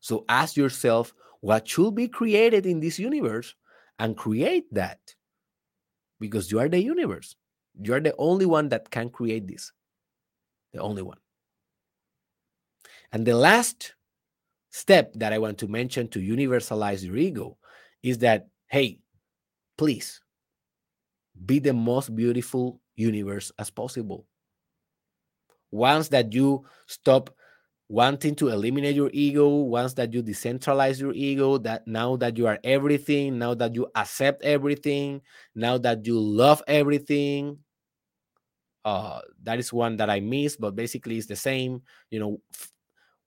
So 0.00 0.24
ask 0.28 0.56
yourself 0.56 1.12
what 1.40 1.68
should 1.68 1.94
be 1.94 2.08
created 2.08 2.66
in 2.66 2.80
this 2.80 2.98
universe 2.98 3.54
and 3.98 4.16
create 4.16 4.72
that 4.72 4.98
because 6.20 6.50
you 6.50 6.60
are 6.60 6.68
the 6.68 6.80
universe. 6.80 7.36
You 7.80 7.94
are 7.94 8.00
the 8.00 8.14
only 8.18 8.46
one 8.46 8.68
that 8.70 8.90
can 8.90 9.10
create 9.10 9.46
this. 9.46 9.72
The 10.72 10.80
only 10.80 11.02
one. 11.02 11.18
And 13.12 13.26
the 13.26 13.36
last 13.36 13.94
step 14.70 15.12
that 15.14 15.32
I 15.32 15.38
want 15.38 15.58
to 15.58 15.68
mention 15.68 16.08
to 16.08 16.20
universalize 16.20 17.04
your 17.04 17.16
ego 17.16 17.56
is 18.02 18.18
that, 18.18 18.48
hey, 18.66 19.00
please 19.76 20.20
be 21.46 21.58
the 21.58 21.72
most 21.72 22.14
beautiful 22.14 22.80
universe 22.96 23.50
as 23.58 23.70
possible 23.70 24.26
once 25.70 26.08
that 26.08 26.32
you 26.32 26.64
stop 26.86 27.30
wanting 27.88 28.34
to 28.34 28.48
eliminate 28.48 28.94
your 28.94 29.10
ego 29.14 29.48
once 29.48 29.94
that 29.94 30.12
you 30.12 30.22
decentralize 30.22 31.00
your 31.00 31.12
ego 31.14 31.56
that 31.56 31.86
now 31.86 32.16
that 32.16 32.36
you 32.36 32.46
are 32.46 32.58
everything 32.62 33.38
now 33.38 33.54
that 33.54 33.74
you 33.74 33.86
accept 33.94 34.42
everything 34.42 35.22
now 35.54 35.78
that 35.78 36.04
you 36.06 36.18
love 36.20 36.62
everything 36.68 37.56
uh 38.84 39.20
that 39.42 39.58
is 39.58 39.72
one 39.72 39.96
that 39.96 40.10
i 40.10 40.20
miss 40.20 40.54
but 40.56 40.76
basically 40.76 41.16
it's 41.16 41.26
the 41.26 41.34
same 41.34 41.80
you 42.10 42.20
know 42.20 42.38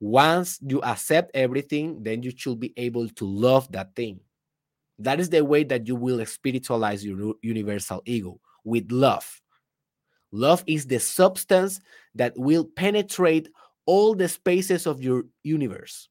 once 0.02 0.60
you 0.68 0.82
accept 0.82 1.32
everything 1.36 2.02
then 2.02 2.24
you 2.24 2.32
should 2.36 2.60
be 2.60 2.74
able 2.76 3.08
to 3.08 3.26
love 3.26 3.72
that 3.72 3.96
thing. 3.96 4.20
That 4.98 5.20
is 5.20 5.30
the 5.30 5.46
way 5.46 5.64
that 5.66 5.88
you 5.88 5.96
will 5.96 6.26
spiritualize 6.26 7.06
your 7.06 7.36
universal 7.42 8.02
ego 8.06 8.40
with 8.64 8.92
love 8.92 9.41
Love 10.32 10.64
is 10.66 10.86
the 10.88 11.00
substance 11.00 11.82
that 12.16 12.34
will 12.38 12.66
penetrate 12.66 13.50
all 13.86 14.16
the 14.16 14.28
spaces 14.28 14.88
of 14.88 15.04
your 15.04 15.26
universe. 15.44 16.10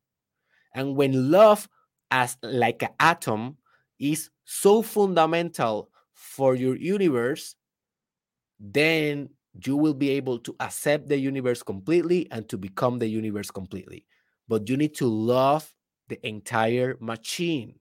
And 0.74 0.94
when 0.94 1.30
love, 1.30 1.68
as 2.10 2.36
like 2.42 2.82
an 2.82 2.90
atom, 3.00 3.56
is 3.98 4.30
so 4.44 4.82
fundamental 4.82 5.90
for 6.14 6.54
your 6.54 6.76
universe, 6.76 7.54
then 8.58 9.30
you 9.64 9.76
will 9.76 9.94
be 9.94 10.10
able 10.10 10.38
to 10.38 10.54
accept 10.60 11.08
the 11.08 11.18
universe 11.18 11.62
completely 11.62 12.30
and 12.30 12.48
to 12.48 12.58
become 12.58 12.98
the 12.98 13.08
universe 13.08 13.50
completely. 13.50 14.06
But 14.48 14.68
you 14.68 14.76
need 14.76 14.94
to 14.96 15.06
love 15.06 15.72
the 16.08 16.24
entire 16.26 16.96
machine. 17.00 17.79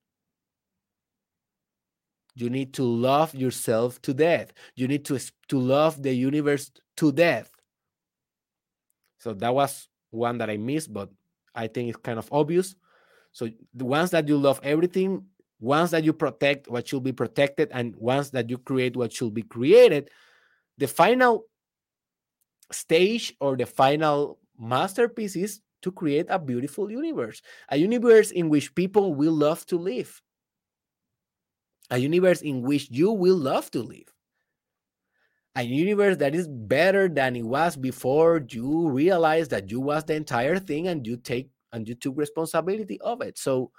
You 2.40 2.50
need 2.50 2.74
to 2.76 2.84
love 2.84 3.36
yourself 3.36 4.02
to 4.04 4.14
death. 4.14 4.54
You 4.76 4.88
need 4.88 5.04
to, 5.06 5.20
to 5.50 5.60
love 5.60 6.02
the 6.02 6.14
universe 6.14 6.72
to 6.98 7.12
death. 7.12 7.52
So 9.18 9.34
that 9.34 9.54
was 9.54 9.90
one 10.12 10.38
that 10.38 10.50
I 10.50 10.56
missed, 10.56 10.94
but 10.94 11.10
I 11.54 11.68
think 11.68 11.90
it's 11.90 11.98
kind 11.98 12.18
of 12.18 12.30
obvious. 12.32 12.76
So 13.34 13.50
the 13.74 13.84
ones 13.84 14.12
that 14.12 14.28
you 14.30 14.38
love 14.38 14.62
everything, 14.64 15.26
once 15.60 15.92
that 15.92 16.06
you 16.06 16.14
protect 16.14 16.70
what 16.70 16.88
should 16.88 17.04
be 17.04 17.12
protected, 17.12 17.70
and 17.74 17.94
once 17.98 18.30
that 18.30 18.50
you 18.50 18.58
create 18.58 18.96
what 18.96 19.12
should 19.12 19.34
be 19.34 19.44
created, 19.44 20.10
the 20.78 20.88
final 20.88 21.44
stage 22.72 23.36
or 23.42 23.58
the 23.58 23.66
final 23.66 24.40
masterpiece 24.58 25.36
is 25.36 25.60
to 25.82 25.92
create 25.92 26.28
a 26.30 26.40
beautiful 26.40 26.90
universe, 26.90 27.42
a 27.68 27.76
universe 27.76 28.32
in 28.32 28.48
which 28.48 28.74
people 28.76 29.14
will 29.14 29.34
love 29.34 29.66
to 29.66 29.78
live, 29.78 30.22
a 31.90 31.98
universe 31.98 32.42
in 32.42 32.62
which 32.62 32.90
you 32.92 33.12
will 33.12 33.38
love 33.38 33.70
to 33.72 33.82
live, 33.82 34.14
a 35.56 35.64
universe 35.64 36.18
that 36.18 36.36
is 36.36 36.48
better 36.48 37.08
than 37.10 37.36
it 37.36 37.44
was 37.44 37.76
before 37.76 38.46
you 38.50 38.90
realize 38.90 39.48
that 39.50 39.70
you 39.72 39.80
was 39.80 40.04
the 40.06 40.16
entire 40.16 40.60
thing 40.60 40.88
and 40.88 41.06
you 41.06 41.18
take 41.18 41.50
and 41.74 41.88
you 41.88 41.96
took 41.96 42.18
responsibility 42.18 43.00
of 43.02 43.22
it. 43.22 43.38
So 43.38 43.72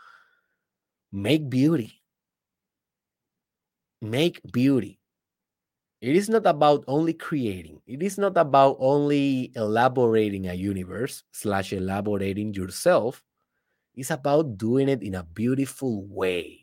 make 1.12 1.48
beauty. 1.48 2.02
Make 4.02 4.40
beauty. 4.52 4.98
It 6.00 6.16
is 6.16 6.28
not 6.28 6.46
about 6.46 6.84
only 6.88 7.12
creating. 7.12 7.82
It 7.86 8.02
is 8.02 8.16
not 8.18 8.36
about 8.36 8.76
only 8.80 9.52
elaborating 9.54 10.48
a 10.48 10.54
universe 10.54 11.24
slash 11.32 11.72
elaborating 11.72 12.54
yourself. 12.54 13.22
It's 13.94 14.10
about 14.10 14.58
doing 14.58 14.88
it 14.88 15.02
in 15.02 15.14
a 15.14 15.24
beautiful 15.24 16.06
way, 16.06 16.59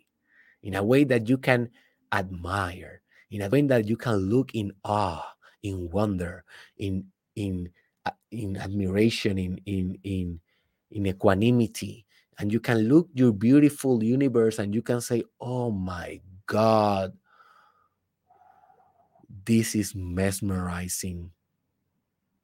in 0.63 0.75
a 0.75 0.83
way 0.83 1.03
that 1.03 1.29
you 1.29 1.37
can 1.37 1.69
admire, 2.11 3.01
in 3.31 3.41
a 3.41 3.49
way 3.49 3.61
that 3.61 3.87
you 3.87 3.97
can 3.97 4.15
look 4.29 4.51
in 4.53 4.71
awe, 4.83 5.23
in 5.63 5.89
wonder, 5.89 6.43
in 6.77 7.05
in 7.35 7.69
uh, 8.05 8.11
in 8.31 8.57
admiration, 8.57 9.37
in 9.37 9.59
in 9.65 9.97
in 10.03 10.39
in 10.91 11.07
equanimity, 11.07 12.05
and 12.39 12.51
you 12.51 12.59
can 12.59 12.87
look 12.87 13.09
your 13.13 13.33
beautiful 13.33 14.03
universe 14.03 14.59
and 14.59 14.73
you 14.73 14.81
can 14.81 15.01
say, 15.01 15.23
"Oh 15.39 15.71
my 15.71 16.21
God." 16.45 17.13
This 19.45 19.75
is 19.75 19.95
mesmerizing. 19.95 21.31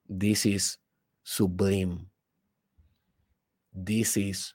This 0.07 0.45
is 0.45 0.77
sublime. 1.23 2.07
This 3.73 4.15
is 4.15 4.53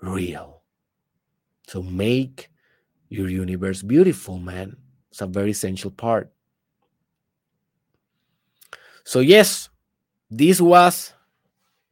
real. 0.00 0.62
So 1.68 1.82
make 1.82 2.50
your 3.08 3.28
universe 3.28 3.82
beautiful, 3.82 4.38
man. 4.38 4.76
It's 5.10 5.20
a 5.20 5.26
very 5.26 5.50
essential 5.50 5.90
part. 5.90 6.32
So, 9.04 9.20
yes, 9.20 9.68
this 10.30 10.60
was 10.60 11.12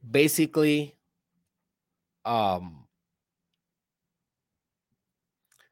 basically 0.03 0.97
um, 2.25 2.87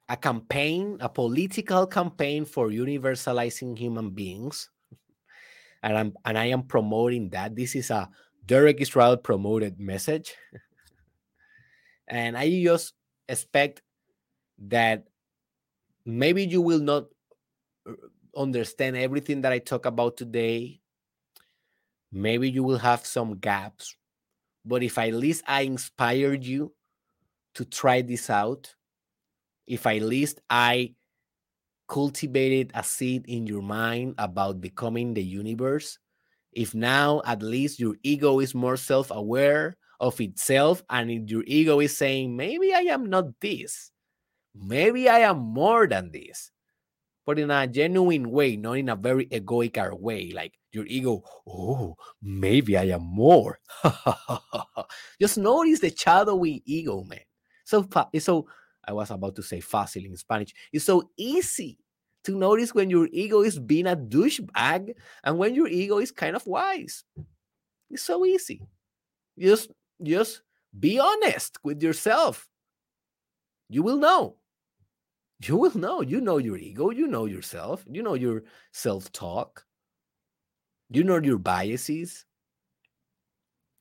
a 0.09 0.17
campaign, 0.17 0.99
a 1.01 1.09
political 1.09 1.87
campaign 1.87 2.45
for 2.45 2.69
universalizing 2.69 3.79
human 3.79 4.11
beings. 4.11 4.69
And 5.83 5.97
I'm 5.97 6.13
and 6.25 6.37
I 6.37 6.47
am 6.47 6.65
promoting 6.65 7.31
that. 7.31 7.57
This 7.57 7.75
is 7.75 7.91
a 7.91 8.11
Derek 8.45 8.81
Israel 8.81 9.17
promoted 9.17 9.81
message. 9.81 10.35
and 12.09 12.37
I 12.37 12.63
just 12.63 12.93
expect 13.29 13.83
that 14.69 15.10
maybe 16.05 16.45
you 16.45 16.63
will 16.63 16.81
not 16.81 17.07
uh, 17.89 17.93
understand 18.37 18.97
everything 18.97 19.43
that 19.43 19.53
I 19.53 19.59
talk 19.59 19.87
about 19.87 20.17
today. 20.17 20.81
Maybe 22.13 22.51
you 22.51 22.63
will 22.63 22.79
have 22.79 23.07
some 23.07 23.39
gaps. 23.39 23.97
But 24.65 24.83
if 24.83 24.99
at 24.99 25.15
least 25.15 25.45
I 25.47 25.63
inspired 25.63 26.45
you 26.45 26.75
to 27.55 27.65
try 27.65 28.03
this 28.03 28.29
out, 28.29 28.75
if 29.67 29.87
at 29.87 30.03
least 30.03 30.41
I 30.51 30.95
cultivated 31.89 32.71
a 32.75 32.83
seed 32.85 33.27
in 33.27 33.47
your 33.47 33.63
mind 33.63 34.15
about 34.19 34.61
becoming 34.61 35.15
the 35.15 35.23
universe, 35.23 35.99
if 36.53 36.75
now 36.75 37.23
at 37.25 37.43
least 37.43 37.79
your 37.79 37.97
ego 38.03 38.41
is 38.41 38.55
more 38.55 38.77
self 38.77 39.11
aware 39.11 39.77
of 40.01 40.21
itself 40.21 40.83
and 40.91 41.31
your 41.31 41.45
ego 41.47 41.81
is 41.81 41.97
saying, 41.97 42.37
maybe 42.37 42.75
I 42.75 42.81
am 42.81 43.07
not 43.07 43.39
this, 43.41 43.93
maybe 44.55 45.09
I 45.09 45.21
am 45.21 45.39
more 45.39 45.87
than 45.87 46.11
this, 46.13 46.51
but 47.27 47.39
in 47.39 47.51
a 47.51 47.67
genuine 47.67 48.31
way, 48.31 48.57
not 48.57 48.79
in 48.79 48.89
a 48.89 48.97
very 48.97 49.27
egoic 49.27 50.01
way, 50.01 50.33
like 50.33 50.55
your 50.73 50.87
ego, 50.87 51.23
oh, 51.47 51.97
maybe 52.23 52.77
I 52.77 52.85
am 52.85 53.03
more. 53.03 53.59
Just 55.21 55.39
notice 55.39 55.81
the 55.81 55.95
shadowy 55.97 56.63
ego, 56.65 57.05
man. 57.05 57.21
So, 57.65 57.87
so 58.19 58.47
I 58.85 58.93
was 58.93 59.11
about 59.11 59.37
to 59.37 59.43
say 59.43 59.61
fácil 59.61 60.05
in 60.05 60.17
Spanish. 60.17 60.53
It's 60.73 60.85
so 60.85 61.11
easy 61.17 61.79
to 62.25 62.37
notice 62.37 62.75
when 62.75 62.91
your 62.91 63.09
ego 63.13 63.43
is 63.43 63.59
being 63.59 63.87
a 63.87 63.97
douchebag 63.97 64.95
and 65.25 65.39
when 65.39 65.55
your 65.55 65.69
ego 65.69 65.99
is 65.99 66.11
kind 66.11 66.37
of 66.37 66.47
wise. 66.47 67.05
It's 67.91 68.03
so 68.03 68.25
easy. 68.25 68.63
Just, 69.39 69.71
just 70.03 70.43
be 70.79 70.99
honest 70.99 71.59
with 71.63 71.83
yourself. 71.83 72.49
You 73.69 73.83
will 73.83 73.99
know. 73.99 74.37
You 75.41 75.57
will 75.57 75.77
know. 75.77 76.03
You 76.03 76.21
know 76.21 76.37
your 76.37 76.59
ego. 76.59 76.91
You 76.91 77.07
know 77.07 77.25
yourself. 77.25 77.85
You 77.91 78.03
know 78.03 78.15
your 78.15 78.45
self 78.73 79.11
talk. 79.13 79.65
You 80.91 81.03
know 81.03 81.19
your 81.19 81.39
biases. 81.39 82.27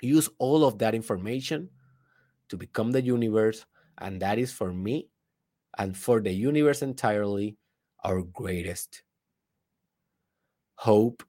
Use 0.01 0.29
all 0.37 0.63
of 0.63 0.77
that 0.79 0.95
information 0.95 1.69
to 2.47 2.55
become 2.57 2.91
the 2.91 3.01
universe 3.01 3.65
and 3.97 4.21
that 4.21 4.39
is 4.39 4.51
for 4.51 4.71
me 4.71 5.09
and 5.77 5.95
for 5.95 6.21
the 6.21 6.31
universe 6.31 6.81
entirely 6.81 7.57
our 8.03 8.21
greatest 8.21 9.03
hope, 10.75 11.23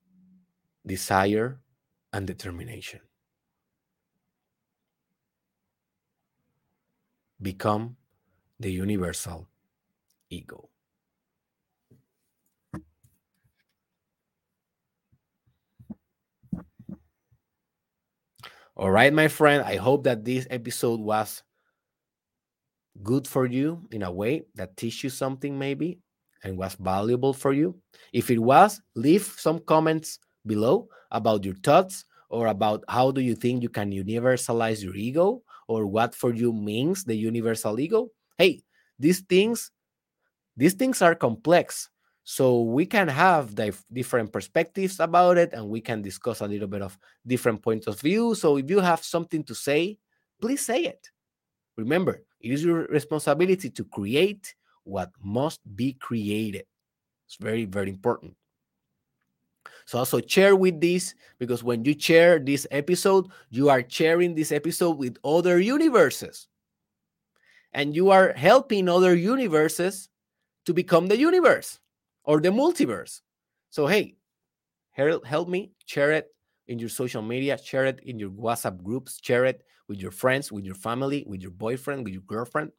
desire, 0.87 1.61
and 2.13 2.27
determination. 2.27 3.01
Become 7.43 7.97
the 8.61 8.71
universal 8.71 9.50
ego. 10.31 10.69
All 18.77 18.91
right, 18.91 19.13
my 19.13 19.29
friend, 19.29 19.63
I 19.63 19.77
hope 19.77 20.05
that 20.05 20.25
this 20.25 20.47
episode 20.49 21.01
was 21.01 21.43
good 23.03 23.27
for 23.27 23.47
you 23.47 23.87
in 23.91 24.03
a 24.03 24.11
way 24.11 24.43
that 24.55 24.77
teach 24.77 25.05
you 25.05 25.11
something 25.11 25.59
maybe 25.59 25.99
and 26.45 26.57
was 26.57 26.75
valuable 26.75 27.33
for 27.33 27.53
you 27.53 27.75
if 28.13 28.31
it 28.31 28.39
was 28.39 28.81
leave 28.95 29.23
some 29.39 29.59
comments 29.61 30.19
below 30.47 30.89
about 31.11 31.45
your 31.45 31.55
thoughts 31.63 32.05
or 32.29 32.49
about 32.49 32.85
how 32.89 33.11
do 33.11 33.21
you 33.21 33.35
think 33.35 33.63
you 33.63 33.69
can 33.69 33.91
universalize 33.93 34.83
your 34.83 34.95
ego 34.97 35.43
or 35.69 35.87
what 35.87 36.15
for 36.15 36.35
you 36.35 36.53
means 36.53 37.05
the 37.05 37.15
universal 37.15 37.79
ego 37.79 38.09
hey 38.39 38.61
these 38.99 39.21
things 39.21 39.71
these 40.61 40.75
things 40.75 41.01
are 41.03 41.15
complex 41.15 41.89
so 42.23 42.61
we 42.63 42.85
can 42.85 43.09
have 43.09 43.57
different 43.93 44.31
perspectives 44.33 45.01
about 45.01 45.39
it 45.39 45.53
and 45.53 45.67
we 45.67 45.81
can 45.81 46.03
discuss 46.03 46.43
a 46.43 46.47
little 46.47 46.69
bit 46.69 46.83
of 46.83 46.97
different 47.27 47.63
points 47.63 47.87
of 47.87 47.99
view 48.01 48.35
so 48.35 48.57
if 48.59 48.69
you 48.69 48.79
have 48.79 49.03
something 49.03 49.43
to 49.43 49.55
say 49.55 49.99
please 50.41 50.65
say 50.65 50.85
it 50.85 51.09
remember 51.77 52.23
it 52.41 52.53
is 52.53 52.63
your 52.65 52.87
responsibility 52.87 53.71
to 53.71 53.85
create 53.85 54.55
what 54.85 55.11
must 55.23 55.61
be 55.77 55.95
created. 55.95 56.67
It's 57.27 57.37
very, 57.37 57.65
very 57.65 57.89
important. 57.89 58.35
So 59.87 59.99
also 59.99 60.21
share 60.21 60.57
with 60.57 60.81
this 60.81 61.15
because 61.39 61.65
when 61.65 61.85
you 61.85 61.99
share 61.99 62.39
this 62.39 62.67
episode, 62.71 63.29
you 63.51 63.71
are 63.71 63.85
sharing 63.87 64.35
this 64.35 64.53
episode 64.53 64.99
with 64.99 65.17
other 65.25 65.59
universes. 65.59 66.49
And 67.73 67.95
you 67.95 68.11
are 68.11 68.33
helping 68.33 68.89
other 68.89 69.15
universes 69.15 70.09
to 70.67 70.75
become 70.75 71.09
the 71.09 71.19
universe 71.19 71.79
or 72.25 72.41
the 72.41 72.51
multiverse. 72.51 73.21
So 73.71 73.87
hey, 73.87 74.17
help, 74.93 75.25
help 75.25 75.49
me 75.49 75.73
share 75.87 76.13
it 76.13 76.29
in 76.69 76.79
your 76.79 76.89
social 76.89 77.23
media, 77.23 77.59
share 77.59 77.87
it 77.87 78.01
in 78.05 78.19
your 78.19 78.31
WhatsApp 78.31 78.83
groups, 78.83 79.19
share 79.23 79.45
it 79.45 79.63
with 79.89 80.01
your 80.01 80.13
friends, 80.13 80.53
with 80.53 80.65
your 80.65 80.75
family, 80.75 81.25
with 81.27 81.43
your 81.43 81.51
boyfriend, 81.51 82.05
with 82.05 82.13
your 82.13 82.23
girlfriend, 82.23 82.71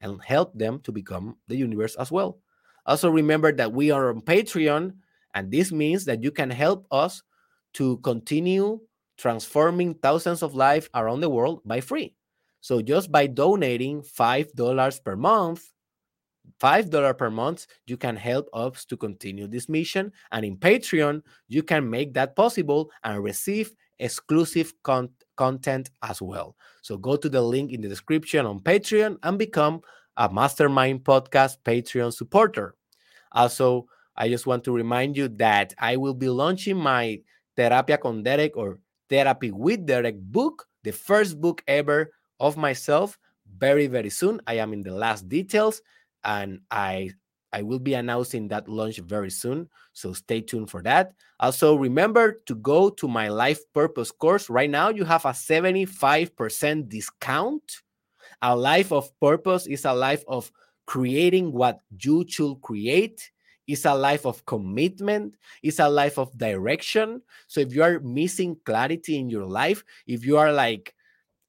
and 0.00 0.20
help 0.22 0.56
them 0.56 0.80
to 0.80 0.92
become 0.92 1.36
the 1.48 1.56
universe 1.56 1.94
as 1.96 2.10
well. 2.10 2.38
Also, 2.86 3.10
remember 3.10 3.52
that 3.52 3.72
we 3.72 3.90
are 3.90 4.08
on 4.08 4.20
Patreon, 4.22 4.94
and 5.34 5.50
this 5.50 5.72
means 5.72 6.04
that 6.06 6.22
you 6.22 6.30
can 6.30 6.50
help 6.50 6.86
us 6.90 7.22
to 7.74 7.98
continue 7.98 8.80
transforming 9.18 9.94
thousands 9.94 10.42
of 10.42 10.54
lives 10.54 10.88
around 10.94 11.20
the 11.20 11.28
world 11.28 11.60
by 11.64 11.80
free. 11.80 12.14
So, 12.60 12.80
just 12.80 13.12
by 13.12 13.26
donating 13.26 14.02
$5 14.02 15.04
per 15.04 15.16
month, 15.16 15.72
$5 16.60 17.18
per 17.18 17.30
month, 17.30 17.66
you 17.86 17.96
can 17.96 18.16
help 18.16 18.48
us 18.52 18.84
to 18.86 18.96
continue 18.96 19.46
this 19.46 19.68
mission. 19.68 20.12
And 20.32 20.44
in 20.44 20.56
Patreon, 20.56 21.22
you 21.48 21.62
can 21.62 21.88
make 21.88 22.14
that 22.14 22.36
possible 22.36 22.90
and 23.04 23.22
receive 23.22 23.72
exclusive 23.98 24.72
con- 24.82 25.10
content 25.36 25.90
as 26.02 26.20
well. 26.20 26.56
So 26.82 26.96
go 26.96 27.16
to 27.16 27.28
the 27.28 27.42
link 27.42 27.72
in 27.72 27.80
the 27.80 27.88
description 27.88 28.46
on 28.46 28.60
Patreon 28.60 29.18
and 29.22 29.38
become 29.38 29.80
a 30.16 30.28
Mastermind 30.28 31.04
Podcast 31.04 31.58
Patreon 31.64 32.12
supporter. 32.12 32.74
Also, 33.32 33.86
I 34.16 34.28
just 34.28 34.46
want 34.46 34.64
to 34.64 34.72
remind 34.72 35.16
you 35.16 35.28
that 35.36 35.74
I 35.78 35.96
will 35.96 36.14
be 36.14 36.28
launching 36.28 36.76
my 36.76 37.20
Terapia 37.56 38.00
con 38.00 38.22
Derek 38.22 38.56
or 38.56 38.80
Therapy 39.08 39.50
with 39.50 39.86
Derek 39.86 40.18
book, 40.18 40.66
the 40.84 40.92
first 40.92 41.40
book 41.40 41.62
ever 41.68 42.12
of 42.40 42.56
myself, 42.56 43.18
very, 43.58 43.86
very 43.86 44.10
soon. 44.10 44.40
I 44.46 44.54
am 44.54 44.72
in 44.72 44.82
the 44.82 44.92
last 44.92 45.28
details 45.28 45.82
and 46.26 46.60
I 46.70 47.12
I 47.52 47.62
will 47.62 47.78
be 47.78 47.94
announcing 47.94 48.48
that 48.48 48.68
launch 48.68 48.98
very 48.98 49.30
soon. 49.30 49.70
So 49.94 50.12
stay 50.12 50.42
tuned 50.42 50.68
for 50.68 50.82
that. 50.82 51.12
Also, 51.40 51.74
remember 51.76 52.36
to 52.46 52.54
go 52.56 52.90
to 52.90 53.08
my 53.08 53.28
life 53.28 53.60
purpose 53.72 54.10
course. 54.10 54.50
Right 54.50 54.68
now, 54.68 54.90
you 54.90 55.04
have 55.04 55.24
a 55.24 55.32
75% 55.32 56.90
discount. 56.90 57.62
A 58.42 58.54
life 58.54 58.92
of 58.92 59.08
purpose 59.20 59.66
is 59.66 59.86
a 59.86 59.94
life 59.94 60.24
of 60.28 60.52
creating 60.86 61.52
what 61.52 61.80
you 62.02 62.26
should 62.28 62.60
create. 62.60 63.30
It's 63.66 63.86
a 63.86 63.94
life 63.94 64.26
of 64.26 64.44
commitment. 64.44 65.36
It's 65.62 65.78
a 65.78 65.88
life 65.88 66.18
of 66.18 66.36
direction. 66.36 67.22
So 67.46 67.60
if 67.60 67.74
you 67.74 67.82
are 67.82 68.00
missing 68.00 68.58
clarity 68.64 69.18
in 69.18 69.30
your 69.30 69.46
life, 69.46 69.82
if 70.06 70.26
you 70.26 70.36
are 70.36 70.52
like 70.52 70.94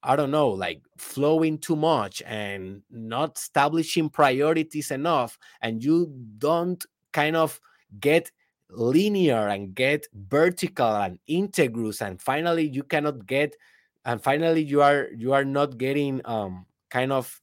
I 0.02 0.14
don't 0.16 0.30
know, 0.30 0.48
like 0.48 0.82
flowing 0.96 1.58
too 1.58 1.76
much 1.76 2.22
and 2.24 2.82
not 2.90 3.36
establishing 3.36 4.10
priorities 4.10 4.90
enough, 4.90 5.38
and 5.60 5.82
you 5.82 6.12
don't 6.38 6.84
kind 7.12 7.34
of 7.36 7.60
get 7.98 8.30
linear 8.70 9.48
and 9.48 9.74
get 9.74 10.06
vertical 10.14 10.86
and 10.86 11.18
integrous, 11.28 12.00
and 12.00 12.20
finally 12.20 12.68
you 12.68 12.82
cannot 12.82 13.26
get, 13.26 13.56
and 14.04 14.22
finally 14.22 14.62
you 14.62 14.82
are 14.82 15.08
you 15.16 15.32
are 15.32 15.44
not 15.44 15.78
getting 15.78 16.20
um 16.26 16.66
kind 16.90 17.12
of 17.12 17.40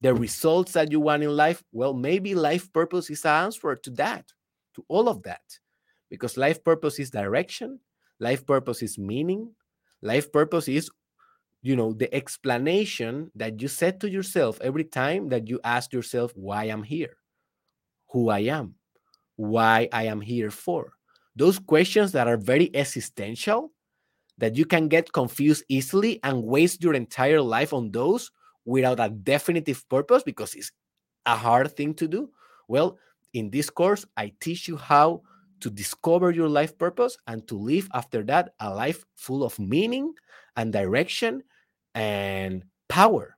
the 0.00 0.14
results 0.14 0.72
that 0.72 0.90
you 0.90 1.00
want 1.00 1.22
in 1.22 1.36
life. 1.36 1.62
Well, 1.72 1.92
maybe 1.92 2.34
life 2.34 2.72
purpose 2.72 3.10
is 3.10 3.22
the 3.22 3.28
answer 3.28 3.76
to 3.76 3.90
that, 3.90 4.32
to 4.74 4.84
all 4.88 5.08
of 5.08 5.22
that, 5.24 5.42
because 6.08 6.38
life 6.38 6.64
purpose 6.64 6.98
is 6.98 7.10
direction, 7.10 7.80
life 8.20 8.46
purpose 8.46 8.82
is 8.82 8.96
meaning, 8.96 9.52
life 10.00 10.32
purpose 10.32 10.68
is 10.68 10.90
you 11.62 11.76
know 11.76 11.92
the 11.92 12.12
explanation 12.14 13.30
that 13.34 13.60
you 13.60 13.68
said 13.68 14.00
to 14.00 14.08
yourself 14.08 14.60
every 14.60 14.84
time 14.84 15.28
that 15.28 15.48
you 15.48 15.60
ask 15.64 15.92
yourself 15.92 16.32
why 16.34 16.64
i'm 16.64 16.82
here 16.82 17.16
who 18.10 18.30
i 18.30 18.40
am 18.40 18.74
why 19.36 19.88
i 19.92 20.04
am 20.04 20.20
here 20.20 20.50
for. 20.50 20.92
Those 21.36 21.58
questions 21.58 22.12
that 22.12 22.26
are 22.26 22.36
very 22.36 22.74
existential 22.74 23.72
that 24.36 24.56
you 24.56 24.66
can 24.66 24.88
get 24.88 25.12
confused 25.12 25.64
easily 25.68 26.20
and 26.24 26.42
waste 26.42 26.82
your 26.82 26.94
entire 26.94 27.40
life 27.40 27.72
on 27.72 27.90
those 27.90 28.30
without 28.64 29.00
a 29.00 29.08
definitive 29.08 29.88
purpose 29.88 30.22
because 30.22 30.54
it's 30.54 30.72
a 31.24 31.36
hard 31.36 31.74
thing 31.76 31.94
to 31.94 32.08
do. 32.08 32.30
Well 32.68 32.98
in 33.32 33.50
this 33.50 33.70
course 33.70 34.04
i 34.16 34.32
teach 34.40 34.66
you 34.66 34.76
how 34.76 35.22
to 35.60 35.70
discover 35.70 36.30
your 36.30 36.48
life 36.48 36.76
purpose 36.78 37.16
and 37.26 37.46
to 37.46 37.56
live 37.56 37.88
after 37.94 38.22
that 38.24 38.54
a 38.60 38.74
life 38.74 39.04
full 39.14 39.44
of 39.44 39.58
meaning 39.58 40.12
and 40.56 40.72
direction 40.72 41.42
and 41.94 42.64
power. 42.88 43.36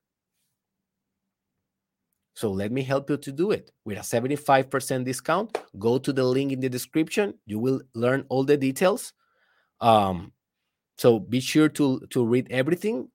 So 2.35 2.51
let 2.51 2.73
me 2.73 2.83
help 2.83 3.11
you 3.11 3.17
to 3.19 3.33
do 3.33 3.51
it 3.51 3.71
with 3.85 3.99
a 3.99 4.01
75% 4.01 5.05
discount. 5.05 5.59
Go 5.79 5.99
to 5.99 6.13
the 6.13 6.25
link 6.25 6.51
in 6.51 6.61
the 6.61 6.69
description. 6.69 7.35
You 7.47 7.59
will 7.59 7.83
learn 7.95 8.25
all 8.29 8.45
the 8.45 8.57
details. 8.57 9.13
Um, 9.81 10.33
so 10.99 11.19
be 11.19 11.41
sure 11.41 11.69
to 11.71 12.01
to 12.11 12.25
read 12.25 12.47
everything 12.51 13.09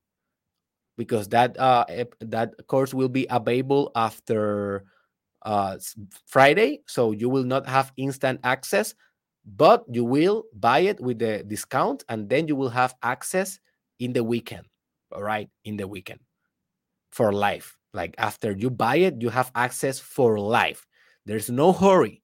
because 0.97 1.29
that 1.29 1.57
uh 1.59 1.85
that 2.19 2.53
course 2.67 2.93
will 2.93 3.09
be 3.09 3.25
available 3.29 3.91
after 3.95 4.85
uh 5.43 5.77
Friday. 6.25 6.81
So 6.87 7.11
you 7.11 7.29
will 7.29 7.45
not 7.45 7.67
have 7.67 7.93
instant 7.97 8.41
access, 8.43 8.93
but 9.45 9.85
you 9.89 10.03
will 10.03 10.43
buy 10.53 10.79
it 10.79 10.99
with 10.99 11.19
the 11.19 11.43
discount, 11.43 12.03
and 12.09 12.29
then 12.29 12.47
you 12.47 12.55
will 12.55 12.71
have 12.71 12.95
access 13.03 13.59
in 13.99 14.13
the 14.13 14.23
weekend 14.23 14.67
all 15.11 15.23
right, 15.23 15.49
in 15.63 15.77
the 15.77 15.87
weekend 15.87 16.19
for 17.11 17.31
life. 17.31 17.77
Like 17.93 18.15
after 18.17 18.51
you 18.51 18.69
buy 18.69 18.97
it, 18.97 19.21
you 19.21 19.29
have 19.29 19.51
access 19.55 19.99
for 19.99 20.39
life. 20.39 20.85
There's 21.25 21.49
no 21.49 21.73
hurry, 21.73 22.21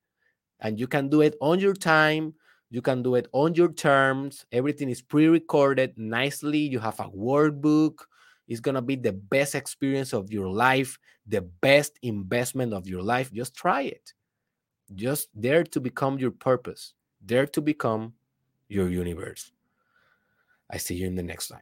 and 0.60 0.80
you 0.80 0.88
can 0.88 1.10
do 1.10 1.22
it 1.22 1.36
on 1.42 1.60
your 1.60 1.74
time. 1.74 2.34
You 2.70 2.82
can 2.82 3.04
do 3.04 3.16
it 3.16 3.28
on 3.34 3.56
your 3.56 3.72
terms. 3.72 4.46
Everything 4.52 4.90
is 4.90 5.02
pre 5.02 5.28
recorded 5.28 5.98
nicely. 5.98 6.60
You 6.60 6.80
have 6.80 7.00
a 7.00 7.10
workbook. 7.10 8.00
It's 8.48 8.60
going 8.60 8.76
to 8.76 8.82
be 8.82 8.96
the 8.96 9.14
best 9.14 9.56
experience 9.56 10.14
of 10.14 10.32
your 10.32 10.50
life, 10.50 10.98
the 11.26 11.42
best 11.42 11.98
investment 12.02 12.74
of 12.74 12.88
your 12.88 13.02
life. 13.02 13.32
Just 13.32 13.56
try 13.56 13.84
it. 13.84 14.14
Just 14.94 15.30
dare 15.40 15.64
to 15.64 15.80
become 15.80 16.20
your 16.20 16.32
purpose, 16.32 16.94
dare 17.26 17.48
to 17.48 17.62
become 17.62 18.14
your 18.68 18.90
universe. 18.90 19.52
I 20.70 20.78
see 20.78 20.96
you 20.96 21.08
in 21.08 21.16
the 21.16 21.24
next 21.24 21.48
time. 21.48 21.62